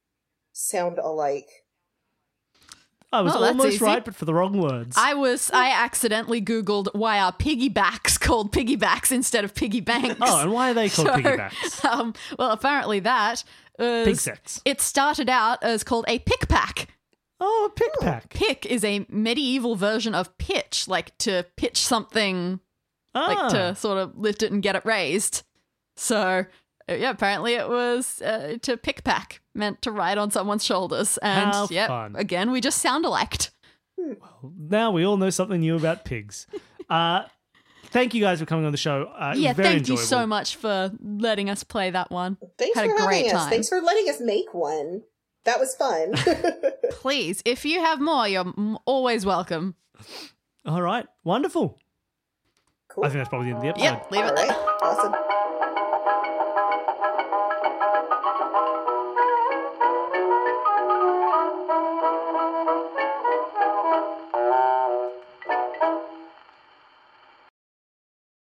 sound 0.54 0.98
alike. 1.00 1.48
I 3.13 3.21
was 3.21 3.34
Oh, 3.36 3.43
almost 3.45 3.80
right, 3.82 4.04
but 4.04 4.15
for 4.15 4.26
the 4.26 4.34
wrong 4.34 4.60
words. 4.60 4.95
I 5.00 5.13
was. 5.13 5.50
I 5.54 5.69
accidentally 5.69 6.41
Googled 6.41 6.89
why 6.93 7.19
are 7.19 7.32
piggybacks 7.32 8.19
called 8.19 8.52
piggybacks 8.52 9.12
instead 9.12 9.45
of 9.45 9.56
piggy 9.56 9.80
banks. 9.80 10.17
oh, 10.21 10.41
and 10.41 10.52
why 10.52 10.71
are 10.71 10.74
they 10.74 10.89
called 10.89 11.08
So, 11.08 11.13
piggybacks? 11.13 11.86
Um, 11.89 12.13
well, 12.38 12.52
apparently 12.52 13.00
that 13.02 13.43
is, 13.80 14.06
Pig 14.08 14.15
sex. 14.17 14.62
It 14.65 14.82
started 14.82 15.30
out 15.30 15.63
as 15.63 15.84
called 15.84 16.06
a 16.08 16.19
pick 16.19 16.48
pack. 16.50 16.89
Oh, 17.39 17.69
a 17.71 17.74
pick 17.80 17.91
pack. 18.02 18.30
Pick 18.30 18.65
is 18.65 18.84
a 18.84 19.06
medieval 19.10 19.76
version 19.76 20.15
of 20.15 20.38
pitch, 20.38 20.88
like 20.88 21.17
to 21.19 21.45
pitch 21.58 21.78
something 21.78 22.60
Ah, 23.15 23.28
like 23.28 23.51
to 23.54 23.75
sort 23.75 23.97
of 23.97 24.17
lift 24.17 24.43
it 24.43 24.51
and 24.51 24.62
get 24.62 24.75
it 24.75 24.86
raised. 24.86 25.43
So 25.95 26.45
uh, 26.89 26.93
yeah, 26.93 27.10
apparently 27.12 27.54
it 27.56 27.67
was 27.67 28.21
uh, 28.21 28.58
to 28.62 28.78
pick 28.78 29.04
pack, 29.04 29.41
meant 29.54 29.82
to 29.84 29.91
ride 29.91 30.17
on 30.17 30.32
someone's 30.32 30.63
shoulders. 30.65 31.17
And 31.21 31.71
yeah, 31.71 32.10
again 32.15 32.51
we 32.51 32.62
just 32.62 32.80
sound 32.82 33.06
alike. 33.06 33.49
now 34.60 34.91
we 34.91 35.06
all 35.06 35.17
know 35.17 35.30
something 35.30 35.60
new 35.60 35.75
about 35.75 36.06
pigs. 36.06 36.47
Uh, 36.88 37.23
thank 37.86 38.13
you 38.13 38.21
guys 38.21 38.39
for 38.39 38.45
coming 38.45 38.63
on 38.63 38.71
the 38.71 38.78
show. 38.78 39.12
Uh, 39.17 39.34
yeah, 39.36 39.54
very 39.54 39.69
thank 39.69 39.80
enjoyable. 39.80 40.01
you 40.01 40.06
so 40.06 40.28
much 40.28 40.56
for 40.56 40.91
letting 41.01 41.49
us 41.49 41.63
play 41.63 41.89
that 41.89 42.12
one. 42.12 42.38
Thanks 42.60 42.78
Had 42.78 42.86
a 42.86 42.89
for 42.89 42.99
having 42.99 43.08
great 43.23 43.34
us. 43.34 43.49
Thanks 43.49 43.69
for 43.69 43.82
letting 43.82 44.08
us 44.08 44.21
make 44.21 44.54
one. 44.54 45.01
That 45.45 45.60
was 45.60 45.75
fun. 45.75 46.13
Please, 46.91 47.41
if 47.43 47.65
you 47.65 47.80
have 47.80 47.99
more, 47.99 48.28
you're 48.28 48.54
always 48.86 49.25
welcome. 49.25 49.73
All 50.63 50.84
right, 50.84 51.08
wonderful. 51.23 51.80
Cool. 52.95 53.05
I 53.05 53.10
think 53.10 53.19
that's 53.19 53.29
probably 53.29 53.51
the 53.51 53.58
end 53.58 53.67
of 53.67 53.75
the 53.75 53.84
episode. 53.84 53.84
Yep, 53.84 54.12
leave 54.12 54.21
All 54.23 54.29
it. 54.29 54.36
right. 54.36 54.51
Awesome. 54.81 55.44